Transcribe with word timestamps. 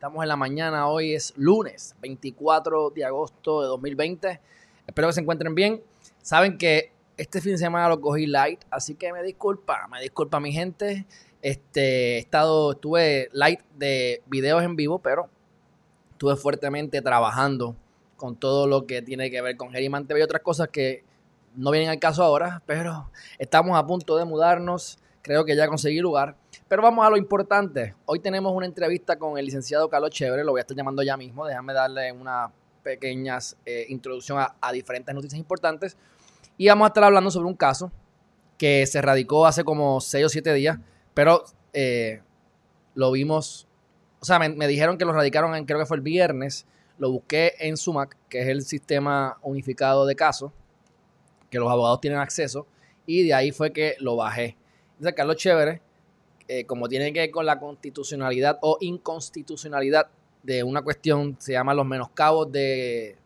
Estamos 0.00 0.22
en 0.22 0.28
la 0.30 0.36
mañana, 0.36 0.88
hoy 0.88 1.12
es 1.12 1.34
lunes 1.36 1.94
24 2.00 2.88
de 2.88 3.04
agosto 3.04 3.60
de 3.60 3.66
2020. 3.66 4.40
Espero 4.86 5.08
que 5.08 5.12
se 5.12 5.20
encuentren 5.20 5.54
bien. 5.54 5.82
Saben 6.22 6.56
que 6.56 6.90
este 7.18 7.42
fin 7.42 7.52
de 7.52 7.58
semana 7.58 7.86
lo 7.86 8.00
cogí 8.00 8.24
light, 8.24 8.64
así 8.70 8.94
que 8.94 9.12
me 9.12 9.22
disculpa, 9.22 9.86
me 9.88 10.00
disculpa 10.00 10.40
mi 10.40 10.52
gente. 10.52 11.04
Este, 11.42 12.16
estado, 12.16 12.72
estuve 12.72 13.28
light 13.32 13.60
de 13.76 14.22
videos 14.24 14.62
en 14.62 14.74
vivo, 14.74 15.00
pero 15.00 15.28
estuve 16.12 16.34
fuertemente 16.36 17.02
trabajando 17.02 17.76
con 18.16 18.36
todo 18.36 18.66
lo 18.66 18.86
que 18.86 19.02
tiene 19.02 19.30
que 19.30 19.42
ver 19.42 19.58
con 19.58 19.70
Geriman 19.70 20.06
TV 20.06 20.20
y 20.20 20.22
otras 20.22 20.40
cosas 20.40 20.68
que 20.68 21.04
no 21.56 21.70
vienen 21.72 21.90
al 21.90 21.98
caso 21.98 22.24
ahora, 22.24 22.62
pero 22.64 23.10
estamos 23.38 23.78
a 23.78 23.86
punto 23.86 24.16
de 24.16 24.24
mudarnos. 24.24 24.98
Creo 25.20 25.44
que 25.44 25.56
ya 25.56 25.68
conseguí 25.68 25.98
lugar. 25.98 26.36
Pero 26.70 26.82
vamos 26.82 27.04
a 27.04 27.10
lo 27.10 27.16
importante. 27.16 27.96
Hoy 28.06 28.20
tenemos 28.20 28.54
una 28.54 28.64
entrevista 28.64 29.18
con 29.18 29.36
el 29.36 29.44
licenciado 29.44 29.88
Carlos 29.88 30.10
Chévere, 30.10 30.44
lo 30.44 30.52
voy 30.52 30.60
a 30.60 30.62
estar 30.62 30.76
llamando 30.76 31.02
ya 31.02 31.16
mismo. 31.16 31.44
Déjame 31.44 31.72
darle 31.72 32.12
una 32.12 32.52
pequeña 32.84 33.38
eh, 33.66 33.86
introducción 33.88 34.38
a, 34.38 34.72
diferentes 34.72 35.12
noticias 35.12 35.36
importantes. 35.36 35.96
Y 36.56 36.68
vamos 36.68 36.84
a 36.84 36.88
estar 36.90 37.02
hablando 37.02 37.28
sobre 37.32 37.48
un 37.48 37.56
caso 37.56 37.90
que 38.56 38.86
se 38.86 39.02
radicó 39.02 39.46
hace 39.46 39.64
como 39.64 40.00
6 40.00 40.26
o 40.26 40.28
7 40.28 40.54
días, 40.54 40.78
pero 41.12 41.42
eh, 41.72 42.22
lo 42.94 43.10
vimos, 43.10 43.66
o 44.20 44.24
sea, 44.24 44.38
me, 44.38 44.68
dijeron 44.68 44.96
que 44.96 45.04
lo 45.04 45.12
radicaron, 45.12 45.56
en, 45.56 45.64
creo 45.64 45.80
que 45.80 45.86
fue 45.86 45.96
el 45.96 46.04
viernes, 46.04 46.66
lo 46.98 47.10
busqué 47.10 47.54
en 47.58 47.76
SUMAC, 47.76 48.16
que 48.28 48.42
es 48.42 48.46
el 48.46 48.62
sistema 48.62 49.38
unificado 49.42 50.06
de 50.06 50.14
casos, 50.14 50.52
que 51.50 51.58
los 51.58 51.68
abogados 51.68 52.00
tienen 52.00 52.20
acceso, 52.20 52.68
y 53.06 53.24
de 53.24 53.34
ahí 53.34 53.50
fue 53.50 53.72
que 53.72 53.96
lo 53.98 54.14
bajé. 54.14 54.56
Entonces, 54.92 55.14
Carlos 55.16 55.34
Chévere 55.34 55.89
eh, 56.52 56.66
como 56.66 56.88
tiene 56.88 57.12
que 57.12 57.20
ver 57.20 57.30
con 57.30 57.46
la 57.46 57.60
constitucionalidad 57.60 58.58
o 58.62 58.76
inconstitucionalidad 58.80 60.08
de 60.42 60.64
una 60.64 60.82
cuestión, 60.82 61.36
se 61.38 61.52
llama 61.52 61.74
los 61.74 61.86
menoscabos 61.86 62.50
de, 62.50 63.16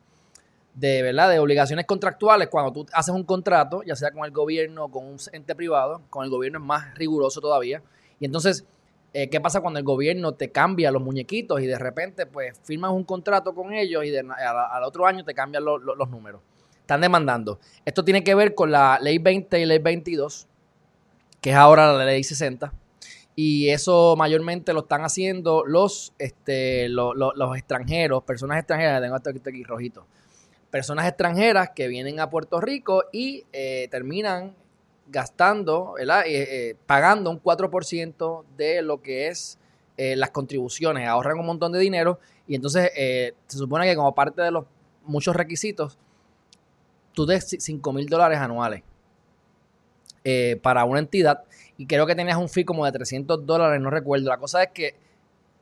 de, 0.75 1.03
¿verdad? 1.03 1.31
de 1.31 1.39
obligaciones 1.39 1.87
contractuales. 1.87 2.49
Cuando 2.49 2.71
tú 2.71 2.87
haces 2.93 3.15
un 3.15 3.25
contrato, 3.25 3.83
ya 3.83 3.97
sea 3.97 4.11
con 4.11 4.27
el 4.27 4.31
gobierno 4.31 4.85
o 4.85 4.91
con 4.91 5.07
un 5.07 5.17
ente 5.33 5.55
privado, 5.55 6.03
con 6.11 6.23
el 6.25 6.29
gobierno 6.29 6.59
es 6.59 6.65
más 6.67 6.95
riguroso 6.97 7.41
todavía. 7.41 7.83
Y 8.21 8.27
entonces, 8.27 8.67
eh, 9.15 9.31
¿qué 9.31 9.41
pasa 9.41 9.63
cuando 9.63 9.79
el 9.79 9.87
gobierno 9.87 10.33
te 10.33 10.53
cambia 10.53 10.91
los 10.91 11.01
muñequitos 11.01 11.63
y 11.63 11.67
de 11.67 11.79
repente 11.79 12.27
pues 12.27 12.61
firmas 12.63 12.91
un 12.91 13.05
contrato 13.05 13.55
con 13.55 13.73
ellos 13.73 14.05
y 14.05 14.15
al 14.15 14.85
otro 14.85 15.07
año 15.07 15.25
te 15.25 15.33
cambian 15.33 15.65
los 15.65 16.11
números? 16.11 16.43
Están 16.79 17.01
demandando. 17.01 17.59
Esto 17.87 18.05
tiene 18.05 18.23
que 18.23 18.35
ver 18.35 18.55
con 18.55 18.71
la 18.71 18.99
ley 19.01 19.17
20 19.17 19.61
y 19.61 19.65
ley 19.65 19.79
22, 19.79 20.47
que 21.41 21.53
es 21.53 21.57
ahora 21.57 21.91
la 21.95 22.05
ley 22.05 22.23
60 22.23 22.84
y 23.37 23.71
eso 23.71 24.15
mayormente 24.17 24.73
lo 24.73 24.81
están 24.81 25.03
haciendo 25.03 25.65
los, 25.67 26.15
este, 26.19 26.89
los, 26.89 27.15
extranjeros, 27.57 28.23
personas 28.23 28.59
extranjeras, 28.59 29.03
tengo 29.03 29.17
esto 29.17 29.31
aquí 29.31 29.65
rojito, 29.65 30.07
personas 30.71 31.07
extranjeras 31.09 31.71
que 31.75 31.89
vienen 31.89 32.21
a 32.21 32.31
Puerto 32.31 32.61
Rico 32.61 33.05
y 33.13 33.45
eh, 33.53 33.89
terminan 33.91 34.55
gastando, 35.09 35.95
¿verdad? 35.95 36.23
Eh, 36.27 36.71
eh, 36.71 36.77
pagando 36.87 37.31
un 37.31 37.43
4% 37.43 38.45
de 38.57 38.83
lo 38.83 39.03
que 39.03 39.29
es 39.29 39.59
las 39.97 40.31
contribuciones, 40.31 41.07
ahorran 41.07 41.39
un 41.39 41.47
montón 41.47 41.71
de 41.71 41.79
dinero 41.79 42.19
y 42.49 42.57
entonces 42.57 42.91
se 42.95 43.57
supone 43.57 43.87
que 43.87 43.95
como 43.95 44.13
parte 44.13 44.43
de 44.43 44.51
los 44.51 44.65
muchos 45.05 45.37
requisitos, 45.37 45.99
tú 47.13 47.25
des 47.27 47.57
5 47.61 47.93
mil 47.93 48.09
dólares 48.09 48.39
anuales 48.39 48.83
para 50.63 50.85
una 50.85 50.99
entidad 50.99 51.45
y 51.77 51.87
creo 51.87 52.07
que 52.07 52.15
tenías 52.15 52.37
un 52.37 52.49
fee 52.49 52.65
como 52.65 52.85
de 52.85 52.93
300 52.93 53.45
dólares, 53.45 53.81
no 53.81 53.91
recuerdo. 53.91 54.29
La 54.29 54.39
cosa 54.39 54.63
es 54.63 54.71
que 54.71 54.95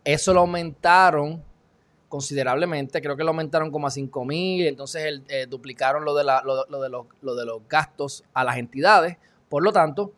eso 0.05 0.35
lo 0.35 0.41
aumentaron 0.41 1.43
considerablemente, 2.09 3.01
creo 3.01 3.17
que 3.17 3.25
lo 3.25 3.31
aumentaron 3.31 3.71
como 3.71 3.87
a 3.87 3.91
5 3.91 4.25
mil, 4.27 4.67
entonces 4.67 5.23
eh, 5.29 5.47
duplicaron 5.49 6.05
lo 6.05 6.15
de, 6.15 6.25
la, 6.25 6.43
lo, 6.43 6.67
de 6.83 6.91
los, 6.91 7.07
de 7.23 7.47
los 7.47 7.67
gastos 7.67 8.23
a 8.35 8.45
las 8.45 8.59
entidades, 8.59 9.17
por 9.49 9.63
lo 9.63 9.73
tanto, 9.73 10.13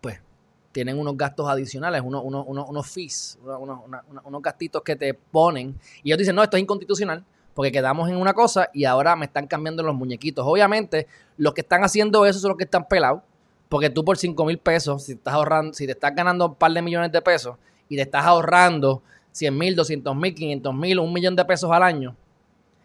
pues 0.00 0.20
tienen 0.70 0.96
unos 0.96 1.16
gastos 1.16 1.48
adicionales, 1.48 2.02
unos, 2.04 2.22
unos, 2.24 2.46
unos, 2.46 2.86
fees, 2.88 3.36
unos, 3.42 3.80
unos 4.22 4.42
gastitos 4.42 4.82
que 4.82 4.94
te 4.94 5.12
ponen, 5.12 5.76
y 6.04 6.10
ellos 6.10 6.18
dicen, 6.18 6.36
no, 6.36 6.44
esto 6.44 6.56
es 6.56 6.62
inconstitucional, 6.62 7.24
porque 7.58 7.72
quedamos 7.72 8.08
en 8.08 8.14
una 8.14 8.34
cosa 8.34 8.70
y 8.72 8.84
ahora 8.84 9.16
me 9.16 9.26
están 9.26 9.48
cambiando 9.48 9.82
los 9.82 9.92
muñequitos. 9.96 10.46
Obviamente, 10.46 11.08
los 11.36 11.54
que 11.54 11.62
están 11.62 11.82
haciendo 11.82 12.24
eso 12.24 12.38
son 12.38 12.50
los 12.50 12.56
que 12.56 12.62
están 12.62 12.86
pelados, 12.86 13.22
porque 13.68 13.90
tú 13.90 14.04
por 14.04 14.16
5 14.16 14.44
mil 14.44 14.58
pesos, 14.58 15.04
si 15.04 15.12
estás 15.12 15.34
ahorrando, 15.34 15.74
si 15.74 15.86
te 15.86 15.92
estás 15.92 16.14
ganando 16.14 16.46
un 16.46 16.54
par 16.54 16.72
de 16.72 16.82
millones 16.82 17.12
de 17.12 17.20
pesos 17.22 17.56
y 17.88 17.96
te 17.96 18.02
estás 18.02 18.24
ahorrando 18.24 19.02
100 19.32 19.56
mil, 19.56 19.76
200 19.76 20.16
mil, 20.16 20.34
500 20.34 20.74
mil, 20.74 20.98
un 20.98 21.12
millón 21.12 21.36
de 21.36 21.44
pesos 21.44 21.70
al 21.70 21.82
año 21.82 22.16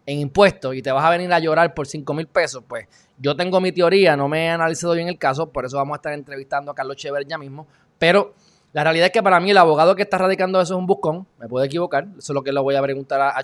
en 0.06 0.20
impuestos 0.20 0.76
y 0.76 0.82
te 0.82 0.92
vas 0.92 1.04
a 1.06 1.10
venir 1.10 1.32
a 1.32 1.40
llorar 1.40 1.74
por 1.74 1.88
5 1.88 2.14
mil 2.14 2.28
pesos, 2.28 2.64
pues 2.68 2.88
yo 3.18 3.36
tengo 3.36 3.62
mi 3.62 3.72
teoría, 3.72 4.18
no 4.18 4.28
me 4.28 4.46
he 4.46 4.50
analizado 4.50 4.94
bien 4.94 5.08
el 5.08 5.18
caso, 5.18 5.50
por 5.50 5.66
eso 5.66 5.78
vamos 5.78 5.96
a 5.96 5.98
estar 5.98 6.14
entrevistando 6.14 6.72
a 6.72 6.76
Carlos 6.76 6.98
Chever 6.98 7.26
ya 7.26 7.38
mismo, 7.38 7.68
pero 7.98 8.34
la 8.74 8.84
realidad 8.84 9.06
es 9.06 9.14
que 9.14 9.24
para 9.24 9.40
mí 9.40 9.52
el 9.52 9.58
abogado 9.58 9.96
que 9.96 10.02
está 10.02 10.18
radicando 10.18 10.60
eso 10.60 10.74
es 10.74 10.78
un 10.78 10.88
buscón, 10.88 11.26
me 11.40 11.48
puedo 11.48 11.64
equivocar, 11.64 12.06
eso 12.18 12.34
es 12.34 12.36
lo 12.36 12.44
que 12.44 12.52
le 12.52 12.60
voy 12.60 12.76
a 12.76 12.82
preguntar 12.82 13.22
a, 13.22 13.30
a 13.38 13.44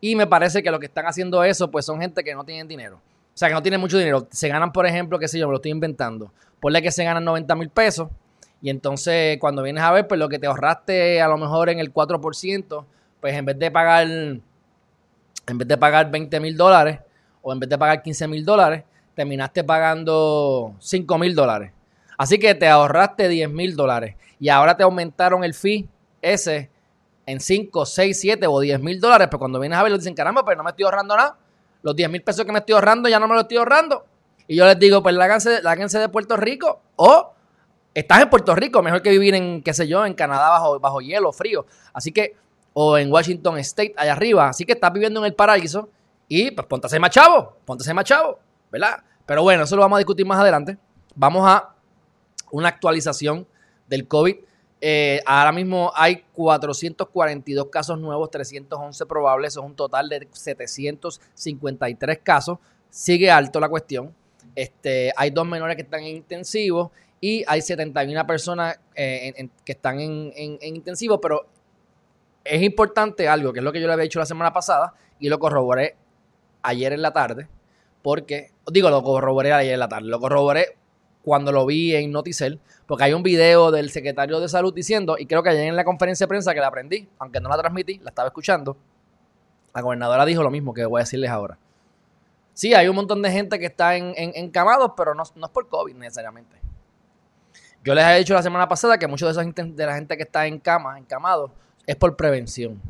y 0.00 0.14
me 0.14 0.26
parece 0.26 0.62
que 0.62 0.70
lo 0.70 0.78
que 0.78 0.86
están 0.86 1.06
haciendo 1.06 1.42
eso, 1.42 1.70
pues 1.70 1.86
son 1.86 2.00
gente 2.00 2.22
que 2.22 2.34
no 2.34 2.44
tienen 2.44 2.68
dinero. 2.68 3.00
O 3.36 3.38
sea, 3.38 3.48
que 3.48 3.54
no 3.54 3.60
tienen 3.60 3.82
mucho 3.82 3.98
dinero. 3.98 4.26
Se 4.30 4.48
ganan, 4.48 4.72
por 4.72 4.86
ejemplo, 4.86 5.18
qué 5.18 5.28
sé 5.28 5.38
yo, 5.38 5.46
me 5.46 5.50
lo 5.50 5.56
estoy 5.56 5.70
inventando. 5.70 6.32
Ponle 6.58 6.80
que 6.80 6.90
se 6.90 7.04
ganan 7.04 7.22
90 7.22 7.54
mil 7.54 7.68
pesos. 7.68 8.08
Y 8.62 8.70
entonces, 8.70 9.36
cuando 9.38 9.62
vienes 9.62 9.84
a 9.84 9.92
ver, 9.92 10.08
pues 10.08 10.18
lo 10.18 10.26
que 10.30 10.38
te 10.38 10.46
ahorraste 10.46 11.20
a 11.20 11.28
lo 11.28 11.36
mejor 11.36 11.68
en 11.68 11.78
el 11.78 11.92
4%, 11.92 12.84
pues 13.20 13.34
en 13.34 13.44
vez 13.44 13.58
de 13.58 13.70
pagar, 13.70 14.06
en 14.06 14.42
vez 15.46 15.68
de 15.68 15.76
pagar 15.76 16.10
20 16.10 16.40
mil 16.40 16.56
dólares 16.56 17.00
o 17.42 17.52
en 17.52 17.60
vez 17.60 17.68
de 17.68 17.76
pagar 17.76 18.00
15 18.00 18.26
mil 18.26 18.42
dólares, 18.42 18.84
terminaste 19.14 19.64
pagando 19.64 20.74
5 20.78 21.18
mil 21.18 21.34
dólares. 21.34 21.72
Así 22.16 22.38
que 22.38 22.54
te 22.54 22.66
ahorraste 22.66 23.28
10 23.28 23.50
mil 23.50 23.76
dólares. 23.76 24.16
Y 24.40 24.48
ahora 24.48 24.78
te 24.78 24.82
aumentaron 24.82 25.44
el 25.44 25.52
fee 25.52 25.86
ese 26.22 26.70
en 27.26 27.38
5, 27.38 27.84
6, 27.84 28.18
7 28.18 28.46
o 28.46 28.60
10 28.60 28.80
mil 28.80 28.98
dólares. 28.98 29.28
Pero 29.30 29.40
cuando 29.40 29.60
vienes 29.60 29.78
a 29.78 29.82
ver, 29.82 29.92
dicen, 29.92 30.14
caramba, 30.14 30.42
pero 30.42 30.56
no 30.56 30.64
me 30.64 30.70
estoy 30.70 30.86
ahorrando 30.86 31.14
nada 31.14 31.36
los 31.86 31.94
10 31.94 32.10
mil 32.10 32.20
pesos 32.20 32.44
que 32.44 32.50
me 32.50 32.58
estoy 32.58 32.74
ahorrando 32.74 33.08
ya 33.08 33.20
no 33.20 33.28
me 33.28 33.34
los 33.34 33.44
estoy 33.44 33.58
ahorrando. 33.58 34.04
Y 34.48 34.56
yo 34.56 34.66
les 34.66 34.76
digo, 34.76 35.04
pues 35.04 35.14
láganse, 35.14 35.62
láganse 35.62 36.00
de 36.00 36.08
Puerto 36.08 36.36
Rico 36.36 36.80
o 36.96 37.32
estás 37.94 38.22
en 38.22 38.28
Puerto 38.28 38.56
Rico, 38.56 38.82
mejor 38.82 39.02
que 39.02 39.10
vivir 39.10 39.36
en, 39.36 39.62
qué 39.62 39.72
sé 39.72 39.86
yo, 39.86 40.04
en 40.04 40.14
Canadá 40.14 40.50
bajo, 40.50 40.80
bajo 40.80 41.00
hielo, 41.00 41.32
frío. 41.32 41.64
Así 41.92 42.10
que, 42.10 42.34
o 42.72 42.98
en 42.98 43.12
Washington 43.12 43.58
State, 43.58 43.94
allá 43.96 44.14
arriba. 44.14 44.48
Así 44.48 44.64
que 44.64 44.72
estás 44.72 44.92
viviendo 44.92 45.20
en 45.20 45.26
el 45.26 45.34
paraíso 45.34 45.88
y 46.26 46.50
pues 46.50 46.66
ser 46.90 46.98
más 46.98 47.10
chavo, 47.10 47.56
ser 47.78 47.94
más 47.94 48.04
chavo, 48.04 48.40
¿verdad? 48.72 49.04
Pero 49.24 49.44
bueno, 49.44 49.62
eso 49.62 49.76
lo 49.76 49.82
vamos 49.82 49.98
a 49.98 50.00
discutir 50.00 50.26
más 50.26 50.40
adelante. 50.40 50.76
Vamos 51.14 51.48
a 51.48 51.72
una 52.50 52.66
actualización 52.66 53.46
del 53.86 54.08
COVID 54.08 54.34
eh, 54.80 55.22
ahora 55.24 55.52
mismo 55.52 55.90
hay 55.94 56.24
442 56.34 57.68
casos 57.68 57.98
nuevos, 57.98 58.30
311 58.30 59.06
probables, 59.06 59.54
eso 59.54 59.60
es 59.60 59.66
un 59.66 59.74
total 59.74 60.08
de 60.08 60.28
753 60.30 62.18
casos. 62.22 62.58
Sigue 62.90 63.30
alto 63.30 63.58
la 63.58 63.68
cuestión. 63.68 64.14
Este, 64.54 65.12
hay 65.16 65.30
dos 65.30 65.46
menores 65.46 65.76
que 65.76 65.82
están 65.82 66.02
en 66.02 66.16
intensivo 66.16 66.92
y 67.20 67.44
hay 67.46 67.62
71 67.62 68.26
personas 68.26 68.78
eh, 68.94 69.48
que 69.64 69.72
están 69.72 70.00
en, 70.00 70.32
en, 70.34 70.58
intensivo, 70.76 71.20
pero 71.20 71.46
es 72.44 72.62
importante 72.62 73.28
algo, 73.28 73.52
que 73.52 73.60
es 73.60 73.64
lo 73.64 73.72
que 73.72 73.80
yo 73.80 73.86
le 73.86 73.94
había 73.94 74.04
dicho 74.04 74.18
la 74.18 74.26
semana 74.26 74.52
pasada 74.52 74.94
y 75.18 75.28
lo 75.28 75.38
corroboré 75.38 75.96
ayer 76.62 76.92
en 76.92 77.02
la 77.02 77.12
tarde, 77.12 77.48
porque, 78.02 78.50
digo, 78.70 78.90
lo 78.90 79.02
corroboré 79.02 79.52
ayer 79.52 79.74
en 79.74 79.80
la 79.80 79.88
tarde, 79.88 80.08
lo 80.08 80.20
corroboré 80.20 80.76
cuando 81.26 81.50
lo 81.50 81.66
vi 81.66 81.92
en 81.92 82.12
Noticel, 82.12 82.60
porque 82.86 83.02
hay 83.02 83.12
un 83.12 83.24
video 83.24 83.72
del 83.72 83.90
secretario 83.90 84.38
de 84.38 84.48
salud 84.48 84.72
diciendo, 84.72 85.16
y 85.18 85.26
creo 85.26 85.42
que 85.42 85.48
ayer 85.48 85.66
en 85.66 85.74
la 85.74 85.82
conferencia 85.82 86.24
de 86.24 86.28
prensa 86.28 86.54
que 86.54 86.60
la 86.60 86.68
aprendí, 86.68 87.08
aunque 87.18 87.40
no 87.40 87.48
la 87.48 87.58
transmití, 87.58 87.98
la 87.98 88.10
estaba 88.10 88.28
escuchando, 88.28 88.76
la 89.74 89.82
gobernadora 89.82 90.24
dijo 90.24 90.44
lo 90.44 90.52
mismo 90.52 90.72
que 90.72 90.84
voy 90.84 91.00
a 91.00 91.02
decirles 91.02 91.28
ahora. 91.28 91.58
Sí, 92.54 92.74
hay 92.74 92.86
un 92.86 92.94
montón 92.94 93.22
de 93.22 93.32
gente 93.32 93.58
que 93.58 93.66
está 93.66 93.96
en, 93.96 94.14
encamados, 94.16 94.92
pero 94.96 95.16
no, 95.16 95.24
es 95.24 95.50
por 95.52 95.68
COVID 95.68 95.96
necesariamente. 95.96 96.60
Yo 97.82 97.92
les 97.92 98.06
he 98.06 98.18
dicho 98.18 98.34
la 98.34 98.44
semana 98.44 98.68
pasada 98.68 98.96
que 98.96 99.08
muchos 99.08 99.34
de, 99.34 99.42
esos, 99.42 99.76
de 99.76 99.84
la 99.84 99.96
gente 99.96 100.16
que 100.16 100.22
está 100.22 100.46
en 100.46 100.60
cama, 100.60 100.96
encamados, 100.96 101.50
es 101.88 101.96
por 101.96 102.14
prevención. 102.14 102.80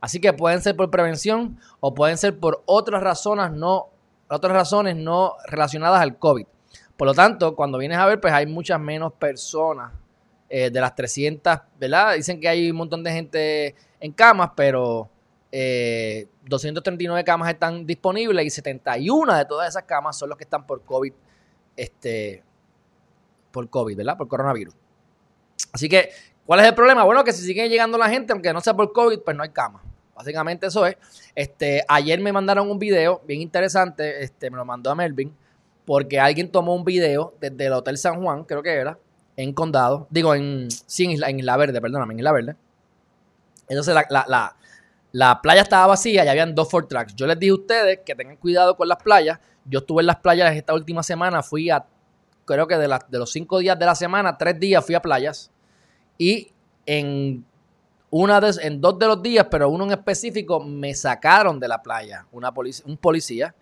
Así 0.00 0.20
que 0.20 0.32
pueden 0.32 0.62
ser 0.62 0.74
por 0.74 0.90
prevención 0.90 1.60
o 1.78 1.94
pueden 1.94 2.18
ser 2.18 2.40
por 2.40 2.60
otras 2.66 3.04
razones 3.04 3.52
no, 3.52 3.86
otras 4.28 4.52
razones 4.52 4.96
no 4.96 5.34
relacionadas 5.46 6.00
al 6.00 6.18
COVID. 6.18 6.46
Por 6.98 7.06
lo 7.06 7.14
tanto, 7.14 7.54
cuando 7.54 7.78
vienes 7.78 7.96
a 7.96 8.06
ver, 8.06 8.20
pues 8.20 8.34
hay 8.34 8.44
muchas 8.44 8.80
menos 8.80 9.12
personas 9.12 9.92
eh, 10.48 10.68
de 10.68 10.80
las 10.80 10.96
300, 10.96 11.56
¿verdad? 11.78 12.16
Dicen 12.16 12.40
que 12.40 12.48
hay 12.48 12.68
un 12.72 12.76
montón 12.76 13.04
de 13.04 13.12
gente 13.12 13.76
en 14.00 14.10
camas, 14.10 14.50
pero 14.56 15.08
239 15.52 17.20
eh, 17.20 17.24
camas 17.24 17.50
están 17.50 17.86
disponibles 17.86 18.44
y 18.44 18.50
71 18.50 19.32
de 19.32 19.44
todas 19.44 19.68
esas 19.68 19.84
camas 19.84 20.18
son 20.18 20.28
los 20.28 20.36
que 20.36 20.42
están 20.42 20.66
por 20.66 20.82
COVID, 20.82 21.12
este, 21.76 22.42
por 23.52 23.70
COVID, 23.70 23.96
¿verdad? 23.96 24.16
Por 24.16 24.26
coronavirus. 24.26 24.74
Así 25.72 25.88
que, 25.88 26.10
¿cuál 26.46 26.58
es 26.58 26.66
el 26.66 26.74
problema? 26.74 27.04
Bueno, 27.04 27.22
que 27.22 27.32
si 27.32 27.46
sigue 27.46 27.68
llegando 27.68 27.96
la 27.96 28.08
gente, 28.08 28.32
aunque 28.32 28.52
no 28.52 28.60
sea 28.60 28.74
por 28.74 28.92
COVID, 28.92 29.20
pues 29.20 29.36
no 29.36 29.44
hay 29.44 29.50
cama. 29.50 29.84
Básicamente 30.16 30.66
eso 30.66 30.84
es. 30.84 30.96
Este, 31.32 31.84
ayer 31.86 32.18
me 32.18 32.32
mandaron 32.32 32.68
un 32.68 32.80
video 32.80 33.22
bien 33.24 33.40
interesante, 33.40 34.24
este, 34.24 34.50
me 34.50 34.56
lo 34.56 34.64
mandó 34.64 34.90
a 34.90 34.96
Melvin, 34.96 35.32
porque 35.88 36.20
alguien 36.20 36.52
tomó 36.52 36.74
un 36.74 36.84
video 36.84 37.32
desde 37.40 37.64
el 37.64 37.72
Hotel 37.72 37.96
San 37.96 38.22
Juan, 38.22 38.44
creo 38.44 38.62
que 38.62 38.74
era, 38.74 38.98
en 39.38 39.54
Condado, 39.54 40.06
digo, 40.10 40.34
en, 40.34 40.68
sí, 40.70 41.04
en 41.04 41.12
Isla, 41.12 41.30
en 41.30 41.38
Verde, 41.38 41.80
perdóname, 41.80 42.12
en 42.12 42.18
Isla 42.18 42.32
Verde. 42.32 42.56
Entonces 43.70 43.94
la, 45.12 45.40
playa 45.40 45.62
estaba 45.62 45.86
vacía 45.86 46.26
y 46.26 46.28
habían 46.28 46.54
dos 46.54 46.70
Ford 46.70 46.88
Tracks. 46.88 47.14
Yo 47.16 47.26
les 47.26 47.38
dije 47.38 47.52
a 47.52 47.54
ustedes 47.54 48.00
que 48.04 48.14
tengan 48.14 48.36
cuidado 48.36 48.76
con 48.76 48.86
las 48.86 49.02
playas. 49.02 49.38
Yo 49.64 49.78
estuve 49.78 50.02
en 50.02 50.08
las 50.08 50.16
playas 50.16 50.54
esta 50.54 50.74
última 50.74 51.02
semana, 51.02 51.42
fui 51.42 51.70
a, 51.70 51.86
creo 52.44 52.66
que 52.66 52.76
de, 52.76 52.98
de 53.08 53.18
los 53.18 53.32
cinco 53.32 53.56
días 53.56 53.78
de 53.78 53.86
la 53.86 53.94
semana, 53.94 54.36
tres 54.36 54.60
días 54.60 54.84
fui 54.84 54.94
a 54.94 55.00
playas. 55.00 55.50
Y 56.18 56.52
en 56.84 57.46
una 58.10 58.42
de, 58.42 58.52
en 58.60 58.78
dos 58.78 58.98
de 58.98 59.06
los 59.06 59.22
días, 59.22 59.46
pero 59.50 59.70
uno 59.70 59.86
en 59.86 59.92
específico, 59.92 60.60
me 60.60 60.92
sacaron 60.92 61.58
de 61.58 61.66
la 61.66 61.82
playa 61.82 62.26
una 62.30 62.52
un 62.84 62.98
policía. 62.98 63.54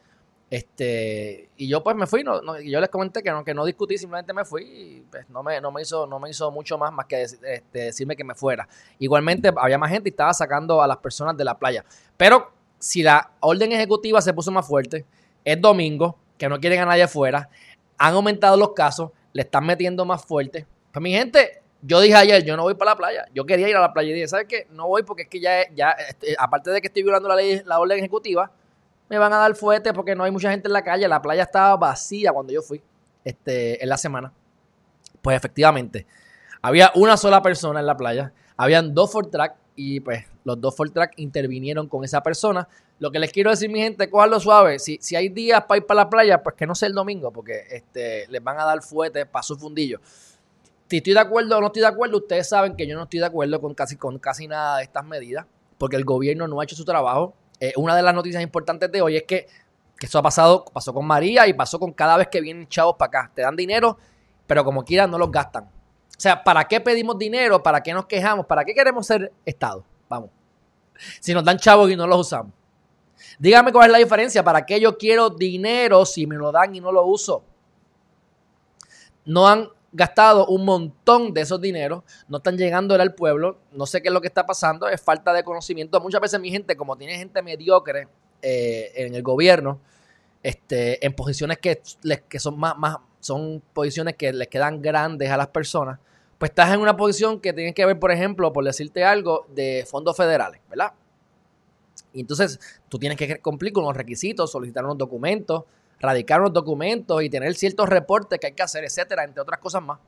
Este, 0.48 1.50
y 1.56 1.66
yo 1.66 1.82
pues 1.82 1.96
me 1.96 2.06
fui, 2.06 2.22
no, 2.22 2.60
yo 2.60 2.80
les 2.80 2.88
comenté 2.88 3.20
que 3.20 3.30
no, 3.30 3.44
que 3.44 3.52
no 3.52 3.64
discutí, 3.64 3.98
simplemente 3.98 4.32
me 4.32 4.44
fui 4.44 4.62
y 4.62 5.00
pues 5.10 5.28
no 5.28 5.42
me, 5.42 5.60
no 5.60 5.72
me, 5.72 5.82
hizo, 5.82 6.06
no 6.06 6.20
me 6.20 6.30
hizo 6.30 6.52
mucho 6.52 6.78
más 6.78 6.92
más 6.92 7.06
que 7.06 7.22
este, 7.22 7.62
decirme 7.72 8.14
que 8.14 8.22
me 8.22 8.34
fuera. 8.34 8.68
Igualmente 9.00 9.52
había 9.56 9.76
más 9.76 9.90
gente 9.90 10.08
y 10.08 10.10
estaba 10.10 10.32
sacando 10.32 10.80
a 10.80 10.86
las 10.86 10.98
personas 10.98 11.36
de 11.36 11.44
la 11.44 11.58
playa. 11.58 11.84
Pero 12.16 12.52
si 12.78 13.02
la 13.02 13.32
orden 13.40 13.72
ejecutiva 13.72 14.20
se 14.20 14.32
puso 14.32 14.52
más 14.52 14.66
fuerte, 14.66 15.04
es 15.44 15.60
domingo, 15.60 16.16
que 16.38 16.48
no 16.48 16.60
quieren 16.60 16.80
a 16.80 16.86
nadie 16.86 17.02
afuera, 17.02 17.48
han 17.98 18.14
aumentado 18.14 18.56
los 18.56 18.72
casos, 18.72 19.10
le 19.32 19.42
están 19.42 19.66
metiendo 19.66 20.04
más 20.04 20.24
fuerte. 20.24 20.64
Pues 20.92 21.02
mi 21.02 21.12
gente, 21.12 21.60
yo 21.82 22.00
dije 22.00 22.14
ayer, 22.14 22.44
yo 22.44 22.56
no 22.56 22.62
voy 22.62 22.74
para 22.74 22.92
la 22.92 22.96
playa. 22.96 23.26
Yo 23.34 23.44
quería 23.44 23.68
ir 23.68 23.76
a 23.76 23.80
la 23.80 23.92
playa 23.92 24.10
y 24.10 24.14
dije, 24.14 24.28
¿sabes 24.28 24.46
qué? 24.48 24.66
No 24.70 24.86
voy 24.86 25.02
porque 25.02 25.22
es 25.22 25.28
que 25.28 25.40
ya, 25.40 25.68
ya 25.74 25.90
este, 25.90 26.36
aparte 26.38 26.70
de 26.70 26.80
que 26.80 26.86
estoy 26.86 27.02
violando 27.02 27.28
la 27.28 27.36
ley, 27.36 27.62
la 27.64 27.80
orden 27.80 27.98
ejecutiva, 27.98 28.52
me 29.08 29.18
van 29.18 29.32
a 29.32 29.38
dar 29.38 29.54
fuerte 29.54 29.92
porque 29.92 30.14
no 30.14 30.24
hay 30.24 30.30
mucha 30.30 30.50
gente 30.50 30.68
en 30.68 30.72
la 30.72 30.82
calle. 30.82 31.06
La 31.08 31.22
playa 31.22 31.44
estaba 31.44 31.76
vacía 31.76 32.32
cuando 32.32 32.52
yo 32.52 32.62
fui 32.62 32.82
este, 33.24 33.82
en 33.82 33.88
la 33.88 33.96
semana. 33.96 34.32
Pues 35.22 35.36
efectivamente, 35.36 36.06
había 36.62 36.92
una 36.94 37.16
sola 37.16 37.42
persona 37.42 37.80
en 37.80 37.86
la 37.86 37.96
playa. 37.96 38.32
Habían 38.56 38.94
dos 38.94 39.12
Ford 39.12 39.28
Track 39.28 39.56
y 39.74 40.00
pues 40.00 40.24
los 40.44 40.60
dos 40.60 40.74
Ford 40.74 40.90
Track 40.92 41.14
intervinieron 41.16 41.88
con 41.88 42.04
esa 42.04 42.22
persona. 42.22 42.68
Lo 42.98 43.10
que 43.10 43.18
les 43.18 43.32
quiero 43.32 43.50
decir, 43.50 43.70
mi 43.70 43.80
gente, 43.80 44.08
lo 44.10 44.40
suave. 44.40 44.78
Si, 44.78 44.98
si 45.00 45.16
hay 45.16 45.28
días 45.28 45.64
para 45.64 45.78
ir 45.78 45.86
para 45.86 46.04
la 46.04 46.10
playa, 46.10 46.42
pues 46.42 46.54
que 46.56 46.66
no 46.66 46.74
sea 46.74 46.88
el 46.88 46.94
domingo 46.94 47.32
porque 47.32 47.64
este, 47.70 48.26
les 48.28 48.42
van 48.42 48.58
a 48.58 48.64
dar 48.64 48.82
fuerte 48.82 49.26
para 49.26 49.42
su 49.42 49.56
fundillo 49.56 50.00
si 50.88 50.98
estoy 50.98 51.14
de 51.14 51.20
acuerdo 51.20 51.58
o 51.58 51.60
no 51.60 51.66
estoy 51.66 51.82
de 51.82 51.88
acuerdo, 51.88 52.18
ustedes 52.18 52.48
saben 52.48 52.76
que 52.76 52.86
yo 52.86 52.96
no 52.96 53.04
estoy 53.04 53.20
de 53.20 53.26
acuerdo 53.26 53.60
con 53.60 53.74
casi, 53.74 53.96
con 53.96 54.18
casi 54.18 54.46
nada 54.46 54.78
de 54.78 54.84
estas 54.84 55.04
medidas, 55.04 55.46
porque 55.78 55.96
el 55.96 56.04
gobierno 56.04 56.46
no 56.46 56.60
ha 56.60 56.64
hecho 56.64 56.76
su 56.76 56.84
trabajo. 56.84 57.34
Eh, 57.60 57.72
una 57.76 57.96
de 57.96 58.02
las 58.02 58.14
noticias 58.14 58.42
importantes 58.42 58.90
de 58.90 59.02
hoy 59.02 59.16
es 59.16 59.22
que, 59.24 59.46
eso 60.00 60.18
ha 60.18 60.22
pasado, 60.22 60.64
pasó 60.72 60.92
con 60.92 61.06
María 61.06 61.46
y 61.46 61.54
pasó 61.54 61.78
con 61.78 61.92
cada 61.92 62.16
vez 62.16 62.28
que 62.28 62.40
vienen 62.40 62.68
chavos 62.68 62.96
para 62.98 63.08
acá. 63.08 63.32
Te 63.34 63.42
dan 63.42 63.56
dinero, 63.56 63.96
pero 64.46 64.64
como 64.64 64.84
quieran 64.84 65.10
no 65.10 65.18
los 65.18 65.30
gastan. 65.30 65.64
O 65.64 66.20
sea, 66.20 66.42
¿para 66.44 66.64
qué 66.64 66.80
pedimos 66.80 67.18
dinero? 67.18 67.62
¿Para 67.62 67.82
qué 67.82 67.92
nos 67.92 68.06
quejamos? 68.06 68.46
¿Para 68.46 68.64
qué 68.64 68.74
queremos 68.74 69.06
ser 69.06 69.32
Estado? 69.44 69.84
Vamos. 70.08 70.30
Si 71.20 71.34
nos 71.34 71.44
dan 71.44 71.58
chavos 71.58 71.90
y 71.90 71.96
no 71.96 72.06
los 72.06 72.20
usamos. 72.20 72.52
Dígame 73.38 73.72
cuál 73.72 73.86
es 73.86 73.92
la 73.92 73.98
diferencia. 73.98 74.44
¿Para 74.44 74.64
qué 74.64 74.80
yo 74.80 74.96
quiero 74.96 75.30
dinero 75.30 76.04
si 76.04 76.26
me 76.26 76.36
lo 76.36 76.52
dan 76.52 76.74
y 76.74 76.80
no 76.80 76.92
lo 76.92 77.04
uso? 77.04 77.42
No 79.24 79.48
han 79.48 79.68
gastado 79.96 80.46
un 80.46 80.64
montón 80.64 81.32
de 81.32 81.40
esos 81.40 81.60
dineros, 81.60 82.04
no 82.28 82.36
están 82.36 82.56
llegando 82.58 82.94
al 82.94 83.14
pueblo, 83.14 83.58
no 83.72 83.86
sé 83.86 84.02
qué 84.02 84.08
es 84.08 84.14
lo 84.14 84.20
que 84.20 84.28
está 84.28 84.44
pasando, 84.44 84.88
es 84.88 85.00
falta 85.00 85.32
de 85.32 85.42
conocimiento. 85.42 86.00
Muchas 86.00 86.20
veces 86.20 86.38
mi 86.38 86.50
gente, 86.50 86.76
como 86.76 86.96
tiene 86.96 87.16
gente 87.16 87.42
mediocre 87.42 88.06
eh, 88.42 88.92
en 88.94 89.14
el 89.14 89.22
gobierno, 89.22 89.80
este, 90.42 91.04
en 91.04 91.14
posiciones 91.14 91.58
que, 91.58 91.80
que 92.28 92.38
son 92.38 92.58
más, 92.58 92.76
más, 92.76 92.98
son 93.20 93.62
posiciones 93.72 94.16
que 94.16 94.32
les 94.32 94.48
quedan 94.48 94.82
grandes 94.82 95.30
a 95.30 95.36
las 95.36 95.48
personas, 95.48 95.98
pues 96.38 96.50
estás 96.50 96.72
en 96.74 96.80
una 96.80 96.96
posición 96.96 97.40
que 97.40 97.54
tienes 97.54 97.74
que 97.74 97.86
ver, 97.86 97.98
por 97.98 98.12
ejemplo, 98.12 98.52
por 98.52 98.64
decirte 98.64 99.02
algo, 99.02 99.46
de 99.54 99.86
fondos 99.88 100.14
federales, 100.14 100.60
¿verdad? 100.68 100.92
Y 102.12 102.20
entonces 102.20 102.60
tú 102.90 102.98
tienes 102.98 103.16
que 103.16 103.40
cumplir 103.40 103.72
con 103.72 103.84
los 103.84 103.96
requisitos, 103.96 104.52
solicitar 104.52 104.84
unos 104.84 104.98
documentos, 104.98 105.64
radicar 106.00 106.40
unos 106.40 106.52
documentos 106.52 107.22
y 107.22 107.30
tener 107.30 107.54
ciertos 107.54 107.88
reportes 107.88 108.38
que 108.38 108.48
hay 108.48 108.52
que 108.52 108.62
hacer, 108.62 108.84
etcétera, 108.84 109.24
entre 109.24 109.40
otras 109.40 109.60
cosas 109.60 109.82
más. 109.82 109.98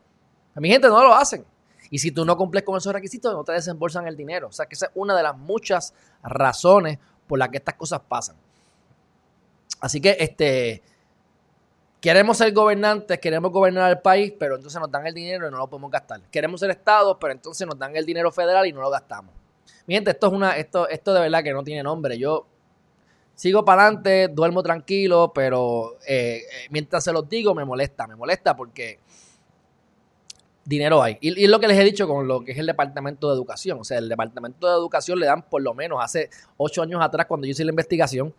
A 0.55 0.61
mi 0.61 0.69
gente 0.69 0.89
no 0.89 1.03
lo 1.03 1.15
hacen. 1.15 1.45
Y 1.91 1.99
si 1.99 2.11
tú 2.11 2.25
no 2.25 2.37
cumples 2.37 2.65
con 2.65 2.77
esos 2.77 2.93
requisitos, 2.93 3.33
no 3.33 3.45
te 3.45 3.53
desembolsan 3.53 4.07
el 4.07 4.17
dinero. 4.17 4.49
O 4.49 4.53
sea 4.53 4.67
que 4.67 4.75
esa 4.75 4.87
es 4.87 4.93
una 4.95 5.17
de 5.17 5.23
las 5.23 5.37
muchas 5.37 5.95
razones 6.23 6.99
por 7.27 7.39
las 7.39 7.49
que 7.49 7.59
estas 7.59 7.75
cosas 7.75 8.01
pasan. 8.07 8.37
Así 9.81 10.01
que 10.01 10.17
este 10.19 10.83
queremos 12.01 12.39
ser 12.39 12.53
gobernantes, 12.53 13.19
queremos 13.19 13.51
gobernar 13.51 13.91
el 13.91 14.01
país, 14.01 14.33
pero 14.39 14.57
entonces 14.57 14.81
nos 14.81 14.91
dan 14.91 15.07
el 15.07 15.15
dinero 15.15 15.49
y 15.49 15.51
no 15.51 15.59
lo 15.59 15.69
podemos 15.69 15.91
gastar. 15.91 16.21
Queremos 16.31 16.61
ser 16.61 16.71
estados, 16.71 17.17
pero 17.21 17.33
entonces 17.33 17.67
nos 17.67 17.79
dan 17.79 17.97
el 17.97 18.05
dinero 18.05 18.31
federal 18.31 18.67
y 18.67 18.73
no 18.73 18.81
lo 18.81 18.91
gastamos. 18.91 19.35
Mi 19.87 19.95
gente, 19.95 20.11
esto 20.11 20.27
es 20.27 20.33
una, 20.33 20.57
esto, 20.57 20.89
esto 20.89 21.15
de 21.15 21.21
verdad 21.21 21.43
que 21.43 21.53
no 21.53 21.65
tiene 21.65 21.83
nombre. 21.83 22.19
Yo 22.19 22.47
sigo 23.39 23.65
para 23.65 23.85
adelante, 23.85 24.27
duermo 24.27 24.65
tranquilo, 24.65 25.31
pero 25.33 25.97
eh, 26.09 26.43
eh, 26.43 26.67
mientras 26.71 27.05
se 27.05 27.13
los 27.13 27.29
digo 27.29 27.55
me 27.55 27.65
molesta, 27.65 28.09
me 28.09 28.17
molesta 28.17 28.57
porque 28.57 28.99
dinero 30.65 31.01
hay. 31.01 31.19
Y, 31.21 31.45
es 31.45 31.49
lo 31.49 31.61
que 31.61 31.69
les 31.69 31.79
he 31.79 31.85
dicho 31.85 32.09
con 32.09 32.27
lo 32.27 32.45
que 32.45 32.51
es 32.51 32.59
el 32.59 32.67
Departamento 32.67 33.29
de 33.29 33.35
Educación. 33.35 33.79
O 33.81 33.85
sea, 33.85 33.99
el 33.99 34.09
Departamento 34.09 34.67
de 34.67 34.73
Educación 34.73 35.21
le 35.21 35.27
dan 35.27 35.43
por 35.43 35.63
lo 35.63 35.73
menos, 35.73 36.01
hace 36.03 36.31
ocho 36.57 36.83
años 36.83 37.01
atrás, 37.01 37.27
cuando 37.27 37.47
yo 37.47 37.53
hice 37.53 37.65
la 37.65 37.71
investigación, 37.71 38.35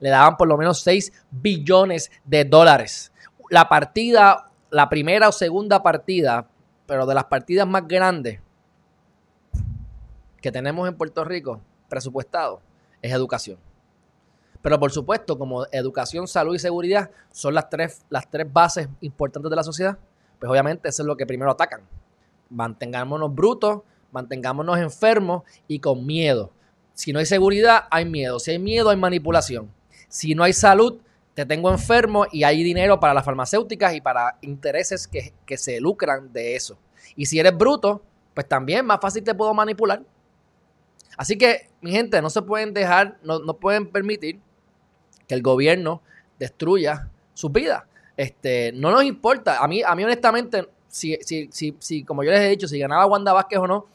le 0.00 0.08
daban 0.08 0.38
por 0.38 0.48
lo 0.48 0.56
menos 0.56 0.80
6 0.80 1.12
billones 1.30 2.10
de 2.24 2.46
dólares. 2.46 3.12
La 3.50 3.68
partida, 3.68 4.50
la 4.70 4.88
primera 4.88 5.28
o 5.28 5.32
segunda 5.32 5.82
partida, 5.82 6.48
pero 6.86 7.04
de 7.04 7.14
las 7.14 7.24
partidas 7.24 7.68
más 7.68 7.86
grandes 7.86 8.40
que 10.40 10.50
tenemos 10.50 10.88
en 10.88 10.96
Puerto 10.96 11.22
Rico, 11.22 11.60
presupuestado, 11.90 12.62
es 13.02 13.12
educación. 13.12 13.67
Pero 14.62 14.78
por 14.78 14.90
supuesto, 14.90 15.38
como 15.38 15.66
educación, 15.72 16.26
salud 16.26 16.54
y 16.54 16.58
seguridad 16.58 17.10
son 17.32 17.54
las 17.54 17.70
tres, 17.70 18.02
las 18.10 18.28
tres 18.30 18.52
bases 18.52 18.88
importantes 19.00 19.50
de 19.50 19.56
la 19.56 19.62
sociedad, 19.62 19.98
pues 20.38 20.50
obviamente 20.50 20.88
eso 20.88 21.02
es 21.02 21.06
lo 21.06 21.16
que 21.16 21.26
primero 21.26 21.50
atacan. 21.50 21.82
Mantengámonos 22.50 23.34
brutos, 23.34 23.82
mantengámonos 24.10 24.78
enfermos 24.78 25.42
y 25.66 25.78
con 25.78 26.04
miedo. 26.06 26.50
Si 26.94 27.12
no 27.12 27.20
hay 27.20 27.26
seguridad, 27.26 27.84
hay 27.90 28.04
miedo. 28.04 28.38
Si 28.40 28.50
hay 28.50 28.58
miedo, 28.58 28.90
hay 28.90 28.96
manipulación. 28.96 29.70
Si 30.08 30.34
no 30.34 30.42
hay 30.42 30.52
salud, 30.52 31.00
te 31.34 31.46
tengo 31.46 31.70
enfermo 31.70 32.26
y 32.32 32.42
hay 32.42 32.64
dinero 32.64 32.98
para 32.98 33.14
las 33.14 33.24
farmacéuticas 33.24 33.94
y 33.94 34.00
para 34.00 34.38
intereses 34.40 35.06
que, 35.06 35.32
que 35.46 35.56
se 35.56 35.80
lucran 35.80 36.32
de 36.32 36.56
eso. 36.56 36.76
Y 37.14 37.26
si 37.26 37.38
eres 37.38 37.56
bruto, 37.56 38.02
pues 38.34 38.48
también 38.48 38.84
más 38.84 38.98
fácil 39.00 39.22
te 39.22 39.34
puedo 39.34 39.54
manipular. 39.54 40.02
Así 41.16 41.38
que, 41.38 41.68
mi 41.80 41.92
gente, 41.92 42.20
no 42.22 42.30
se 42.30 42.42
pueden 42.42 42.74
dejar, 42.74 43.18
no, 43.22 43.38
no 43.40 43.54
pueden 43.54 43.86
permitir 43.86 44.40
que 45.28 45.34
el 45.34 45.42
gobierno 45.42 46.02
destruya 46.38 47.08
sus 47.34 47.52
vidas. 47.52 47.84
Este, 48.16 48.72
no 48.72 48.90
nos 48.90 49.04
importa. 49.04 49.62
A 49.62 49.68
mí, 49.68 49.82
a 49.82 49.94
mí 49.94 50.02
honestamente, 50.02 50.68
si, 50.88 51.16
si, 51.20 51.48
si, 51.52 51.76
si, 51.78 52.02
como 52.02 52.24
yo 52.24 52.30
les 52.32 52.40
he 52.40 52.48
dicho, 52.48 52.66
si 52.66 52.78
ganaba 52.78 53.06
Wanda 53.06 53.32
Vázquez 53.32 53.60
o 53.60 53.66
no, 53.66 53.86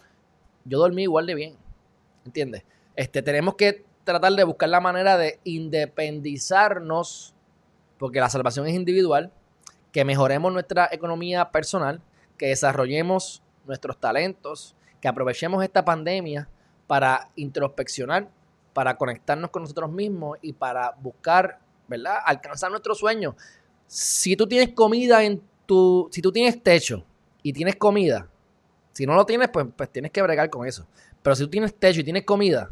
yo 0.63 0.79
dormí 0.79 1.03
igual 1.03 1.25
de 1.25 1.35
bien. 1.35 1.55
¿Entiendes? 2.25 2.63
Este, 2.95 3.21
tenemos 3.21 3.55
que 3.55 3.83
tratar 4.03 4.33
de 4.33 4.43
buscar 4.43 4.69
la 4.69 4.79
manera 4.79 5.17
de 5.17 5.39
independizarnos, 5.43 7.33
porque 7.97 8.19
la 8.19 8.29
salvación 8.29 8.67
es 8.67 8.75
individual, 8.75 9.31
que 9.91 10.05
mejoremos 10.05 10.53
nuestra 10.53 10.87
economía 10.91 11.51
personal, 11.51 12.01
que 12.37 12.47
desarrollemos 12.47 13.41
nuestros 13.65 13.99
talentos, 13.99 14.75
que 15.01 15.07
aprovechemos 15.07 15.63
esta 15.63 15.83
pandemia 15.83 16.47
para 16.87 17.29
introspeccionar 17.35 18.29
para 18.73 18.97
conectarnos 18.97 19.51
con 19.51 19.63
nosotros 19.63 19.91
mismos 19.91 20.37
y 20.41 20.53
para 20.53 20.91
buscar, 20.99 21.59
¿verdad? 21.87 22.17
Alcanzar 22.25 22.71
nuestros 22.71 22.97
sueños. 22.97 23.35
Si 23.87 24.35
tú 24.35 24.47
tienes 24.47 24.73
comida 24.73 25.23
en 25.23 25.41
tu, 25.65 26.09
si 26.11 26.21
tú 26.21 26.31
tienes 26.31 26.61
techo 26.61 27.05
y 27.41 27.53
tienes 27.53 27.75
comida, 27.75 28.27
si 28.91 29.05
no 29.05 29.15
lo 29.15 29.25
tienes, 29.25 29.49
pues, 29.49 29.67
pues 29.75 29.89
tienes 29.89 30.11
que 30.11 30.21
bregar 30.21 30.49
con 30.49 30.67
eso. 30.67 30.85
Pero 31.21 31.35
si 31.35 31.43
tú 31.43 31.49
tienes 31.49 31.75
techo 31.75 32.01
y 32.01 32.03
tienes 32.03 32.23
comida, 32.23 32.69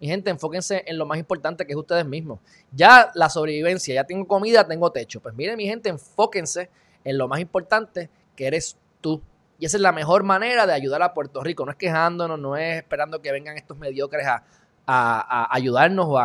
Mi 0.00 0.08
gente, 0.08 0.30
enfóquense 0.30 0.82
en 0.84 0.98
lo 0.98 1.06
más 1.06 1.16
importante 1.16 1.64
que 1.64 1.72
es 1.72 1.78
ustedes 1.78 2.04
mismos. 2.04 2.40
Ya 2.72 3.12
la 3.14 3.28
sobrevivencia, 3.28 3.94
ya 3.94 4.04
tengo 4.04 4.26
comida, 4.26 4.66
tengo 4.66 4.90
techo. 4.90 5.20
Pues 5.20 5.32
miren, 5.36 5.56
mi 5.56 5.66
gente, 5.66 5.90
enfóquense 5.90 6.70
en 7.04 7.18
lo 7.18 7.28
más 7.28 7.38
importante 7.38 8.10
que 8.34 8.48
eres 8.48 8.76
tú. 9.00 9.22
Y 9.60 9.66
esa 9.66 9.76
es 9.76 9.80
la 9.80 9.92
mejor 9.92 10.24
manera 10.24 10.66
de 10.66 10.72
ayudar 10.72 11.02
a 11.02 11.14
Puerto 11.14 11.40
Rico. 11.44 11.64
No 11.64 11.70
es 11.70 11.76
quejándonos, 11.76 12.36
no 12.36 12.56
es 12.56 12.78
esperando 12.78 13.22
que 13.22 13.30
vengan 13.30 13.56
estos 13.56 13.78
mediocres 13.78 14.26
a, 14.26 14.42
ayudarnos 14.86 16.06
o, 16.08 16.18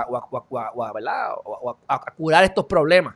a, 1.88 2.06
curar 2.18 2.44
estos 2.44 2.66
problemas 2.66 3.16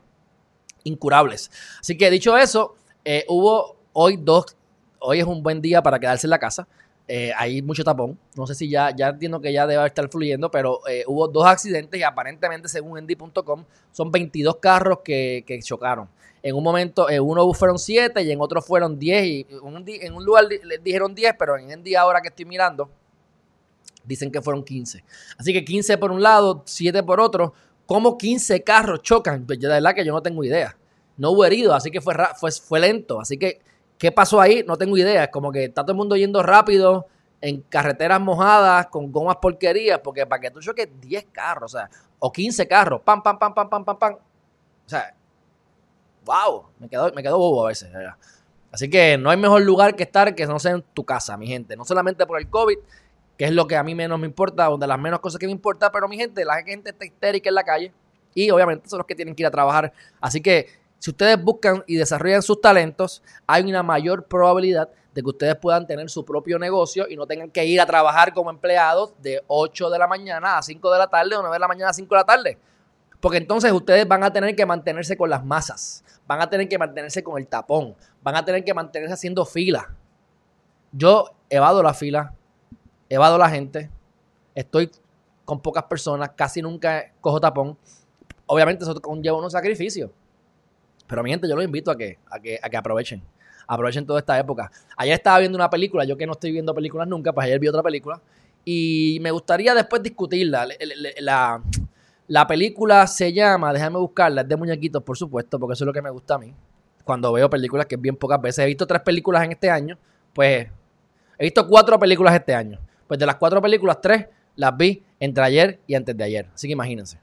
incurables. 0.83 1.51
Así 1.79 1.97
que 1.97 2.09
dicho 2.09 2.37
eso, 2.37 2.75
eh, 3.03 3.25
hubo 3.27 3.75
hoy 3.93 4.17
dos, 4.17 4.55
hoy 4.99 5.19
es 5.19 5.25
un 5.25 5.41
buen 5.43 5.61
día 5.61 5.81
para 5.81 5.99
quedarse 5.99 6.27
en 6.27 6.31
la 6.31 6.39
casa. 6.39 6.67
Eh, 7.07 7.33
hay 7.35 7.61
mucho 7.61 7.83
tapón. 7.83 8.17
No 8.37 8.47
sé 8.47 8.55
si 8.55 8.69
ya, 8.69 8.95
ya 8.95 9.09
entiendo 9.09 9.41
que 9.41 9.51
ya 9.51 9.67
debe 9.67 9.85
estar 9.85 10.07
fluyendo, 10.07 10.49
pero 10.49 10.79
eh, 10.87 11.03
hubo 11.07 11.27
dos 11.27 11.45
accidentes 11.45 11.99
y 11.99 12.03
aparentemente, 12.03 12.69
según 12.69 12.99
Endy.com, 12.99 13.65
son 13.91 14.11
22 14.11 14.57
carros 14.57 14.99
que, 15.03 15.59
chocaron. 15.63 16.07
En 16.43 16.55
un 16.55 16.63
momento, 16.63 17.09
en 17.09 17.21
uno 17.21 17.53
fueron 17.53 17.77
7 17.77 18.21
y 18.23 18.31
en 18.31 18.39
otro 18.39 18.61
fueron 18.61 18.97
10. 18.97 19.25
Y 19.25 19.47
en 20.01 20.13
un 20.13 20.23
lugar 20.23 20.45
les 20.45 20.83
dijeron 20.83 21.13
10, 21.13 21.35
pero 21.37 21.57
en 21.57 21.71
Endy 21.71 21.95
ahora 21.95 22.21
que 22.21 22.29
estoy 22.29 22.45
mirando, 22.45 22.89
dicen 24.03 24.31
que 24.31 24.41
fueron 24.41 24.63
15. 24.63 25.03
Así 25.37 25.53
que 25.53 25.63
15 25.63 25.97
por 25.97 26.11
un 26.11 26.21
lado, 26.21 26.63
7 26.65 27.03
por 27.03 27.19
otro. 27.19 27.53
¿Cómo 27.85 28.17
15 28.17 28.63
carros 28.63 29.01
chocan? 29.01 29.45
Pues 29.45 29.59
de 29.59 29.67
verdad 29.67 29.93
que 29.93 30.05
yo 30.05 30.13
no 30.13 30.21
tengo 30.21 30.43
idea. 30.43 30.77
No 31.17 31.31
hubo 31.31 31.45
heridos, 31.45 31.75
así 31.75 31.91
que 31.91 32.01
fue, 32.01 32.79
lento. 32.79 33.19
Así 33.19 33.37
que 33.37 33.61
¿Qué 34.01 34.11
pasó 34.11 34.41
ahí? 34.41 34.63
No 34.67 34.79
tengo 34.79 34.97
idea. 34.97 35.25
Es 35.25 35.29
como 35.29 35.51
que 35.51 35.65
está 35.65 35.83
todo 35.83 35.91
el 35.91 35.97
mundo 35.97 36.15
yendo 36.15 36.41
rápido 36.41 37.05
en 37.39 37.61
carreteras 37.61 38.19
mojadas 38.19 38.87
con 38.87 39.11
gomas 39.11 39.35
porquerías, 39.35 39.99
porque 39.99 40.25
para 40.25 40.41
que 40.41 40.49
tú 40.49 40.59
choques 40.59 40.89
10 40.99 41.27
carros, 41.31 41.75
o 41.75 41.77
sea, 41.77 41.87
o 42.17 42.31
15 42.31 42.67
carros, 42.67 43.01
pam, 43.03 43.21
pam, 43.21 43.37
pam, 43.37 43.53
pam, 43.53 43.69
pam, 43.69 43.85
pam, 43.85 43.99
pam. 43.99 44.13
O 44.13 44.89
sea, 44.89 45.13
wow, 46.25 46.65
me 46.79 46.89
quedo, 46.89 47.11
me 47.13 47.21
quedo 47.21 47.37
bobo 47.37 47.63
a 47.63 47.67
veces. 47.67 47.91
Así 48.71 48.89
que 48.89 49.19
no 49.19 49.29
hay 49.29 49.37
mejor 49.37 49.61
lugar 49.61 49.95
que 49.95 50.01
estar 50.01 50.33
que 50.33 50.47
no 50.47 50.57
sea 50.57 50.71
en 50.71 50.81
tu 50.81 51.05
casa, 51.05 51.37
mi 51.37 51.45
gente. 51.45 51.77
No 51.77 51.85
solamente 51.85 52.25
por 52.25 52.39
el 52.39 52.49
COVID, 52.49 52.79
que 53.41 53.45
es 53.45 53.53
lo 53.53 53.65
que 53.65 53.75
a 53.75 53.81
mí 53.81 53.95
menos 53.95 54.19
me 54.19 54.27
importa, 54.27 54.69
o 54.69 54.77
de 54.77 54.85
las 54.85 54.99
menos 54.99 55.19
cosas 55.19 55.39
que 55.39 55.47
me 55.47 55.51
importa, 55.51 55.91
pero 55.91 56.07
mi 56.07 56.15
gente, 56.15 56.45
la 56.45 56.61
gente 56.61 56.91
está 56.91 57.05
histérica 57.05 57.49
en 57.49 57.55
la 57.55 57.63
calle 57.63 57.91
y 58.35 58.51
obviamente 58.51 58.87
son 58.87 58.99
los 58.99 59.07
que 59.07 59.15
tienen 59.15 59.33
que 59.33 59.41
ir 59.41 59.47
a 59.47 59.49
trabajar. 59.49 59.91
Así 60.19 60.41
que 60.41 60.67
si 60.99 61.09
ustedes 61.09 61.43
buscan 61.43 61.83
y 61.87 61.95
desarrollan 61.95 62.43
sus 62.43 62.61
talentos, 62.61 63.23
hay 63.47 63.63
una 63.63 63.81
mayor 63.81 64.25
probabilidad 64.25 64.89
de 65.15 65.23
que 65.23 65.27
ustedes 65.27 65.55
puedan 65.55 65.87
tener 65.87 66.07
su 66.11 66.23
propio 66.23 66.59
negocio 66.59 67.07
y 67.09 67.15
no 67.15 67.25
tengan 67.25 67.49
que 67.49 67.65
ir 67.65 67.81
a 67.81 67.87
trabajar 67.87 68.31
como 68.31 68.51
empleados 68.51 69.15
de 69.23 69.41
8 69.47 69.89
de 69.89 69.97
la 69.97 70.05
mañana 70.05 70.59
a 70.59 70.61
5 70.61 70.91
de 70.91 70.99
la 70.99 71.07
tarde 71.07 71.35
o 71.35 71.41
9 71.41 71.55
de 71.55 71.59
la 71.59 71.67
mañana 71.67 71.89
a 71.89 71.93
5 71.93 72.13
de 72.13 72.21
la 72.21 72.25
tarde. 72.25 72.59
Porque 73.19 73.39
entonces 73.39 73.71
ustedes 73.71 74.07
van 74.07 74.23
a 74.23 74.31
tener 74.31 74.55
que 74.55 74.67
mantenerse 74.67 75.17
con 75.17 75.31
las 75.31 75.43
masas, 75.43 76.03
van 76.27 76.41
a 76.41 76.47
tener 76.47 76.69
que 76.69 76.77
mantenerse 76.77 77.23
con 77.23 77.39
el 77.39 77.47
tapón, 77.47 77.95
van 78.21 78.35
a 78.35 78.45
tener 78.45 78.63
que 78.63 78.75
mantenerse 78.75 79.15
haciendo 79.15 79.47
fila. 79.47 79.89
Yo 80.91 81.31
evado 81.49 81.81
la 81.81 81.95
fila, 81.95 82.35
evado 83.11 83.37
la 83.37 83.49
gente, 83.49 83.89
estoy 84.55 84.89
con 85.43 85.59
pocas 85.59 85.83
personas, 85.83 86.31
casi 86.35 86.61
nunca 86.61 87.11
cojo 87.19 87.41
tapón. 87.41 87.77
Obviamente 88.45 88.85
eso 88.85 88.99
conlleva 89.01 89.37
unos 89.37 89.51
sacrificios. 89.51 90.09
Pero 91.07 91.21
mi 91.21 91.29
gente, 91.29 91.47
yo 91.47 91.55
los 91.55 91.65
invito 91.65 91.91
a 91.91 91.97
que, 91.97 92.19
a 92.29 92.39
que, 92.39 92.57
a 92.61 92.69
que 92.69 92.77
aprovechen. 92.77 93.21
Aprovechen 93.67 94.05
toda 94.05 94.19
esta 94.19 94.39
época. 94.39 94.71
Ayer 94.95 95.13
estaba 95.13 95.39
viendo 95.39 95.57
una 95.57 95.69
película, 95.69 96.05
yo 96.05 96.15
que 96.15 96.25
no 96.25 96.33
estoy 96.33 96.53
viendo 96.53 96.73
películas 96.73 97.05
nunca, 97.07 97.33
pues 97.33 97.45
ayer 97.45 97.59
vi 97.59 97.67
otra 97.67 97.83
película. 97.83 98.21
Y 98.63 99.19
me 99.21 99.31
gustaría 99.31 99.73
después 99.75 100.01
discutirla. 100.01 100.67
La, 101.19 101.61
la 102.27 102.47
película 102.47 103.07
se 103.07 103.33
llama, 103.33 103.73
déjame 103.73 103.97
buscarla, 103.97 104.41
es 104.41 104.47
de 104.47 104.55
muñequitos, 104.55 105.03
por 105.03 105.17
supuesto, 105.17 105.59
porque 105.59 105.73
eso 105.73 105.83
es 105.83 105.87
lo 105.87 105.93
que 105.93 106.01
me 106.01 106.09
gusta 106.09 106.35
a 106.35 106.37
mí. 106.37 106.53
Cuando 107.03 107.33
veo 107.33 107.49
películas 107.49 107.87
que 107.87 107.95
es 107.95 108.01
bien 108.01 108.15
pocas 108.15 108.41
veces. 108.41 108.63
He 108.63 108.67
visto 108.67 108.87
tres 108.87 109.01
películas 109.01 109.43
en 109.43 109.51
este 109.51 109.69
año, 109.69 109.97
pues 110.33 110.69
he 111.37 111.43
visto 111.43 111.67
cuatro 111.67 111.99
películas 111.99 112.35
este 112.35 112.55
año. 112.55 112.79
Pues 113.11 113.19
de 113.19 113.25
las 113.25 113.35
cuatro 113.35 113.61
películas, 113.61 113.99
tres 113.99 114.25
las 114.55 114.77
vi 114.77 115.03
entre 115.19 115.43
ayer 115.43 115.81
y 115.85 115.95
antes 115.95 116.15
de 116.15 116.23
ayer. 116.23 116.47
Así 116.53 116.65
que 116.65 116.71
imagínense. 116.71 117.19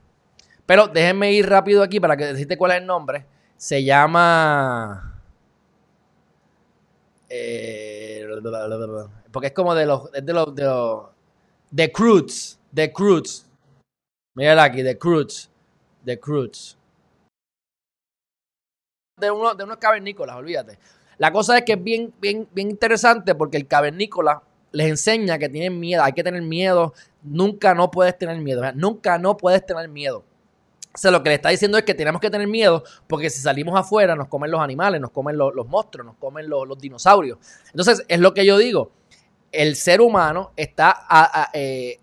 Pero 0.67 0.87
déjenme 0.87 1.33
ir 1.33 1.49
rápido 1.49 1.81
aquí 1.81 1.99
para 1.99 2.15
que 2.15 2.25
decirte 2.25 2.59
cuál 2.59 2.73
es 2.73 2.77
el 2.77 2.85
nombre 2.85 3.25
se 3.57 3.83
llama. 3.83 5.19
Eh, 7.27 8.23
porque 9.31 9.47
es 9.47 9.53
como 9.53 9.73
de 9.73 9.87
los. 9.87 10.11
de 10.11 10.31
los. 10.31 10.53
de 10.53 10.63
los. 10.63 11.07
The 11.73 11.91
Croods. 11.91 12.59
The. 12.71 12.93
Mira 14.35 14.63
aquí, 14.63 14.83
The 14.83 14.95
Croods. 14.95 15.49
The 16.05 16.19
Croods. 16.19 16.77
De, 19.17 19.31
uno, 19.31 19.55
de 19.55 19.63
unos 19.63 19.77
cavernícolas, 19.77 20.35
olvídate. 20.35 20.77
La 21.17 21.31
cosa 21.31 21.57
es 21.57 21.65
que 21.65 21.73
es 21.73 21.83
bien, 21.83 22.13
bien, 22.21 22.47
bien 22.53 22.69
interesante 22.69 23.33
porque 23.33 23.57
el 23.57 23.65
cavernícola 23.65 24.43
les 24.71 24.87
enseña 24.87 25.37
que 25.37 25.49
tienen 25.49 25.79
miedo, 25.79 26.03
hay 26.03 26.13
que 26.13 26.23
tener 26.23 26.41
miedo, 26.41 26.93
nunca 27.23 27.73
no 27.73 27.91
puedes 27.91 28.17
tener 28.17 28.37
miedo, 28.39 28.63
nunca 28.73 29.17
no 29.17 29.37
puedes 29.37 29.65
tener 29.65 29.89
miedo. 29.89 30.23
O 30.93 30.97
sea, 30.97 31.11
lo 31.11 31.21
que 31.21 31.29
le 31.29 31.35
está 31.35 31.49
diciendo 31.49 31.77
es 31.77 31.83
que 31.83 31.93
tenemos 31.93 32.19
que 32.19 32.29
tener 32.29 32.47
miedo 32.47 32.83
porque 33.07 33.29
si 33.29 33.41
salimos 33.41 33.79
afuera 33.79 34.15
nos 34.15 34.27
comen 34.27 34.49
los 34.49 34.59
animales, 34.59 34.99
nos 34.99 35.11
comen 35.11 35.37
los, 35.37 35.53
monstruos, 35.67 36.05
nos 36.05 36.15
comen 36.17 36.49
los, 36.49 36.79
dinosaurios. 36.79 37.37
Entonces, 37.67 38.03
es 38.07 38.19
lo 38.19 38.33
que 38.33 38.45
yo 38.45 38.57
digo. 38.57 38.91
El 39.51 39.75
ser 39.75 40.01
humano 40.01 40.51
está, 40.55 41.49
eh, 41.53 41.99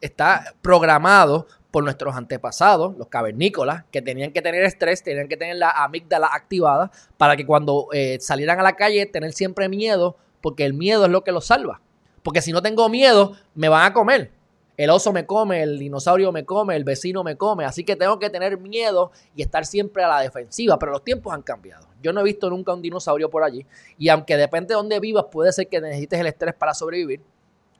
está 0.00 0.54
programado 0.62 1.46
por 1.70 1.84
nuestros 1.84 2.14
antepasados, 2.14 2.96
los 2.96 3.08
cavernícolas, 3.08 3.84
que 3.90 4.00
tenían 4.00 4.32
que 4.32 4.40
tener 4.40 4.62
estrés, 4.62 5.02
tenían 5.02 5.28
que 5.28 5.36
tener 5.36 5.56
la 5.56 5.70
amígdala 5.70 6.28
activada 6.32 6.90
para 7.18 7.36
que 7.36 7.44
cuando 7.44 7.88
eh, 7.92 8.18
salieran 8.20 8.60
a 8.60 8.62
la 8.62 8.76
calle 8.76 9.04
tener 9.06 9.32
siempre 9.32 9.68
miedo, 9.68 10.16
porque 10.40 10.64
el 10.64 10.74
miedo 10.74 11.04
es 11.04 11.10
lo 11.10 11.24
que 11.24 11.32
los 11.32 11.46
salva. 11.46 11.80
Porque 12.22 12.42
si 12.42 12.52
no 12.52 12.62
tengo 12.62 12.88
miedo, 12.88 13.36
me 13.54 13.68
van 13.68 13.84
a 13.84 13.92
comer 13.92 14.32
el 14.76 14.90
oso 14.90 15.12
me 15.12 15.24
come, 15.24 15.62
el 15.62 15.78
dinosaurio 15.78 16.32
me 16.32 16.44
come, 16.44 16.76
el 16.76 16.84
vecino 16.84 17.24
me 17.24 17.36
come, 17.36 17.64
así 17.64 17.84
que 17.84 17.96
tengo 17.96 18.18
que 18.18 18.28
tener 18.28 18.58
miedo 18.58 19.10
y 19.34 19.42
estar 19.42 19.64
siempre 19.64 20.04
a 20.04 20.08
la 20.08 20.20
defensiva, 20.20 20.78
pero 20.78 20.92
los 20.92 21.02
tiempos 21.02 21.32
han 21.32 21.42
cambiado. 21.42 21.86
Yo 22.02 22.12
no 22.12 22.20
he 22.20 22.24
visto 22.24 22.50
nunca 22.50 22.74
un 22.74 22.82
dinosaurio 22.82 23.30
por 23.30 23.42
allí 23.42 23.64
y 23.98 24.08
aunque 24.10 24.36
depende 24.36 24.68
de 24.68 24.74
dónde 24.74 25.00
vivas, 25.00 25.26
puede 25.30 25.50
ser 25.52 25.68
que 25.68 25.80
necesites 25.80 26.20
el 26.20 26.26
estrés 26.26 26.54
para 26.54 26.74
sobrevivir. 26.74 27.22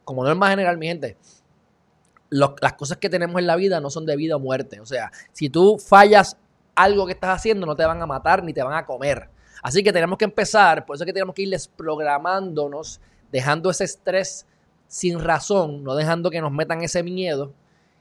Como 0.05 0.25
norma 0.25 0.51
general, 0.51 0.79
mi 0.79 0.87
gente, 0.87 1.17
las 2.31 2.73
cosas 2.75 2.97
que 2.97 3.11
tenemos 3.11 3.39
en 3.39 3.47
la 3.47 3.57
vida 3.57 3.81
no 3.81 3.91
son 3.91 4.07
de 4.07 4.17
vida 4.17 4.37
o 4.37 4.41
muerte. 4.41 4.81
O 4.81 4.87
sea, 4.87 5.13
si 5.33 5.51
tú 5.51 5.79
fallas 5.79 6.39
algo 6.75 7.07
que 7.07 7.13
estás 7.13 7.37
haciendo, 7.37 7.67
no 7.67 7.77
te 7.77 7.85
van 7.85 8.01
a 8.01 8.07
matar 8.07 8.43
ni 8.43 8.53
te 8.55 8.63
van 8.63 8.75
a 8.75 8.87
comer. 8.87 9.29
Así 9.67 9.83
que 9.83 9.93
tenemos 9.93 10.17
que 10.17 10.25
empezar, 10.25 10.87
por 10.87 10.95
eso 10.95 11.03
es 11.03 11.07
que 11.07 11.13
tenemos 11.13 11.35
que 11.35 11.43
irles 11.43 11.67
programándonos, 11.67 13.01
dejando 13.33 13.69
ese 13.69 13.83
estrés 13.83 14.47
sin 14.87 15.19
razón, 15.19 15.83
no 15.83 15.97
dejando 15.97 16.31
que 16.31 16.41
nos 16.41 16.53
metan 16.53 16.83
ese 16.83 17.03
miedo. 17.03 17.53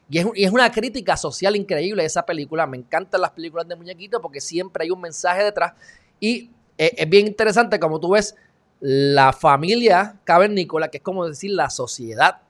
Y 0.07 0.19
es, 0.19 0.51
una 0.51 0.71
crítica 0.71 1.17
social 1.17 1.55
increíble 1.55 2.05
esa 2.05 2.23
película. 2.23 2.67
Me 2.67 2.77
encantan 2.77 3.19
las 3.19 3.31
películas 3.31 3.67
de 3.67 3.75
muñequitos 3.75 4.21
porque 4.21 4.41
siempre 4.41 4.83
hay 4.83 4.91
un 4.91 5.01
mensaje 5.01 5.43
detrás. 5.43 5.73
Y 6.19 6.51
es, 6.77 7.09
bien 7.09 7.25
interesante 7.25 7.79
como 7.79 7.99
tú 7.99 8.11
ves 8.11 8.35
la 8.79 9.33
familia 9.33 10.19
cavernícola, 10.23 10.89
que 10.89 10.97
es 10.97 11.03
como 11.03 11.27
decir 11.27 11.49
la 11.49 11.71
sociedad, 11.71 12.41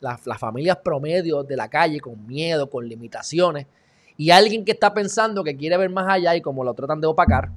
las, 0.00 0.20
familias 0.36 0.78
promedio 0.78 1.44
de 1.44 1.54
la 1.54 1.70
calle 1.70 2.00
con 2.00 2.26
miedo, 2.26 2.68
con 2.68 2.88
limitaciones. 2.88 3.68
Y 4.16 4.30
alguien 4.30 4.64
que 4.64 4.72
está 4.72 4.92
pensando 4.92 5.44
que 5.44 5.56
quiere 5.56 5.76
ver 5.76 5.90
más 5.90 6.08
allá 6.08 6.34
y 6.34 6.40
como 6.40 6.64
lo 6.64 6.74
tratan 6.74 7.00
de 7.00 7.06
opacar. 7.06 7.52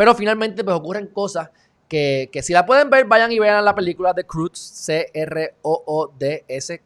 Pero 0.00 0.14
finalmente 0.14 0.64
pues 0.64 0.74
ocurren 0.74 1.08
cosas 1.08 1.50
que, 1.86 2.30
si 2.42 2.54
la 2.54 2.64
pueden 2.64 2.88
ver, 2.88 3.04
vayan 3.04 3.30
y 3.32 3.38
vean 3.38 3.62
la 3.62 3.74
película 3.74 4.14
de 4.14 4.24
Croods, 4.24 4.58
C-R-O-O-D-S, 4.58 5.18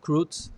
Croods. 0.00 0.50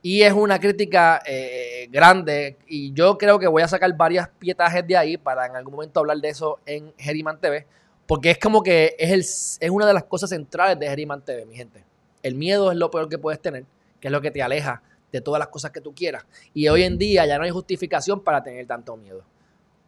Y 0.00 0.22
es 0.22 0.32
una 0.32 0.60
crítica 0.60 1.20
eh, 1.26 1.88
grande 1.90 2.58
y 2.68 2.92
yo 2.92 3.18
creo 3.18 3.40
que 3.40 3.48
voy 3.48 3.62
a 3.62 3.66
sacar 3.66 3.92
varias 3.96 4.28
pietajes 4.38 4.86
de 4.86 4.96
ahí 4.96 5.16
para 5.16 5.46
en 5.46 5.56
algún 5.56 5.74
momento 5.74 5.98
hablar 5.98 6.18
de 6.18 6.28
eso 6.28 6.60
en 6.64 6.94
Geriman 6.96 7.40
TV, 7.40 7.66
porque 8.06 8.30
es 8.30 8.38
como 8.38 8.62
que 8.62 8.94
es, 8.96 9.10
el, 9.10 9.18
es 9.18 9.70
una 9.72 9.86
de 9.88 9.94
las 9.94 10.04
cosas 10.04 10.30
centrales 10.30 10.78
de 10.78 10.86
Geriman 10.86 11.22
TV, 11.22 11.44
mi 11.44 11.56
gente. 11.56 11.82
El 12.22 12.36
miedo 12.36 12.70
es 12.70 12.78
lo 12.78 12.88
peor 12.92 13.08
que 13.08 13.18
puedes 13.18 13.42
tener, 13.42 13.64
que 14.00 14.06
es 14.06 14.12
lo 14.12 14.20
que 14.20 14.30
te 14.30 14.44
aleja 14.44 14.80
de 15.10 15.20
todas 15.20 15.40
las 15.40 15.48
cosas 15.48 15.72
que 15.72 15.80
tú 15.80 15.92
quieras. 15.92 16.24
Y 16.54 16.68
hoy 16.68 16.84
en 16.84 16.98
día 16.98 17.26
ya 17.26 17.36
no 17.36 17.42
hay 17.42 17.50
justificación 17.50 18.22
para 18.22 18.44
tener 18.44 18.64
tanto 18.68 18.96
miedo. 18.96 19.24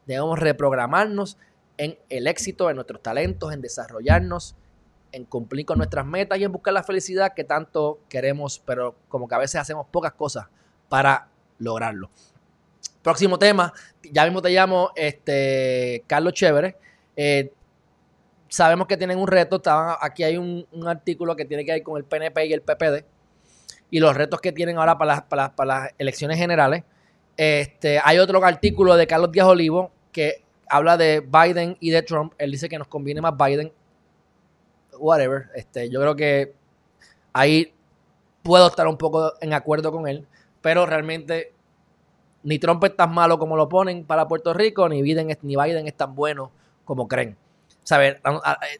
Debemos 0.04 0.40
reprogramarnos 0.40 1.38
en 1.80 1.98
el 2.10 2.26
éxito, 2.26 2.68
en 2.68 2.76
nuestros 2.76 3.02
talentos, 3.02 3.54
en 3.54 3.62
desarrollarnos, 3.62 4.54
en 5.12 5.24
cumplir 5.24 5.64
con 5.64 5.78
nuestras 5.78 6.04
metas 6.04 6.38
y 6.38 6.44
en 6.44 6.52
buscar 6.52 6.74
la 6.74 6.82
felicidad 6.82 7.32
que 7.34 7.42
tanto 7.42 8.00
queremos, 8.10 8.62
pero 8.66 8.96
como 9.08 9.26
que 9.26 9.34
a 9.34 9.38
veces 9.38 9.62
hacemos 9.62 9.86
pocas 9.90 10.12
cosas 10.12 10.46
para 10.90 11.28
lograrlo. 11.58 12.10
Próximo 13.00 13.38
tema, 13.38 13.72
ya 14.12 14.24
mismo 14.24 14.42
te 14.42 14.50
llamo 14.50 14.90
este, 14.94 16.04
Carlos 16.06 16.34
Chévere. 16.34 16.76
Eh, 17.16 17.50
sabemos 18.48 18.86
que 18.86 18.98
tienen 18.98 19.18
un 19.18 19.26
reto, 19.26 19.62
aquí 20.02 20.22
hay 20.22 20.36
un, 20.36 20.66
artículo 20.86 21.34
que 21.34 21.46
tiene 21.46 21.64
que 21.64 21.72
ver 21.72 21.82
con 21.82 21.96
el 21.96 22.04
PNP 22.04 22.44
y 22.44 22.52
el 22.52 22.60
PPD. 22.60 23.06
y 23.90 24.00
los 24.00 24.14
retos 24.14 24.42
que 24.42 24.52
tienen 24.52 24.76
ahora 24.76 24.98
para 24.98 25.14
las, 25.14 25.22
para 25.22 25.56
para 25.56 25.80
las 25.80 25.94
elecciones 25.96 26.36
generales. 26.36 26.84
Este, 27.38 27.98
hay 28.04 28.18
otro 28.18 28.44
artículo 28.44 28.96
de 28.96 29.06
Carlos 29.06 29.32
Díaz 29.32 29.46
Olivo 29.46 29.92
que 30.12 30.44
habla 30.70 30.96
de 30.96 31.20
Biden 31.20 31.76
y 31.80 31.90
de 31.90 32.02
Trump. 32.02 32.32
Él 32.38 32.52
dice 32.52 32.68
que 32.68 32.78
nos 32.78 32.88
conviene 32.88 33.20
más 33.20 33.36
Biden. 33.36 33.72
Whatever. 34.98 35.48
Este, 35.54 35.90
yo 35.90 36.00
creo 36.00 36.16
que 36.16 36.54
ahí 37.32 37.74
puedo 38.42 38.68
estar 38.68 38.86
un 38.86 38.96
poco 38.96 39.34
en 39.40 39.52
acuerdo 39.52 39.92
con 39.92 40.06
él, 40.08 40.26
pero 40.62 40.86
realmente 40.86 41.52
ni 42.42 42.58
Trump 42.58 42.82
es 42.84 42.96
tan 42.96 43.12
malo 43.12 43.38
como 43.38 43.56
lo 43.56 43.68
ponen 43.68 44.04
para 44.04 44.26
Puerto 44.26 44.54
Rico, 44.54 44.88
ni 44.88 45.02
Biden 45.02 45.30
es, 45.30 45.42
ni 45.42 45.56
Biden 45.56 45.86
es 45.86 45.94
tan 45.94 46.14
bueno 46.14 46.50
como 46.84 47.06
creen. 47.06 47.36
Saber, 47.82 48.20
eh, 48.24 48.78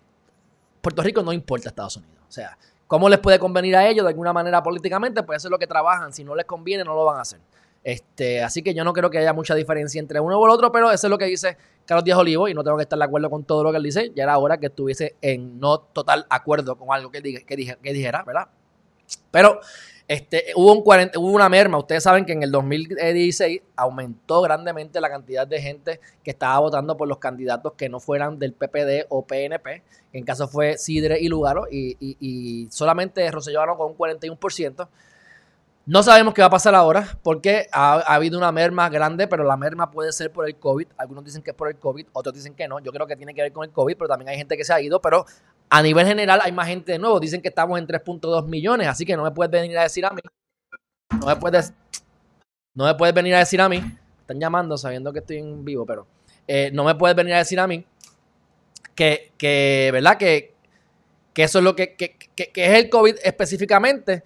Puerto 0.81 1.03
Rico 1.03 1.23
no 1.23 1.33
importa 1.33 1.69
a 1.69 1.71
Estados 1.71 1.97
Unidos. 1.97 2.25
O 2.29 2.33
sea, 2.33 2.57
¿cómo 2.87 3.09
les 3.09 3.19
puede 3.19 3.39
convenir 3.39 3.77
a 3.77 3.87
ellos 3.87 4.05
de 4.05 4.11
alguna 4.11 4.33
manera 4.33 4.63
políticamente? 4.63 5.23
Pues 5.23 5.39
eso 5.39 5.49
es 5.49 5.51
lo 5.53 5.59
que 5.59 5.67
trabajan. 5.67 6.13
Si 6.13 6.25
no 6.25 6.35
les 6.35 6.47
conviene, 6.47 6.85
no 6.85 6.95
lo 6.95 7.05
van 7.05 7.19
a 7.19 7.23
hacer. 7.23 7.41
Este, 7.83 8.43
así 8.43 8.63
que 8.63 8.75
yo 8.75 8.85
no 8.85 8.93
creo 8.93 9.11
que 9.11 9.19
haya 9.19 9.33
mucha 9.33 9.55
diferencia 9.55 9.99
entre 9.99 10.21
uno 10.21 10.39
o 10.39 10.45
el 10.45 10.51
otro, 10.53 10.71
pero 10.71 10.91
eso 10.91 11.07
es 11.07 11.11
lo 11.11 11.17
que 11.17 11.25
dice 11.25 11.57
Carlos 11.87 12.05
Díaz 12.05 12.19
Olivo 12.19 12.47
y 12.47 12.55
no 12.55 12.63
tengo 12.63 12.77
que 12.77 12.83
estar 12.83 12.99
de 12.99 13.05
acuerdo 13.05 13.31
con 13.31 13.45
todo 13.45 13.65
lo 13.65 13.71
que 13.71 13.79
él 13.79 13.83
dice. 13.83 14.13
Ya 14.15 14.25
era 14.25 14.39
hora 14.39 14.59
que 14.59 14.67
estuviese 14.67 15.17
en 15.23 15.59
no 15.59 15.81
total 15.81 16.27
acuerdo 16.29 16.77
con 16.77 16.95
algo 16.95 17.11
que, 17.11 17.21
dijera, 17.21 18.23
¿verdad? 18.23 18.49
Pero 19.31 19.61
este, 20.11 20.47
hubo, 20.57 20.73
un 20.73 20.83
hubo 20.83 21.33
una 21.33 21.49
merma. 21.49 21.79
Ustedes 21.79 22.03
saben 22.03 22.25
que 22.25 22.33
en 22.33 22.43
el 22.43 22.51
2016 22.51 23.63
aumentó 23.77 24.43
grandemente 24.43 25.01
la 25.01 25.09
cantidad 25.09 25.47
de 25.47 25.63
gente 25.63 26.01
que 26.25 26.33
estaba 26.33 26.59
votando 26.59 26.97
por 26.97 27.07
los 27.07 27.19
candidatos 27.19 27.75
que 27.75 27.89
no 27.89 28.01
fueran 28.01 28.39
del 28.39 28.53
PPD 28.53 29.07
o 29.09 29.25
PNP. 29.25 29.85
En 30.13 30.25
caso 30.25 30.49
fue 30.49 30.79
Sidre 30.79 31.21
y 31.21 31.29
Lugaro. 31.29 31.67
Y, 31.71 31.97
y, 32.01 32.69
solamente 32.71 33.31
Rosselló 33.31 33.61
ganó 33.61 33.77
con 33.77 33.93
un 33.93 33.97
41%. 33.97 34.89
No 35.91 36.05
sabemos 36.05 36.35
qué 36.35 36.41
va 36.41 36.47
a 36.47 36.51
pasar 36.51 36.73
ahora 36.77 37.19
porque 37.21 37.67
ha, 37.73 37.95
ha, 37.95 38.15
habido 38.15 38.39
una 38.39 38.53
merma 38.53 38.89
grande, 38.89 39.27
pero 39.27 39.43
la 39.43 39.57
merma 39.57 39.91
puede 39.91 40.13
ser 40.13 40.31
por 40.31 40.47
el 40.47 40.55
COVID. 40.55 40.87
Algunos 40.97 41.25
dicen 41.25 41.43
que 41.43 41.51
es 41.51 41.57
por 41.57 41.67
el 41.67 41.81
COVID, 41.81 42.07
otros 42.13 42.33
dicen 42.33 42.55
que 42.55 42.69
no. 42.69 42.79
Yo 42.79 42.93
creo 42.93 43.09
que 43.09 43.17
tiene 43.17 43.35
que 43.35 43.43
ver 43.43 43.53
con 43.53 43.65
el 43.65 43.73
COVID, 43.73 43.97
pero 43.97 44.07
también 44.07 44.29
hay 44.29 44.37
gente 44.37 44.57
que 44.57 44.63
se 44.63 44.73
ha 44.73 44.81
ido. 44.81 45.01
Pero 45.01 45.27
a 45.69 45.83
nivel 45.83 46.07
general 46.07 46.39
hay 46.45 46.53
más 46.53 46.69
gente 46.69 46.93
de 46.93 47.01
nuevo. 47.01 47.19
Dicen 47.19 47.43
que 47.43 47.49
estamos 47.49 47.77
en 47.77 47.89
3.2 47.89 48.47
millones, 48.47 48.87
así 48.87 49.05
que 49.05 49.17
no 49.17 49.25
me 49.25 49.33
puedes 49.33 49.51
venir 49.51 49.77
a 49.79 49.83
decir 49.83 50.07
a 50.07 50.11
mí. 50.11 50.21
No 51.19 51.27
me 51.27 51.35
puedes, 51.35 51.73
no 52.73 52.85
me 52.85 52.95
puedes 52.95 53.13
venir 53.13 53.35
a 53.35 53.41
decir 53.41 53.61
a 53.61 53.69
mí. 53.69 53.83
Están 54.21 54.39
llamando 54.39 54.79
sabiendo 54.79 55.13
que 55.13 55.19
estoy 55.19 55.39
en 55.39 55.65
vivo, 55.65 55.85
pero 55.85 56.07
eh, 56.47 56.71
no 56.73 56.85
me 56.85 56.95
puedes 56.95 57.17
venir 57.17 57.35
a 57.35 57.39
decir 57.39 57.59
a 57.59 57.67
mí 57.67 57.85
que, 58.95 59.33
que 59.37 59.91
¿verdad? 59.93 60.17
Que, 60.17 60.55
que 61.35 61.43
eso 61.43 61.59
es 61.59 61.65
lo 61.65 61.75
que, 61.75 61.97
que, 61.97 62.17
que, 62.37 62.53
es 62.55 62.79
el 62.79 62.89
COVID 62.89 63.17
específicamente 63.25 64.23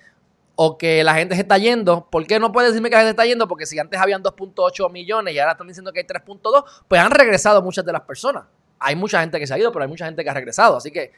o 0.57 0.79
que 0.79 1.03
la 1.03 1.15
gente 1.15 1.35
se 1.35 1.43
está 1.43 1.59
yendo. 1.59 2.09
¿Por 2.09 2.27
qué 2.27 2.39
no 2.39 2.53
puedes 2.53 2.71
decirme 2.71 2.89
que 2.89 2.97
la 2.97 3.03
gente 3.03 3.11
está 3.11 3.25
yendo? 3.25 3.49
Porque 3.49 3.67
si 3.67 3.79
antes 3.79 4.01
habían 4.01 4.23
2.8 4.23 4.91
millones 4.91 5.35
y 5.35 5.39
ahora 5.39 5.53
están 5.53 5.67
diciendo 5.67 5.93
que 5.93 6.01
hay 6.01 6.07
3.2, 6.07 6.65
pues 6.87 7.01
han 7.01 7.11
regresado 7.11 7.63
muchas 7.63 7.85
de 7.85 7.93
las 7.93 8.03
personas. 8.03 8.45
Hay 8.79 8.97
mucha 8.97 9.21
gente 9.21 9.39
que 9.39 9.47
se 9.47 9.55
ha 9.55 9.59
ido, 9.59 9.73
pero 9.73 9.85
hay 9.85 9.89
mucha 9.89 10.07
gente 10.07 10.23
que 10.23 10.31
ha 10.31 10.35
regresado. 10.35 10.77
Así 10.77 10.91
que 10.91 11.13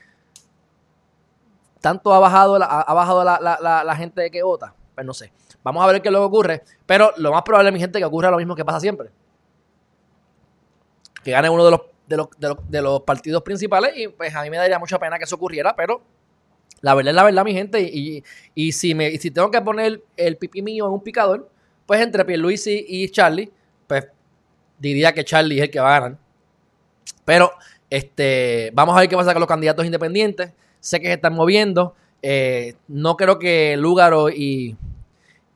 tanto 1.80 2.12
ha 2.14 2.18
bajado, 2.18 2.58
la, 2.58 2.66
ha 2.66 2.94
bajado 2.94 3.24
la, 3.24 3.96
gente 3.96 4.30
que 4.30 4.42
vota. 4.42 4.74
Pues 4.94 5.06
no 5.06 5.12
sé. 5.12 5.32
Vamos 5.62 5.84
a 5.84 5.86
ver 5.86 6.00
qué 6.00 6.10
luego 6.10 6.26
ocurre. 6.26 6.62
Pero 6.86 7.12
lo 7.16 7.32
más 7.32 7.42
probable, 7.42 7.72
mi 7.72 7.80
gente, 7.80 7.98
que 7.98 8.04
ocurra 8.04 8.30
lo 8.30 8.38
mismo 8.38 8.54
que 8.54 8.64
pasa 8.64 8.80
siempre. 8.80 9.10
Que 11.22 11.32
gane 11.32 11.50
uno 11.50 11.64
de 11.64 11.70
los, 11.72 11.80
de 12.06 12.16
los, 12.16 12.28
de 12.68 12.82
los, 12.82 13.02
partidos 13.02 13.42
principales. 13.42 13.92
Y 13.96 14.08
pues 14.08 14.34
a 14.34 14.42
mí 14.42 14.50
me 14.50 14.56
daría 14.56 14.78
mucha 14.78 14.98
pena 14.98 15.18
que 15.18 15.24
eso 15.24 15.36
ocurriera. 15.36 15.76
Pero 15.76 16.00
la 16.80 16.94
verdad 16.94 17.10
es 17.10 17.16
la 17.16 17.24
verdad, 17.24 17.44
mi 17.44 17.52
gente. 17.52 17.80
Y, 17.82 18.22
y, 18.54 18.72
si, 18.72 18.94
me, 18.94 19.16
si 19.18 19.30
tengo 19.30 19.50
que 19.50 19.60
poner 19.60 20.02
el 20.16 20.36
pipí 20.36 20.62
mío 20.62 20.86
en 20.86 20.92
un 20.92 21.02
picador, 21.02 21.48
pues 21.86 22.00
entre 22.00 22.24
Pierluisi 22.24 22.84
y 22.88 23.08
Charlie, 23.08 23.50
pues 23.86 24.06
diría 24.78 25.12
que 25.12 25.24
Charlie 25.24 25.58
es 25.58 25.64
el 25.64 25.70
que 25.70 25.80
va 25.80 25.96
a 25.96 26.00
ganar. 26.00 26.18
Pero 27.24 27.52
este, 27.90 28.70
vamos 28.74 28.96
a 28.96 29.00
ver 29.00 29.08
qué 29.08 29.16
pasa 29.16 29.32
con 29.32 29.40
los 29.40 29.48
candidatos 29.48 29.84
independientes 29.84 30.52
sé 30.86 31.00
que 31.00 31.08
se 31.08 31.14
están 31.14 31.34
moviendo. 31.34 31.94
Eh, 32.22 32.74
no 32.88 33.16
creo 33.16 33.38
que 33.38 33.76
Lúgaro 33.76 34.30
y, 34.30 34.76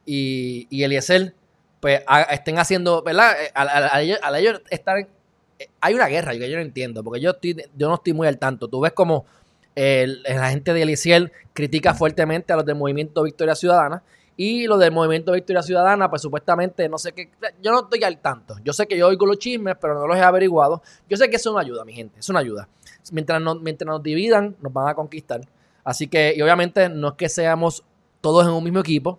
y, 0.04 0.66
y 0.68 0.82
Eliezer 0.82 1.34
pues 1.80 2.02
estén 2.30 2.58
haciendo, 2.58 3.02
¿verdad? 3.02 3.32
Eh, 3.42 3.50
al, 3.54 4.36
ellos 4.36 4.60
estar 4.68 4.98
eh, 4.98 5.68
hay 5.80 5.94
una 5.94 6.06
guerra, 6.06 6.34
yo, 6.34 6.44
yo 6.46 6.56
no 6.56 6.62
entiendo, 6.62 7.02
porque 7.02 7.20
yo, 7.20 7.30
estoy, 7.30 7.56
yo 7.76 7.88
no 7.88 7.94
estoy 7.94 8.12
muy 8.12 8.26
al 8.26 8.38
tanto. 8.38 8.68
Tú 8.68 8.80
ves 8.80 8.92
como 8.92 9.24
la 10.24 10.50
gente 10.50 10.72
de 10.72 10.82
Eliezer 10.82 11.32
critica 11.52 11.94
fuertemente 11.94 12.52
a 12.52 12.56
los 12.56 12.66
del 12.66 12.76
movimiento 12.76 13.22
Victoria 13.22 13.54
Ciudadana 13.54 14.02
y 14.36 14.66
los 14.66 14.78
del 14.78 14.92
movimiento 14.92 15.32
Victoria 15.32 15.62
Ciudadana, 15.62 16.08
pues 16.08 16.22
supuestamente, 16.22 16.88
no 16.88 16.98
sé 16.98 17.12
qué, 17.12 17.30
yo 17.62 17.70
no 17.72 17.80
estoy 17.80 18.02
al 18.04 18.18
tanto. 18.18 18.56
Yo 18.64 18.72
sé 18.72 18.86
que 18.86 18.96
yo 18.96 19.08
oigo 19.08 19.26
los 19.26 19.38
chismes, 19.38 19.76
pero 19.80 19.94
no 19.94 20.06
los 20.06 20.16
he 20.16 20.22
averiguado. 20.22 20.82
Yo 21.08 21.16
sé 21.16 21.28
que 21.28 21.36
eso 21.36 21.50
es 21.50 21.52
una 21.52 21.62
ayuda, 21.62 21.84
mi 21.84 21.92
gente, 21.92 22.20
es 22.20 22.28
una 22.28 22.40
ayuda 22.40 22.68
mientras, 23.12 23.40
mientras 23.60 23.86
nos 23.86 24.02
dividan, 24.02 24.56
nos 24.60 24.72
van 24.72 24.88
a 24.88 24.94
conquistar. 24.94 25.40
Así 25.84 26.06
que, 26.06 26.34
y 26.36 26.42
obviamente, 26.42 26.88
no 26.88 27.08
es 27.08 27.14
que 27.14 27.28
seamos 27.28 27.84
todos 28.20 28.46
en 28.46 28.52
un 28.52 28.62
mismo 28.62 28.80
equipo, 28.80 29.18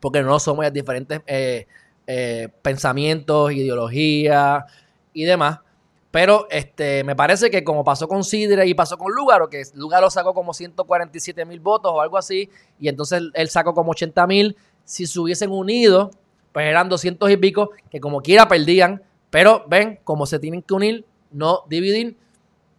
porque 0.00 0.22
no 0.22 0.38
somos 0.38 0.70
diferentes 0.72 1.20
eh, 1.26 1.66
eh, 2.06 2.48
pensamientos, 2.62 3.52
ideologías 3.52 4.64
y 5.12 5.24
demás. 5.24 5.60
Pero 6.10 6.48
este, 6.50 7.04
me 7.04 7.14
parece 7.14 7.50
que 7.50 7.62
como 7.62 7.84
pasó 7.84 8.08
con 8.08 8.24
Sidre 8.24 8.66
y 8.66 8.74
pasó 8.74 8.98
con 8.98 9.12
Lugaro, 9.14 9.48
que 9.48 9.62
Lugaro 9.74 10.10
sacó 10.10 10.34
como 10.34 10.52
147 10.52 11.44
mil 11.44 11.60
votos 11.60 11.92
o 11.94 12.00
algo 12.00 12.18
así, 12.18 12.50
y 12.80 12.88
entonces 12.88 13.22
él 13.32 13.48
sacó 13.48 13.74
como 13.74 13.92
80 13.92 14.26
mil, 14.26 14.56
si 14.84 15.06
se 15.06 15.20
hubiesen 15.20 15.50
unido, 15.50 16.10
pues 16.52 16.66
eran 16.66 16.88
200 16.88 17.30
y 17.30 17.36
pico, 17.36 17.70
que 17.90 18.00
como 18.00 18.22
quiera 18.22 18.48
perdían, 18.48 19.02
pero 19.30 19.64
ven, 19.68 20.00
como 20.02 20.26
se 20.26 20.40
tienen 20.40 20.62
que 20.62 20.74
unir, 20.74 21.04
no 21.30 21.62
dividir, 21.68 22.16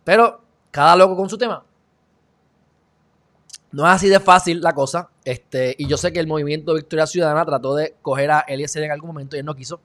pero 0.04 0.42
cada 0.72 0.96
loco 0.98 1.16
con 1.16 1.30
su 1.30 1.38
tema. 1.38 1.64
No 3.72 3.88
es 3.88 3.94
así 3.94 4.10
de 4.10 4.20
fácil 4.20 4.60
la 4.62 4.74
cosa. 4.74 5.10
Este, 5.24 5.76
y 5.78 5.88
yo 5.88 5.96
sé 5.96 6.12
que 6.12 6.20
el 6.20 6.28
movimiento 6.28 6.74
Victoria 6.74 7.08
Ciudadana 7.08 7.46
trató 7.46 7.74
de 7.76 7.96
coger 8.02 8.32
a 8.32 8.42
Eliezer 8.42 8.84
en 8.84 8.92
algún 8.92 9.08
momento 9.08 9.36
y 9.36 9.40
él 9.40 9.46
no 9.46 9.56
quiso. 9.56 9.80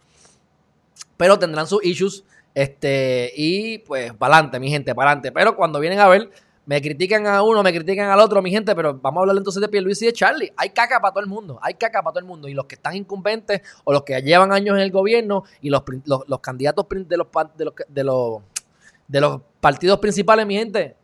Pero 1.17 1.39
tendrán 1.39 1.69
sus 1.69 1.85
issues. 1.85 2.25
Este, 2.57 3.31
y 3.37 3.79
pues, 3.81 4.15
para 4.15 4.37
adelante, 4.37 4.59
mi 4.59 4.71
gente, 4.71 4.95
para 4.95 5.11
adelante. 5.11 5.31
Pero 5.31 5.55
cuando 5.55 5.79
vienen 5.79 6.01
a 6.01 6.09
ver, 6.09 6.31
me 6.65 6.81
critican 6.81 7.27
a 7.27 7.43
uno, 7.43 7.63
me 7.63 7.71
critican 7.71 8.09
al 8.09 8.19
otro, 8.19 8.41
mi 8.41 8.51
gente, 8.51 8.75
pero 8.75 8.95
vamos 8.95 9.19
a 9.19 9.21
hablar 9.21 9.37
entonces 9.37 9.61
de 9.61 9.69
Pierluisi 9.69 10.07
y 10.07 10.09
de 10.09 10.15
Charlie. 10.15 10.53
Hay 10.57 10.71
caca 10.71 10.99
para 10.99 11.13
todo 11.13 11.23
el 11.23 11.29
mundo, 11.29 11.59
hay 11.61 11.75
caca 11.75 12.03
para 12.03 12.15
todo 12.15 12.21
el 12.21 12.25
mundo. 12.25 12.49
Y 12.49 12.55
los 12.55 12.65
que 12.65 12.77
están 12.77 12.97
incumbentes 12.97 13.61
o 13.85 13.93
los 13.93 14.05
que 14.05 14.23
llevan 14.23 14.53
años 14.53 14.75
en 14.77 14.83
el 14.83 14.91
gobierno 14.91 15.45
y 15.61 15.69
los, 15.69 15.83
los, 16.07 16.41
candidatos 16.41 16.87
los, 16.91 17.09
de 17.09 17.17
los, 17.19 17.27
de 17.89 18.05
los 18.05 18.43
de 19.07 19.21
los 19.21 19.41
partidos 19.61 19.99
principales, 19.99 20.47
mi 20.47 20.57
gente, 20.57 20.97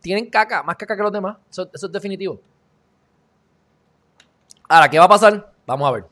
tienen 0.00 0.28
caca, 0.28 0.62
más 0.62 0.76
caca 0.76 0.96
que 0.96 1.02
los 1.02 1.12
demás. 1.12 1.38
Eso, 1.50 1.68
es 1.72 1.92
definitivo. 1.92 2.40
Ahora, 4.68 4.88
¿qué 4.88 4.98
va 4.98 5.06
a 5.06 5.08
pasar? 5.08 5.50
Vamos 5.66 5.88
a 5.88 5.92
ver. 5.92 6.04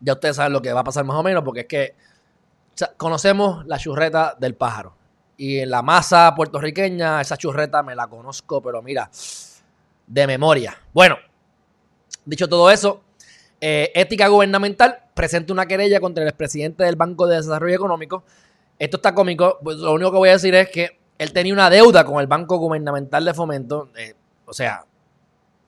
Ya 0.00 0.12
ustedes 0.12 0.36
saben 0.36 0.52
lo 0.52 0.62
que 0.62 0.72
va 0.72 0.80
a 0.80 0.84
pasar 0.84 1.04
más 1.04 1.16
o 1.16 1.22
menos, 1.22 1.42
porque 1.42 1.60
es 1.60 1.66
que 1.66 1.94
conocemos 2.96 3.66
la 3.66 3.78
churreta 3.78 4.36
del 4.38 4.54
pájaro. 4.54 4.96
Y 5.36 5.58
en 5.58 5.70
la 5.70 5.82
masa 5.82 6.32
puertorriqueña, 6.34 7.20
esa 7.20 7.36
churreta 7.36 7.82
me 7.82 7.94
la 7.94 8.06
conozco, 8.06 8.62
pero 8.62 8.82
mira, 8.82 9.10
de 10.06 10.26
memoria. 10.26 10.76
Bueno, 10.92 11.16
dicho 12.24 12.48
todo 12.48 12.70
eso, 12.70 13.02
eh, 13.60 13.90
Ética 13.94 14.28
Gubernamental 14.28 14.98
presenta 15.14 15.52
una 15.52 15.66
querella 15.66 16.00
contra 16.00 16.22
el 16.22 16.28
expresidente 16.28 16.84
del 16.84 16.96
Banco 16.96 17.26
de 17.26 17.36
Desarrollo 17.36 17.74
Económico, 17.74 18.24
esto 18.78 18.96
está 18.96 19.14
cómico. 19.14 19.58
Pues 19.62 19.76
lo 19.78 19.92
único 19.92 20.10
que 20.12 20.18
voy 20.18 20.28
a 20.28 20.32
decir 20.32 20.54
es 20.54 20.68
que 20.68 20.98
él 21.18 21.32
tenía 21.32 21.52
una 21.52 21.70
deuda 21.70 22.04
con 22.04 22.20
el 22.20 22.26
Banco 22.26 22.58
Gubernamental 22.58 23.24
de 23.24 23.34
Fomento. 23.34 23.90
Eh, 23.96 24.14
o 24.46 24.52
sea, 24.52 24.84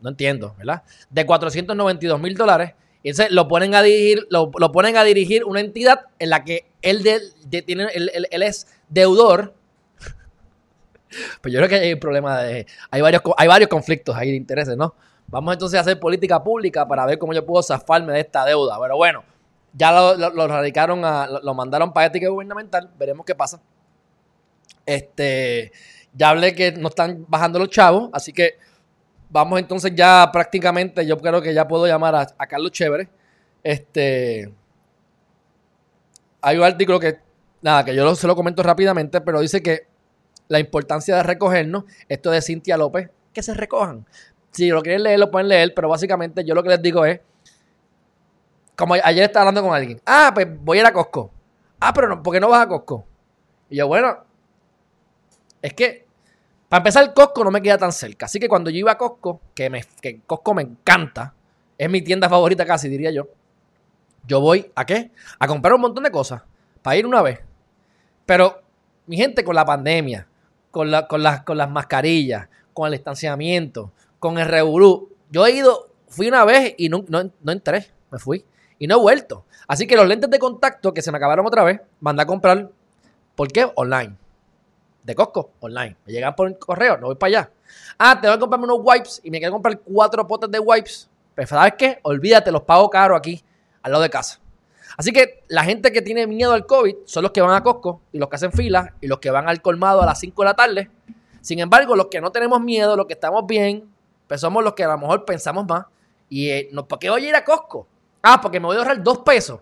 no 0.00 0.10
entiendo, 0.10 0.54
¿verdad? 0.58 0.82
De 1.10 1.24
492 1.24 2.20
mil 2.20 2.34
dólares. 2.34 2.74
Entonces 3.10 3.32
lo 3.32 3.46
ponen 3.46 3.74
a 3.76 3.82
dirigir, 3.82 4.26
lo, 4.30 4.50
ponen 4.50 4.96
a 4.96 5.04
dirigir 5.04 5.44
una 5.44 5.60
entidad 5.60 6.06
en 6.18 6.30
la 6.30 6.42
que 6.42 6.66
él, 6.82 7.04
tiene, 7.64 7.86
él, 7.94 8.42
es 8.42 8.66
deudor. 8.88 9.54
pues 11.40 11.54
yo 11.54 11.60
creo 11.60 11.68
que 11.68 11.76
hay 11.76 11.92
un 11.92 12.00
problema 12.00 12.42
de. 12.42 12.66
Hay 12.90 13.00
varios, 13.00 13.22
hay 13.36 13.46
varios 13.46 13.70
conflictos 13.70 14.16
ahí 14.16 14.30
de 14.30 14.36
intereses, 14.36 14.76
¿no? 14.76 14.92
Vamos 15.28 15.52
entonces 15.52 15.78
a 15.78 15.82
hacer 15.82 16.00
política 16.00 16.42
pública 16.42 16.88
para 16.88 17.06
ver 17.06 17.16
cómo 17.18 17.32
yo 17.32 17.46
puedo 17.46 17.62
zafarme 17.62 18.12
de 18.12 18.20
esta 18.20 18.44
deuda. 18.44 18.76
Pero 18.80 18.96
bueno, 18.96 19.22
ya 19.72 19.92
lo, 19.92 20.48
radicaron, 20.48 21.04
a, 21.04 21.28
lo, 21.28 21.54
mandaron 21.54 21.92
para 21.92 22.06
ética 22.06 22.28
gubernamental. 22.28 22.90
Veremos 22.98 23.24
qué 23.24 23.36
pasa. 23.36 23.60
Este, 24.84 25.70
ya 26.12 26.30
hablé 26.30 26.56
que 26.56 26.72
no 26.72 26.88
están 26.88 27.24
bajando 27.28 27.60
los 27.60 27.70
chavos, 27.70 28.10
así 28.12 28.32
que 28.32 28.58
vamos 29.36 29.58
entonces 29.58 29.92
ya 29.94 30.30
prácticamente, 30.32 31.04
yo 31.06 31.18
creo 31.18 31.42
que 31.42 31.52
ya 31.52 31.68
puedo 31.68 31.86
llamar 31.86 32.14
a, 32.14 32.46
Carlos 32.46 32.72
Chévere. 32.72 33.06
Este, 33.62 34.50
hay 36.40 36.56
un 36.56 36.64
artículo 36.64 36.98
que, 36.98 37.18
nada, 37.60 37.84
que 37.84 37.94
yo 37.94 38.14
se 38.14 38.26
lo 38.26 38.34
comento 38.34 38.62
rápidamente, 38.62 39.20
pero 39.20 39.40
dice 39.40 39.62
que 39.62 39.88
la 40.48 40.58
importancia 40.58 41.16
de 41.16 41.22
recogernos, 41.22 41.84
esto 42.08 42.30
de 42.30 42.40
Cintia 42.40 42.78
López, 42.78 43.10
que 43.34 43.42
se 43.42 43.52
recojan. 43.52 44.06
Si 44.52 44.70
lo 44.70 44.80
quieren 44.80 45.02
leer, 45.02 45.18
lo 45.18 45.30
pueden 45.30 45.48
leer, 45.48 45.74
pero 45.74 45.90
básicamente 45.90 46.42
yo 46.42 46.54
lo 46.54 46.62
que 46.62 46.70
les 46.70 46.80
digo 46.80 47.04
es, 47.04 47.20
como 48.74 48.94
ayer 48.94 49.24
estaba 49.24 49.42
hablando 49.42 49.62
con 49.62 49.74
alguien, 49.74 50.00
ah, 50.06 50.30
pues 50.32 50.46
voy 50.64 50.78
a 50.78 50.80
ir 50.80 50.86
a 50.86 50.94
Costco. 50.94 51.30
Ah, 51.78 51.92
pero 51.92 52.08
no, 52.08 52.22
¿por 52.22 52.32
qué 52.32 52.40
no 52.40 52.48
vas 52.48 52.62
a 52.62 52.68
Costco? 52.68 53.04
Y 53.68 53.76
yo, 53.76 53.86
bueno, 53.86 54.16
es 55.60 55.74
que 55.74 56.05
para 56.68 56.80
empezar, 56.80 57.14
Costco 57.14 57.44
no 57.44 57.50
me 57.50 57.62
queda 57.62 57.78
tan 57.78 57.92
cerca. 57.92 58.26
Así 58.26 58.40
que 58.40 58.48
cuando 58.48 58.70
yo 58.70 58.78
iba 58.78 58.92
a 58.92 58.98
Costco, 58.98 59.40
que, 59.54 59.70
me, 59.70 59.84
que 60.00 60.20
Costco 60.26 60.54
me 60.54 60.62
encanta, 60.62 61.34
es 61.78 61.88
mi 61.88 62.02
tienda 62.02 62.28
favorita 62.28 62.64
casi, 62.64 62.88
diría 62.88 63.10
yo. 63.10 63.28
Yo 64.26 64.40
voy 64.40 64.70
a 64.74 64.84
qué? 64.84 65.12
A 65.38 65.46
comprar 65.46 65.74
un 65.74 65.82
montón 65.82 66.02
de 66.02 66.10
cosas 66.10 66.42
para 66.82 66.96
ir 66.96 67.06
una 67.06 67.22
vez. 67.22 67.40
Pero, 68.24 68.62
mi 69.06 69.16
gente, 69.16 69.44
con 69.44 69.54
la 69.54 69.64
pandemia, 69.64 70.26
con, 70.72 70.90
la, 70.90 71.06
con, 71.06 71.22
las, 71.22 71.42
con 71.42 71.56
las 71.56 71.70
mascarillas, 71.70 72.48
con 72.72 72.86
el 72.86 72.94
distanciamiento, 72.94 73.92
con 74.18 74.38
el 74.38 74.48
revolú, 74.48 75.10
yo 75.30 75.46
he 75.46 75.52
ido, 75.52 75.90
fui 76.08 76.28
una 76.28 76.44
vez 76.44 76.74
y 76.76 76.88
no, 76.88 77.04
no, 77.08 77.52
entré, 77.52 77.86
me 78.10 78.18
fui. 78.18 78.44
Y 78.78 78.86
no 78.86 78.96
he 78.96 79.00
vuelto. 79.00 79.44
Así 79.68 79.86
que 79.86 79.96
los 79.96 80.06
lentes 80.06 80.28
de 80.28 80.38
contacto 80.38 80.92
que 80.92 81.02
se 81.02 81.12
me 81.12 81.18
acabaron 81.18 81.46
otra 81.46 81.62
vez, 81.62 81.80
mandé 82.00 82.22
a 82.22 82.26
comprar. 82.26 82.70
¿Por 83.34 83.52
qué? 83.52 83.70
Online. 83.76 84.16
De 85.06 85.14
Costco, 85.14 85.52
online. 85.60 85.96
Me 86.04 86.12
llegan 86.12 86.34
por 86.34 86.58
correo, 86.58 86.98
no 86.98 87.06
voy 87.06 87.14
para 87.14 87.28
allá. 87.28 87.50
Ah, 87.96 88.20
te 88.20 88.26
voy 88.26 88.36
a 88.36 88.40
comprarme 88.40 88.64
unos 88.64 88.80
wipes 88.82 89.20
y 89.22 89.30
me 89.30 89.38
quiero 89.38 89.52
comprar 89.52 89.78
cuatro 89.78 90.26
potes 90.26 90.50
de 90.50 90.58
wipes. 90.58 91.08
Pero 91.32 91.46
¿sabes 91.46 91.74
qué? 91.78 92.00
Olvídate, 92.02 92.50
los 92.50 92.62
pago 92.62 92.90
caro 92.90 93.14
aquí, 93.14 93.40
al 93.82 93.92
lado 93.92 94.02
de 94.02 94.10
casa. 94.10 94.40
Así 94.96 95.12
que 95.12 95.44
la 95.46 95.62
gente 95.62 95.92
que 95.92 96.02
tiene 96.02 96.26
miedo 96.26 96.52
al 96.52 96.66
COVID 96.66 96.96
son 97.04 97.22
los 97.22 97.30
que 97.30 97.40
van 97.40 97.54
a 97.54 97.62
Costco 97.62 98.00
y 98.10 98.18
los 98.18 98.28
que 98.28 98.34
hacen 98.34 98.50
fila 98.50 98.94
y 99.00 99.06
los 99.06 99.20
que 99.20 99.30
van 99.30 99.48
al 99.48 99.62
colmado 99.62 100.02
a 100.02 100.06
las 100.06 100.18
5 100.18 100.42
de 100.42 100.44
la 100.44 100.54
tarde. 100.54 100.90
Sin 101.40 101.60
embargo, 101.60 101.94
los 101.94 102.06
que 102.06 102.20
no 102.20 102.32
tenemos 102.32 102.60
miedo, 102.60 102.96
los 102.96 103.06
que 103.06 103.12
estamos 103.12 103.46
bien, 103.46 103.88
pues 104.26 104.40
somos 104.40 104.64
los 104.64 104.74
que 104.74 104.82
a 104.82 104.88
lo 104.88 104.98
mejor 104.98 105.24
pensamos 105.24 105.66
más. 105.68 105.86
¿Y 106.28 106.48
eh, 106.48 106.68
no, 106.72 106.88
por 106.88 106.98
qué 106.98 107.10
voy 107.10 107.26
a 107.26 107.28
ir 107.28 107.36
a 107.36 107.44
Costco? 107.44 107.86
Ah, 108.22 108.40
porque 108.40 108.58
me 108.58 108.66
voy 108.66 108.74
a 108.74 108.80
ahorrar 108.80 109.00
dos 109.00 109.18
pesos. 109.18 109.60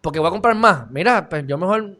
Porque 0.00 0.18
voy 0.18 0.26
a 0.26 0.32
comprar 0.32 0.56
más. 0.56 0.90
Mira, 0.90 1.28
pues 1.28 1.46
yo 1.46 1.56
mejor 1.56 1.99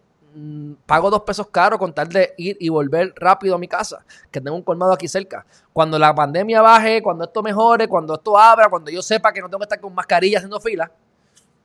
pago 0.86 1.10
dos 1.10 1.22
pesos 1.22 1.48
caros 1.48 1.78
con 1.78 1.92
tal 1.92 2.08
de 2.08 2.34
ir 2.36 2.56
y 2.60 2.68
volver 2.68 3.12
rápido 3.16 3.54
a 3.54 3.58
mi 3.58 3.68
casa, 3.68 4.04
que 4.30 4.40
tengo 4.40 4.56
un 4.56 4.62
colmado 4.62 4.92
aquí 4.92 5.08
cerca. 5.08 5.44
Cuando 5.72 5.98
la 5.98 6.14
pandemia 6.14 6.62
baje, 6.62 7.02
cuando 7.02 7.24
esto 7.24 7.42
mejore, 7.42 7.88
cuando 7.88 8.14
esto 8.14 8.38
abra, 8.38 8.68
cuando 8.68 8.90
yo 8.90 9.02
sepa 9.02 9.32
que 9.32 9.40
no 9.40 9.48
tengo 9.48 9.58
que 9.58 9.64
estar 9.64 9.80
con 9.80 9.94
mascarilla 9.94 10.38
haciendo 10.38 10.60
fila, 10.60 10.90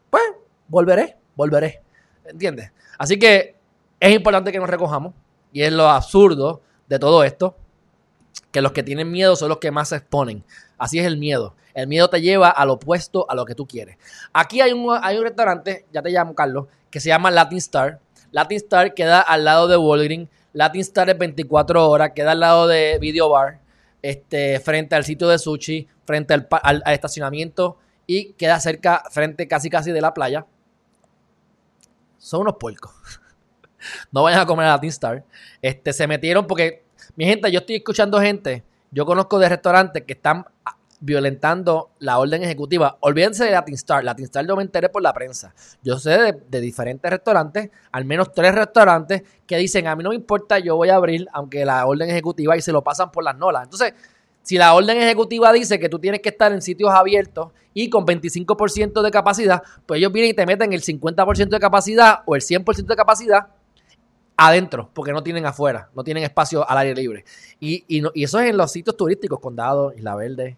pues 0.10 0.24
volveré, 0.68 1.18
volveré. 1.36 1.82
¿Entiendes? 2.26 2.72
Así 2.98 3.20
que 3.20 3.56
es 4.00 4.14
importante 4.14 4.52
que 4.52 4.60
nos 4.60 4.70
recojamos 4.70 5.14
y 5.52 5.62
es 5.62 5.72
lo 5.72 5.88
absurdo 5.88 6.62
de 6.88 7.00
todo 7.00 7.24
esto, 7.24 7.56
que 8.52 8.62
los 8.62 8.72
que 8.72 8.84
tienen 8.84 9.12
miedo 9.12 9.36
son 9.36 9.50
los 9.50 9.60
que 9.60 9.72
más 9.72 9.90
se 9.90 9.98
exponen. 9.98 10.44
Así 10.78 11.00
es 11.00 11.06
el 11.06 11.18
miedo. 11.18 11.56
El 11.74 11.88
miedo 11.88 12.10
te 12.10 12.22
lleva 12.22 12.50
al 12.50 12.70
opuesto 12.70 13.26
a 13.30 13.36
lo 13.36 13.46
que 13.46 13.54
tú 13.54 13.68
quieres. 13.68 13.98
Aquí 14.34 14.62
hay 14.62 14.72
un, 14.72 14.98
hay 15.02 15.18
un 15.18 15.24
restaurante, 15.24 15.86
ya 15.92 16.02
te 16.02 16.10
llamo 16.10 16.34
Carlos, 16.34 16.68
que 16.90 17.00
se 17.00 17.10
llama 17.10 17.32
Latin 17.32 17.58
Star 17.58 18.00
Latin 18.36 18.58
Star 18.58 18.94
queda 18.94 19.22
al 19.22 19.46
lado 19.46 19.70
de 19.70 19.78
Walgreens. 19.78 20.28
Latin 20.52 20.82
Star 20.82 21.10
es 21.10 21.18
24 21.18 21.90
horas, 21.90 22.12
queda 22.14 22.34
al 22.34 22.42
lado 22.42 22.68
de 22.68 23.00
Video 23.00 23.30
Bar, 23.30 23.62
este, 24.02 24.60
frente 24.60 24.94
al 24.94 25.06
sitio 25.06 25.30
de 25.30 25.40
sushi, 25.40 25.88
frente 26.04 26.34
al, 26.34 26.84
estacionamiento 26.88 27.78
y 28.06 28.34
queda 28.34 28.60
cerca, 28.60 29.06
frente 29.10 29.48
casi 29.48 29.70
casi 29.70 29.94
de 29.94 30.02
la 30.02 30.14
playa. 30.14 30.46
Son 32.18 32.42
unos 32.42 32.58
puercos. 32.60 32.92
no 34.12 34.24
vayan 34.24 34.42
a 34.42 34.46
comer 34.46 34.66
a 34.66 34.72
Latin 34.72 34.90
Star. 34.90 35.24
Este, 35.62 35.94
se 35.94 36.06
metieron 36.06 36.46
porque, 36.46 36.84
mi 37.16 37.24
gente, 37.24 37.50
yo 37.50 37.60
estoy 37.60 37.78
escuchando 37.78 38.20
gente, 38.20 38.66
yo 38.92 39.06
conozco 39.06 39.40
de 39.40 39.48
restaurantes 39.48 40.04
que 40.04 40.12
están 40.12 40.46
violentando 41.06 41.92
la 42.00 42.18
orden 42.18 42.42
ejecutiva. 42.42 42.98
Olvídense 43.02 43.46
de 43.46 43.52
Latin 43.52 43.76
Star. 43.76 44.04
Latin 44.04 44.26
Star 44.26 44.46
yo 44.48 44.56
me 44.56 44.64
enteré 44.64 44.90
por 44.90 45.04
la 45.04 45.14
prensa. 45.14 45.54
Yo 45.84 46.00
sé 46.00 46.34
de, 46.50 46.62
diferentes 46.62 47.10
restaurantes, 47.10 47.70
al 47.92 48.06
menos 48.06 48.34
tres 48.34 48.56
restaurantes, 48.56 49.22
que 49.46 49.58
dicen, 49.58 49.88
a 49.88 49.96
mí 49.96 50.04
no 50.04 50.10
me 50.10 50.16
importa, 50.16 50.58
yo 50.58 50.76
voy 50.76 50.90
a 50.90 50.96
abrir, 50.96 51.28
aunque 51.32 51.64
la 51.64 51.86
orden 51.86 52.10
ejecutiva, 52.10 52.58
y 52.58 52.62
se 52.62 52.72
lo 52.72 52.84
pasan 52.84 53.12
por 53.12 53.24
las 53.24 53.38
nolas. 53.38 53.66
Entonces, 53.66 53.94
si 54.42 54.58
la 54.58 54.74
orden 54.74 54.98
ejecutiva 54.98 55.54
dice 55.54 55.80
que 55.80 55.90
tú 55.90 56.00
tienes 56.00 56.22
que 56.22 56.30
estar 56.30 56.52
en 56.52 56.62
sitios 56.64 56.90
abiertos 56.90 57.52
y 57.74 57.90
con 57.92 58.06
25% 58.06 59.04
de 59.04 59.12
capacidad, 59.12 59.62
pues 59.86 60.00
ellos 60.00 60.12
vienen 60.12 60.32
y 60.32 60.34
te 60.34 60.46
meten 60.48 60.74
el 60.74 60.82
50% 60.82 61.50
de 61.50 61.60
capacidad 61.60 62.20
o 62.26 62.36
el 62.36 62.42
100% 62.42 62.86
de 62.88 62.96
capacidad 62.96 63.48
adentro, 64.38 64.90
porque 64.94 65.14
no 65.14 65.22
tienen 65.22 65.46
afuera, 65.46 65.90
no 65.96 66.04
tienen 66.04 66.24
espacio 66.24 66.68
al 66.68 66.80
aire 66.80 66.96
libre. 66.96 67.26
Y, 67.60 67.86
y 67.88 68.24
eso 68.24 68.40
es 68.40 68.50
en 68.50 68.58
los 68.58 68.72
sitios 68.72 68.98
turísticos, 68.98 69.40
Condado, 69.40 69.94
Isla 69.94 70.16
Verde, 70.16 70.58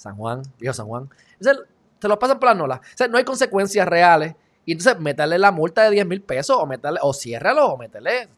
San 0.00 0.16
Juan, 0.16 0.40
viejo 0.58 0.72
San 0.72 0.86
Juan. 0.86 1.10
Entonces, 1.38 1.62
te 1.98 2.08
lo 2.08 2.18
pasan 2.18 2.40
por 2.40 2.48
las 2.48 2.56
nolas. 2.56 2.80
O 2.80 2.96
sea, 2.96 3.06
no 3.06 3.18
hay 3.18 3.24
consecuencias 3.24 3.86
reales. 3.86 4.34
Y 4.64 4.72
entonces, 4.72 4.98
meterle 4.98 5.38
la 5.38 5.52
multa 5.52 5.82
de 5.82 5.90
10 5.90 6.06
mil 6.06 6.22
pesos 6.22 6.56
o 6.58 6.64
meterle, 6.64 7.00
o 7.02 7.12
ciérralo 7.12 7.66
o 7.66 7.76
meterle. 7.76 8.30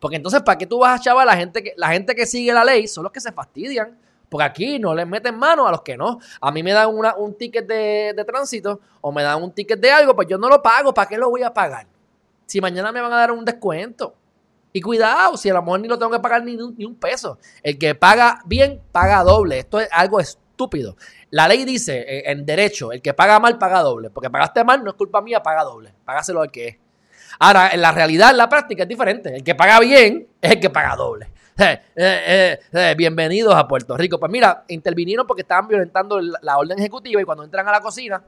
porque 0.00 0.16
entonces, 0.16 0.42
¿para 0.42 0.58
qué 0.58 0.66
tú 0.66 0.80
vas 0.80 0.98
a 0.98 1.02
chaval? 1.04 1.26
La 1.26 1.36
gente, 1.36 1.62
que, 1.62 1.72
la 1.76 1.90
gente 1.90 2.16
que 2.16 2.26
sigue 2.26 2.52
la 2.52 2.64
ley 2.64 2.88
son 2.88 3.04
los 3.04 3.12
que 3.12 3.20
se 3.20 3.30
fastidian. 3.30 3.96
Porque 4.28 4.44
aquí 4.44 4.78
no 4.80 4.92
les 4.92 5.06
meten 5.06 5.38
mano 5.38 5.68
a 5.68 5.70
los 5.70 5.82
que 5.82 5.96
no. 5.96 6.18
A 6.40 6.50
mí 6.50 6.64
me 6.64 6.72
dan 6.72 6.90
un 6.90 7.34
ticket 7.34 7.64
de, 7.64 8.12
de, 8.16 8.24
tránsito 8.24 8.80
o 9.00 9.12
me 9.12 9.22
dan 9.22 9.40
un 9.40 9.52
ticket 9.52 9.78
de 9.78 9.92
algo, 9.92 10.16
pues 10.16 10.26
yo 10.26 10.36
no 10.36 10.48
lo 10.48 10.60
pago. 10.60 10.92
¿Para 10.92 11.08
qué 11.08 11.16
lo 11.16 11.30
voy 11.30 11.44
a 11.44 11.54
pagar? 11.54 11.86
Si 12.44 12.60
mañana 12.60 12.90
me 12.90 13.00
van 13.00 13.12
a 13.12 13.18
dar 13.18 13.30
un 13.30 13.44
descuento. 13.44 14.16
Y 14.72 14.80
cuidado, 14.80 15.36
si 15.36 15.48
a 15.48 15.54
lo 15.54 15.62
mejor 15.62 15.78
ni 15.78 15.86
lo 15.86 15.96
tengo 15.96 16.10
que 16.10 16.18
pagar 16.18 16.42
ni, 16.42 16.56
ni 16.56 16.84
un 16.84 16.96
peso. 16.96 17.38
El 17.62 17.78
que 17.78 17.94
paga 17.94 18.40
bien, 18.44 18.82
paga 18.90 19.22
doble. 19.22 19.60
Esto 19.60 19.78
es 19.78 19.88
algo 19.92 20.18
estúpido 20.18 20.43
estúpido. 20.54 20.96
La 21.30 21.48
ley 21.48 21.64
dice 21.64 21.98
eh, 21.98 22.30
en 22.30 22.46
derecho, 22.46 22.92
el 22.92 23.02
que 23.02 23.12
paga 23.12 23.40
mal 23.40 23.58
paga 23.58 23.80
doble. 23.80 24.10
Porque 24.10 24.30
pagaste 24.30 24.64
mal 24.64 24.82
no 24.82 24.90
es 24.90 24.96
culpa 24.96 25.20
mía, 25.20 25.42
paga 25.42 25.64
doble. 25.64 25.92
Págaselo 26.04 26.40
al 26.40 26.50
que 26.50 26.68
es. 26.68 26.76
Ahora, 27.40 27.70
en 27.70 27.80
la 27.80 27.90
realidad, 27.90 28.30
en 28.30 28.36
la 28.36 28.48
práctica 28.48 28.84
es 28.84 28.88
diferente. 28.88 29.36
El 29.36 29.42
que 29.42 29.56
paga 29.56 29.80
bien 29.80 30.28
es 30.40 30.52
el 30.52 30.60
que 30.60 30.70
paga 30.70 30.96
doble. 30.96 31.30
Eh, 31.96 32.58
eh, 32.72 32.94
bienvenidos 32.98 33.54
a 33.54 33.68
Puerto 33.68 33.96
Rico. 33.96 34.18
Pues 34.18 34.32
mira, 34.32 34.64
intervinieron 34.66 35.24
porque 35.24 35.42
estaban 35.42 35.68
violentando 35.68 36.20
la 36.20 36.58
orden 36.58 36.76
ejecutiva 36.80 37.22
y 37.22 37.24
cuando 37.24 37.44
entran 37.44 37.68
a 37.68 37.70
la 37.70 37.80
cocina, 37.80 38.24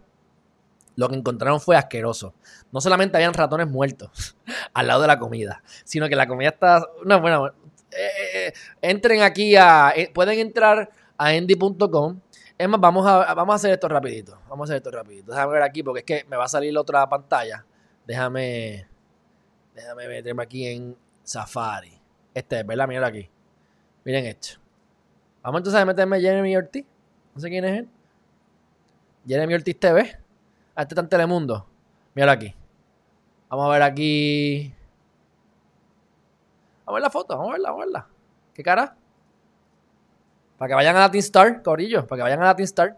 lo 0.94 1.08
que 1.08 1.16
encontraron 1.16 1.60
fue 1.60 1.76
asqueroso. 1.76 2.34
No 2.70 2.80
solamente 2.80 3.16
habían 3.16 3.34
ratones 3.34 3.66
muertos 3.66 4.36
al 4.74 4.86
lado 4.86 5.00
de 5.00 5.08
la 5.08 5.18
comida, 5.18 5.60
sino 5.82 6.08
que 6.08 6.14
la 6.14 6.28
comida 6.28 6.50
está... 6.50 6.86
No, 7.04 7.20
bueno, 7.20 7.50
entren 8.80 9.22
aquí 9.22 9.56
a... 9.56 9.92
pueden 10.14 10.38
entrar 10.38 10.88
a 11.18 11.34
endy.com. 11.34 12.20
Es 12.58 12.68
más, 12.68 12.80
vamos 12.80 13.06
a, 13.06 13.34
vamos 13.34 13.52
a 13.52 13.56
hacer 13.56 13.72
esto 13.72 13.88
rapidito. 13.88 14.38
Vamos 14.48 14.68
a 14.68 14.72
hacer 14.72 14.76
esto 14.78 14.90
rapidito. 14.90 15.32
Déjame 15.32 15.52
ver 15.52 15.62
aquí 15.62 15.82
porque 15.82 16.00
es 16.00 16.04
que 16.04 16.28
me 16.28 16.36
va 16.36 16.44
a 16.44 16.48
salir 16.48 16.72
la 16.72 16.80
otra 16.80 17.06
pantalla. 17.08 17.64
Déjame, 18.06 18.86
déjame 19.74 20.08
meterme 20.08 20.42
aquí 20.42 20.66
en 20.66 20.96
Safari. 21.22 22.00
Este 22.32 22.60
es, 22.60 22.66
¿verdad? 22.66 22.88
Mira 22.88 23.06
aquí. 23.06 23.28
Miren 24.04 24.26
esto. 24.26 24.58
Vamos 25.42 25.60
entonces 25.60 25.80
a 25.80 25.84
meterme 25.84 26.20
Jeremy 26.20 26.56
Ortiz. 26.56 26.86
No 27.34 27.40
sé 27.40 27.48
quién 27.48 27.64
es 27.64 27.78
él. 27.80 27.88
Jeremy 29.26 29.54
Ortiz 29.54 29.78
TV. 29.78 30.00
Este 30.00 30.18
está 30.76 31.00
en 31.00 31.08
Telemundo. 31.08 31.66
Mira 32.14 32.32
aquí. 32.32 32.54
Vamos 33.48 33.66
a 33.66 33.70
ver 33.70 33.82
aquí. 33.82 34.72
Vamos 36.84 36.88
a 36.88 36.92
ver 36.92 37.02
la 37.02 37.10
foto. 37.10 37.36
Vamos 37.36 37.50
a 37.50 37.52
verla, 37.52 37.70
vamos 37.70 37.82
a 37.82 37.86
verla. 37.86 38.08
¿Qué 38.54 38.62
cara? 38.62 38.96
Para 40.58 40.68
que 40.68 40.74
vayan 40.74 40.96
a 40.96 41.00
Latin 41.00 41.20
Star, 41.20 41.62
corillo. 41.62 42.06
Para 42.06 42.18
que 42.18 42.22
vayan 42.24 42.42
a 42.42 42.46
Latin 42.46 42.64
Star. 42.64 42.96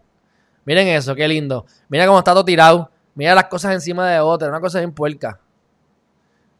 Miren 0.64 0.88
eso, 0.88 1.14
qué 1.14 1.27
lindo. 1.27 1.66
Mira 1.88 2.07
cómo 2.07 2.18
está 2.18 2.33
todo 2.33 2.44
tirado. 2.44 2.90
Mira 3.14 3.35
las 3.35 3.44
cosas 3.44 3.73
encima 3.73 4.09
de 4.09 4.21
otra. 4.21 4.49
Una 4.49 4.61
cosa 4.61 4.79
bien 4.79 4.92
puerca. 4.92 5.40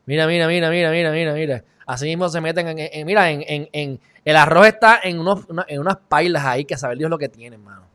Mira, 0.07 0.27
mira, 0.27 0.49
mira, 0.49 0.71
mira, 0.71 0.91
mira, 0.91 1.13
mira, 1.13 1.35
mira. 1.35 1.65
Así 1.87 2.07
mismo 2.07 2.29
se 2.29 2.41
meten 2.41 2.79
en, 2.79 3.07
mira, 3.07 3.31
en, 3.31 3.69
en, 3.73 4.01
el 4.25 4.37
arroz 4.37 4.67
está 4.67 5.01
en, 5.03 5.19
unos, 5.19 5.47
en 5.69 5.81
unas 5.81 5.97
pailas 6.09 6.45
ahí 6.45 6.65
que 6.65 6.75
a 6.75 6.79
saber 6.79 6.99
Dios 6.99 7.11
lo 7.11 7.19
que 7.19 7.29
tienen, 7.29 7.63
mano. 7.63 7.87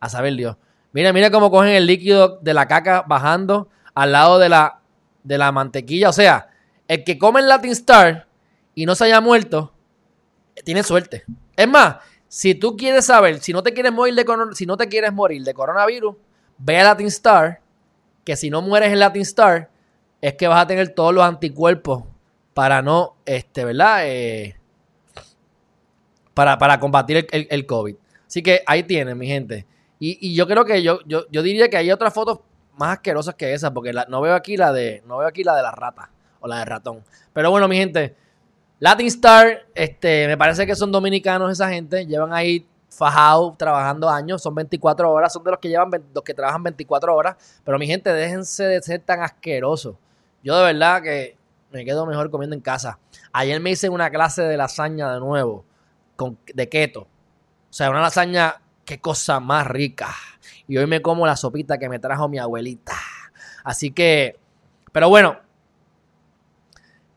A 0.00 0.08
saber 0.08 0.34
Dios. 0.34 0.56
Mira, 0.92 1.12
mira 1.12 1.30
cómo 1.30 1.50
cogen 1.50 1.70
el 1.70 1.86
líquido 1.86 2.38
de 2.42 2.54
la 2.54 2.68
caca 2.68 3.04
bajando 3.06 3.68
al 3.94 4.12
lado 4.12 4.38
de 4.38 4.48
la, 4.48 4.80
de 5.22 5.38
la 5.38 5.52
mantequilla. 5.52 6.10
O 6.10 6.12
sea, 6.12 6.48
el 6.88 7.04
que 7.04 7.18
come 7.18 7.40
el 7.40 7.48
Latin 7.48 7.72
Star 7.72 8.26
y 8.74 8.84
no 8.86 8.94
se 8.94 9.04
haya 9.04 9.20
muerto, 9.20 9.72
tiene 10.64 10.82
suerte. 10.82 11.24
Es 11.56 11.68
más, 11.68 11.96
si 12.32 12.54
tú 12.54 12.78
quieres 12.78 13.04
saber, 13.04 13.40
si 13.40 13.52
no 13.52 13.62
te 13.62 13.74
quieres 13.74 13.92
morir 13.92 14.14
de, 14.14 14.24
si 14.54 14.64
no 14.64 14.78
te 14.78 14.88
quieres 14.88 15.12
morir 15.12 15.44
de 15.44 15.52
coronavirus, 15.52 16.16
ve 16.56 16.80
a 16.80 16.84
Latin 16.84 17.08
Star, 17.08 17.60
que 18.24 18.36
si 18.36 18.48
no 18.48 18.62
mueres 18.62 18.90
en 18.90 19.00
Latin 19.00 19.20
Star, 19.20 19.68
es 20.18 20.32
que 20.32 20.48
vas 20.48 20.62
a 20.62 20.66
tener 20.66 20.94
todos 20.94 21.12
los 21.12 21.22
anticuerpos 21.24 22.04
para 22.54 22.80
no, 22.80 23.16
este, 23.26 23.66
¿verdad? 23.66 24.06
Eh, 24.06 24.56
para, 26.32 26.56
para, 26.56 26.80
combatir 26.80 27.26
el, 27.30 27.66
COVID. 27.66 27.96
Así 28.26 28.42
que 28.42 28.62
ahí 28.64 28.84
tienen, 28.84 29.18
mi 29.18 29.26
gente. 29.26 29.66
Y, 29.98 30.34
yo 30.34 30.46
creo 30.46 30.64
que 30.64 30.82
yo, 30.82 31.00
yo, 31.04 31.26
yo, 31.30 31.42
diría 31.42 31.68
que 31.68 31.76
hay 31.76 31.92
otras 31.92 32.14
fotos 32.14 32.40
más 32.78 32.94
asquerosas 32.96 33.34
que 33.34 33.52
esas, 33.52 33.72
porque 33.72 33.92
no 34.08 34.22
veo 34.22 34.34
aquí 34.34 34.56
la 34.56 34.72
de, 34.72 35.02
no 35.06 35.18
veo 35.18 35.28
aquí 35.28 35.44
la 35.44 35.54
de 35.54 35.62
la 35.62 35.72
rata 35.72 36.08
o 36.40 36.48
la 36.48 36.60
de 36.60 36.64
ratón. 36.64 37.04
Pero 37.34 37.50
bueno, 37.50 37.68
mi 37.68 37.76
gente, 37.76 38.16
Latin 38.82 39.06
Star, 39.06 39.64
este, 39.76 40.26
me 40.26 40.36
parece 40.36 40.66
que 40.66 40.74
son 40.74 40.90
dominicanos 40.90 41.52
esa 41.52 41.68
gente, 41.68 42.04
llevan 42.04 42.32
ahí 42.32 42.66
fajado 42.88 43.54
trabajando 43.56 44.10
años, 44.10 44.42
son 44.42 44.56
24 44.56 45.08
horas, 45.08 45.32
son 45.32 45.44
de 45.44 45.52
los 45.52 45.60
que 45.60 45.68
llevan 45.68 45.88
los 46.12 46.24
que 46.24 46.34
trabajan 46.34 46.64
24 46.64 47.14
horas, 47.14 47.60
pero 47.62 47.78
mi 47.78 47.86
gente, 47.86 48.12
déjense 48.12 48.64
de 48.64 48.82
ser 48.82 49.00
tan 49.02 49.20
asquerosos. 49.20 49.94
Yo 50.42 50.56
de 50.58 50.64
verdad 50.64 51.00
que 51.00 51.36
me 51.70 51.84
quedo 51.84 52.06
mejor 52.06 52.28
comiendo 52.28 52.56
en 52.56 52.60
casa. 52.60 52.98
Ayer 53.32 53.60
me 53.60 53.70
hice 53.70 53.88
una 53.88 54.10
clase 54.10 54.42
de 54.42 54.56
lasaña 54.56 55.14
de 55.14 55.20
nuevo, 55.20 55.64
con, 56.16 56.36
de 56.52 56.68
keto. 56.68 57.02
O 57.02 57.06
sea, 57.70 57.88
una 57.88 58.00
lasaña, 58.00 58.62
qué 58.84 58.98
cosa 58.98 59.38
más 59.38 59.64
rica. 59.64 60.08
Y 60.66 60.76
hoy 60.76 60.88
me 60.88 61.00
como 61.00 61.24
la 61.24 61.36
sopita 61.36 61.78
que 61.78 61.88
me 61.88 62.00
trajo 62.00 62.28
mi 62.28 62.40
abuelita. 62.40 62.94
Así 63.62 63.92
que, 63.92 64.40
pero 64.90 65.08
bueno, 65.08 65.38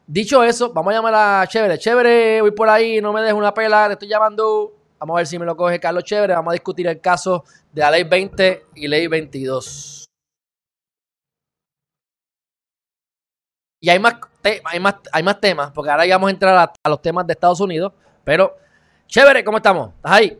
dicho 0.07 0.43
eso, 0.43 0.71
vamos 0.73 0.91
a 0.91 0.97
llamar 0.97 1.13
a 1.15 1.47
Chévere. 1.47 1.77
Chévere, 1.77 2.41
voy 2.41 2.51
por 2.51 2.69
ahí, 2.69 3.01
no 3.01 3.13
me 3.13 3.21
dejes 3.21 3.35
una 3.35 3.53
pela, 3.53 3.87
te 3.87 3.93
estoy 3.93 4.07
llamando. 4.07 4.73
Vamos 4.99 5.15
a 5.15 5.17
ver 5.17 5.27
si 5.27 5.37
me 5.37 5.45
lo 5.45 5.55
coge 5.55 5.79
Carlos 5.79 6.03
Chévere. 6.03 6.33
Vamos 6.33 6.51
a 6.51 6.53
discutir 6.53 6.87
el 6.87 7.01
caso 7.01 7.43
de 7.71 7.81
la 7.81 7.91
ley 7.91 8.03
20 8.03 8.65
y 8.75 8.87
ley 8.87 9.07
22. 9.07 10.05
Y 13.81 13.89
hay 13.89 13.99
más, 13.99 14.15
hay 14.63 14.79
más, 14.79 14.95
hay 15.11 15.21
más 15.21 15.39
temas, 15.39 15.71
porque 15.71 15.91
ahora 15.91 16.05
ya 16.05 16.15
vamos 16.15 16.29
a 16.29 16.31
entrar 16.31 16.73
a, 16.83 16.89
los 16.89 17.01
temas 17.01 17.27
de 17.27 17.33
Estados 17.33 17.59
Unidos. 17.59 17.93
Pero, 18.23 18.57
Chévere, 19.07 19.43
¿cómo 19.43 19.57
estamos? 19.57 19.93
¿Estás 19.95 20.11
ahí? 20.11 20.39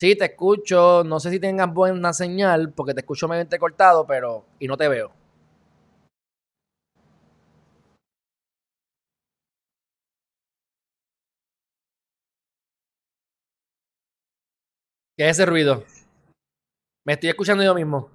Sí, 0.00 0.16
te 0.16 0.24
escucho. 0.24 1.04
No 1.04 1.20
sé 1.20 1.30
si 1.30 1.38
tengas 1.38 1.72
buena 1.72 2.12
señal 2.12 2.72
porque 2.72 2.92
te 2.92 3.00
escucho 3.00 3.28
medio 3.28 3.46
cortado, 3.58 4.06
pero. 4.06 4.46
y 4.58 4.66
no 4.66 4.76
te 4.76 4.88
veo. 4.88 5.25
¿Qué 15.16 15.24
es 15.24 15.38
ese 15.38 15.46
ruido? 15.46 15.82
Me 17.06 17.14
estoy 17.14 17.30
escuchando 17.30 17.64
yo 17.64 17.74
mismo. 17.74 18.10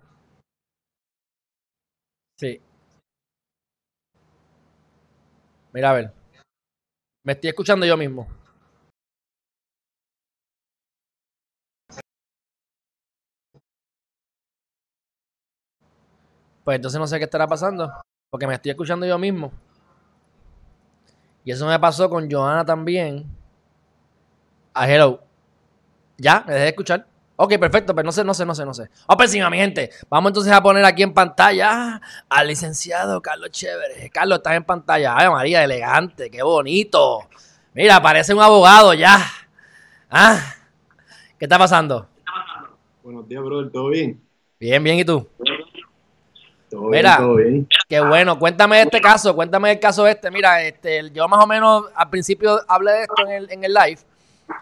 Sí. 2.37 2.61
Mira, 5.73 5.89
a 5.89 5.93
ver. 5.93 6.13
Me 7.23 7.33
estoy 7.33 7.49
escuchando 7.49 7.87
yo 7.87 7.97
mismo. 7.97 8.27
Pues 16.63 16.75
entonces 16.75 16.99
no 16.99 17.07
sé 17.07 17.17
qué 17.17 17.23
estará 17.23 17.47
pasando. 17.47 17.91
Porque 18.29 18.45
me 18.45 18.53
estoy 18.53 18.71
escuchando 18.71 19.07
yo 19.07 19.17
mismo. 19.17 19.51
Y 21.43 21.51
eso 21.51 21.65
me 21.65 21.79
pasó 21.79 22.07
con 22.11 22.29
Johanna 22.29 22.63
también. 22.63 23.25
A 24.75 24.83
ah, 24.83 24.91
Hello. 24.91 25.30
¿Ya? 26.21 26.43
¿Me 26.45 26.53
dejé 26.53 26.63
de 26.63 26.69
escuchar? 26.69 27.07
Ok, 27.35 27.57
perfecto, 27.57 27.95
pero 27.95 28.05
no 28.05 28.11
sé, 28.11 28.23
no 28.23 28.35
sé, 28.35 28.45
no 28.45 28.53
sé, 28.53 28.63
no 28.63 28.75
sé. 28.75 28.83
Vamos 29.07 29.17
por 29.17 29.25
encima, 29.25 29.49
mi 29.49 29.57
gente. 29.57 29.89
Vamos 30.07 30.29
entonces 30.29 30.53
a 30.53 30.61
poner 30.61 30.85
aquí 30.85 31.01
en 31.01 31.15
pantalla 31.15 31.99
al 32.29 32.47
licenciado 32.47 33.19
Carlos 33.21 33.49
Chévere. 33.49 34.11
Carlos, 34.11 34.37
estás 34.37 34.53
en 34.53 34.63
pantalla. 34.63 35.15
Ay, 35.17 35.29
María, 35.29 35.63
elegante, 35.63 36.29
qué 36.29 36.43
bonito. 36.43 37.27
Mira, 37.73 37.99
parece 37.99 38.35
un 38.35 38.41
abogado 38.41 38.93
ya. 38.93 39.19
¿Ah? 40.11 40.39
¿Qué 41.39 41.45
está 41.45 41.57
pasando? 41.57 42.07
Buenos 43.01 43.27
días, 43.27 43.41
brother, 43.41 43.71
¿todo 43.71 43.89
bien? 43.89 44.21
Bien, 44.59 44.83
bien, 44.83 44.99
¿y 44.99 45.05
tú? 45.05 45.27
Mira, 46.71 47.19
qué 47.89 47.99
bueno. 47.99 48.37
Cuéntame 48.37 48.79
este 48.79 49.01
caso, 49.01 49.33
cuéntame 49.33 49.71
el 49.71 49.79
caso 49.79 50.05
este. 50.05 50.29
Mira, 50.29 50.61
este, 50.61 51.09
yo 51.09 51.27
más 51.27 51.43
o 51.43 51.47
menos 51.47 51.85
al 51.95 52.11
principio 52.11 52.59
hablé 52.67 52.91
de 52.91 53.01
esto 53.01 53.25
en 53.25 53.31
el, 53.31 53.51
en 53.51 53.63
el 53.63 53.73
live. 53.73 53.99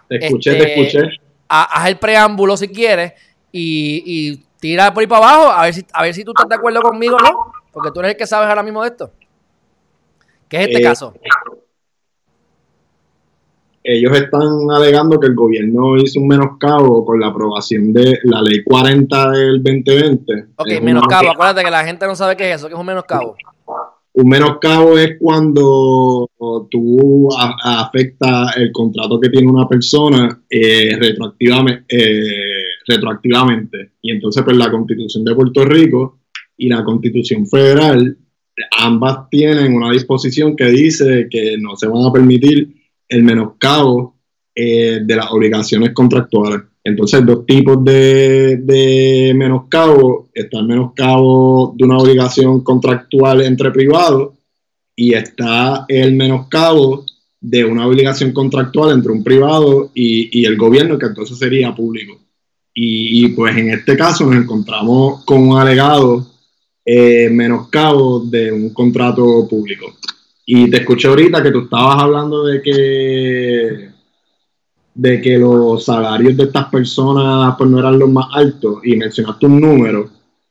Te 0.08 0.24
escuché, 0.24 0.52
te 0.52 0.58
este, 0.58 0.98
escuché. 0.98 1.29
Haz 1.52 1.88
el 1.88 1.98
preámbulo 1.98 2.56
si 2.56 2.68
quieres 2.68 3.12
y, 3.50 4.02
y, 4.06 4.44
tira 4.60 4.94
por 4.94 5.00
ahí 5.00 5.06
para 5.06 5.26
abajo 5.26 5.50
a 5.50 5.62
ver 5.62 5.74
si 5.74 5.84
a 5.92 6.02
ver 6.02 6.14
si 6.14 6.22
tú 6.22 6.30
estás 6.30 6.48
de 6.48 6.54
acuerdo 6.54 6.80
conmigo 6.80 7.16
o 7.16 7.18
no, 7.18 7.52
porque 7.72 7.90
tú 7.90 8.00
eres 8.00 8.12
el 8.12 8.16
que 8.16 8.26
sabes 8.26 8.48
ahora 8.48 8.62
mismo 8.62 8.82
de 8.82 8.88
esto. 8.88 9.10
¿Qué 10.48 10.58
es 10.58 10.68
este 10.68 10.78
eh, 10.78 10.82
caso? 10.82 11.14
ellos 13.82 14.16
están 14.16 14.42
alegando 14.70 15.18
que 15.18 15.26
el 15.26 15.34
gobierno 15.34 15.96
hizo 15.96 16.20
un 16.20 16.28
menoscabo 16.28 17.04
con 17.04 17.18
la 17.18 17.28
aprobación 17.28 17.92
de 17.92 18.18
la 18.24 18.42
ley 18.42 18.62
40 18.62 19.30
del 19.30 19.62
2020. 19.62 20.46
Ok, 20.56 20.68
menoscabo, 20.82 21.30
acuérdate 21.30 21.64
que 21.64 21.70
la 21.70 21.84
gente 21.84 22.06
no 22.06 22.14
sabe 22.14 22.36
qué 22.36 22.50
es 22.50 22.56
eso, 22.56 22.68
que 22.68 22.74
es 22.74 22.80
un 22.80 22.86
menoscabo. 22.86 23.36
Un 24.22 24.28
menoscabo 24.28 24.98
es 24.98 25.16
cuando 25.18 26.28
tú 26.70 27.28
afectas 27.32 28.54
el 28.58 28.70
contrato 28.70 29.18
que 29.18 29.30
tiene 29.30 29.48
una 29.48 29.66
persona 29.66 30.42
eh, 30.50 30.94
retroactivamente, 31.00 31.84
eh, 31.88 32.64
retroactivamente. 32.86 33.92
Y 34.02 34.10
entonces, 34.10 34.42
pues 34.44 34.58
la 34.58 34.70
constitución 34.70 35.24
de 35.24 35.34
Puerto 35.34 35.64
Rico 35.64 36.18
y 36.54 36.68
la 36.68 36.84
constitución 36.84 37.46
federal, 37.46 38.18
ambas 38.78 39.30
tienen 39.30 39.72
una 39.72 39.90
disposición 39.90 40.54
que 40.54 40.66
dice 40.66 41.26
que 41.30 41.56
no 41.58 41.74
se 41.76 41.88
van 41.88 42.04
a 42.04 42.12
permitir 42.12 42.74
el 43.08 43.22
menoscabo 43.22 44.18
eh, 44.54 45.00
de 45.02 45.16
las 45.16 45.30
obligaciones 45.30 45.94
contractuales. 45.94 46.60
Entonces, 46.82 47.24
dos 47.24 47.44
tipos 47.46 47.84
de, 47.84 49.32
menoscabo. 49.36 50.28
Está 50.32 50.58
el 50.58 50.66
menoscabo 50.66 51.74
de 51.76 51.84
una 51.84 51.98
obligación 51.98 52.62
contractual 52.62 53.42
entre 53.42 53.70
privados 53.70 54.34
y 54.96 55.14
está 55.14 55.84
el 55.88 56.14
menoscabo 56.14 57.04
de 57.40 57.64
una 57.64 57.86
obligación 57.86 58.32
contractual 58.32 58.92
entre 58.92 59.12
un 59.12 59.24
privado 59.24 59.90
y, 59.94 60.44
el 60.44 60.56
gobierno, 60.56 60.98
que 60.98 61.06
entonces 61.06 61.38
sería 61.38 61.74
público. 61.74 62.18
Y, 62.74 63.28
pues 63.28 63.56
en 63.56 63.70
este 63.70 63.96
caso 63.96 64.24
nos 64.24 64.42
encontramos 64.42 65.24
con 65.24 65.48
un 65.48 65.58
alegado 65.58 66.26
eh, 66.84 67.28
menoscabo 67.30 68.20
de 68.20 68.52
un 68.52 68.70
contrato 68.72 69.46
público. 69.48 69.94
Y 70.46 70.70
te 70.70 70.78
escuché 70.78 71.08
ahorita 71.08 71.42
que 71.42 71.50
tú 71.50 71.60
estabas 71.60 72.02
hablando 72.02 72.44
de 72.46 72.62
que 72.62 73.89
de 75.00 75.18
que 75.22 75.38
los 75.38 75.82
salarios 75.82 76.36
de 76.36 76.44
estas 76.44 76.66
personas 76.66 77.54
pues 77.56 77.70
no 77.70 77.78
eran 77.78 77.98
los 77.98 78.10
más 78.10 78.26
altos 78.34 78.80
y 78.84 78.96
mencionaste 78.96 79.46
un 79.46 79.58
número. 79.58 80.10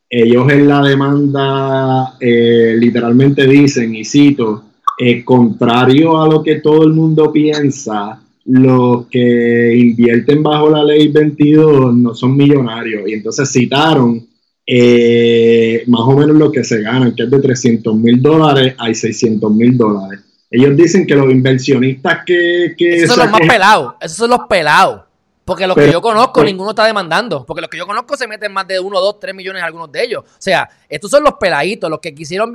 Ellos 0.09 0.51
en 0.51 0.67
la 0.67 0.81
demanda 0.81 2.15
eh, 2.19 2.75
literalmente 2.79 3.45
dicen, 3.45 3.93
y 3.93 4.03
cito, 4.03 4.63
eh, 4.97 5.23
contrario 5.23 6.19
a 6.19 6.27
lo 6.27 6.41
que 6.41 6.61
todo 6.61 6.83
el 6.83 6.93
mundo 6.93 7.31
piensa, 7.31 8.19
los 8.45 9.05
que 9.05 9.77
invierten 9.77 10.41
bajo 10.41 10.71
la 10.71 10.83
ley 10.83 11.09
22 11.09 11.95
no 11.95 12.15
son 12.15 12.35
millonarios. 12.35 13.07
Y 13.07 13.13
entonces 13.13 13.51
citaron 13.51 14.25
eh, 14.65 15.83
más 15.85 16.01
o 16.01 16.17
menos 16.17 16.35
lo 16.35 16.51
que 16.51 16.63
se 16.63 16.81
ganan, 16.81 17.13
que 17.13 17.21
es 17.21 17.29
de 17.29 17.39
300 17.39 17.95
mil 17.95 18.19
dólares 18.19 18.73
a 18.79 18.91
600 18.91 19.53
mil 19.53 19.77
dólares. 19.77 20.21
Ellos 20.51 20.75
dicen 20.75 21.05
que 21.05 21.15
los 21.15 21.31
inversionistas 21.31 22.23
que... 22.25 22.73
esos 22.77 23.15
son 23.15 23.25
los 23.25 23.31
más 23.31 23.47
pelados, 23.47 23.93
esos 24.01 24.17
son 24.17 24.29
los 24.31 24.39
pelados. 24.49 25.01
Porque 25.45 25.65
los 25.65 25.75
que 25.75 25.91
yo 25.91 25.99
conozco, 25.99 26.43
ninguno 26.43 26.71
está 26.71 26.85
demandando. 26.85 27.43
Porque 27.43 27.61
los 27.61 27.71
que 27.71 27.77
yo 27.77 27.87
conozco 27.87 28.15
se 28.15 28.27
meten 28.27 28.51
más 28.53 28.67
de 28.67 28.79
1, 28.79 28.99
2, 28.99 29.19
3 29.19 29.33
millones 29.33 29.63
algunos 29.63 29.91
de 29.91 30.03
ellos. 30.03 30.23
O 30.23 30.27
sea, 30.37 30.69
estos 30.87 31.09
son 31.09 31.23
los 31.23 31.33
peladitos, 31.39 31.89
los 31.89 31.99
que 31.99 32.13
quisieron, 32.13 32.53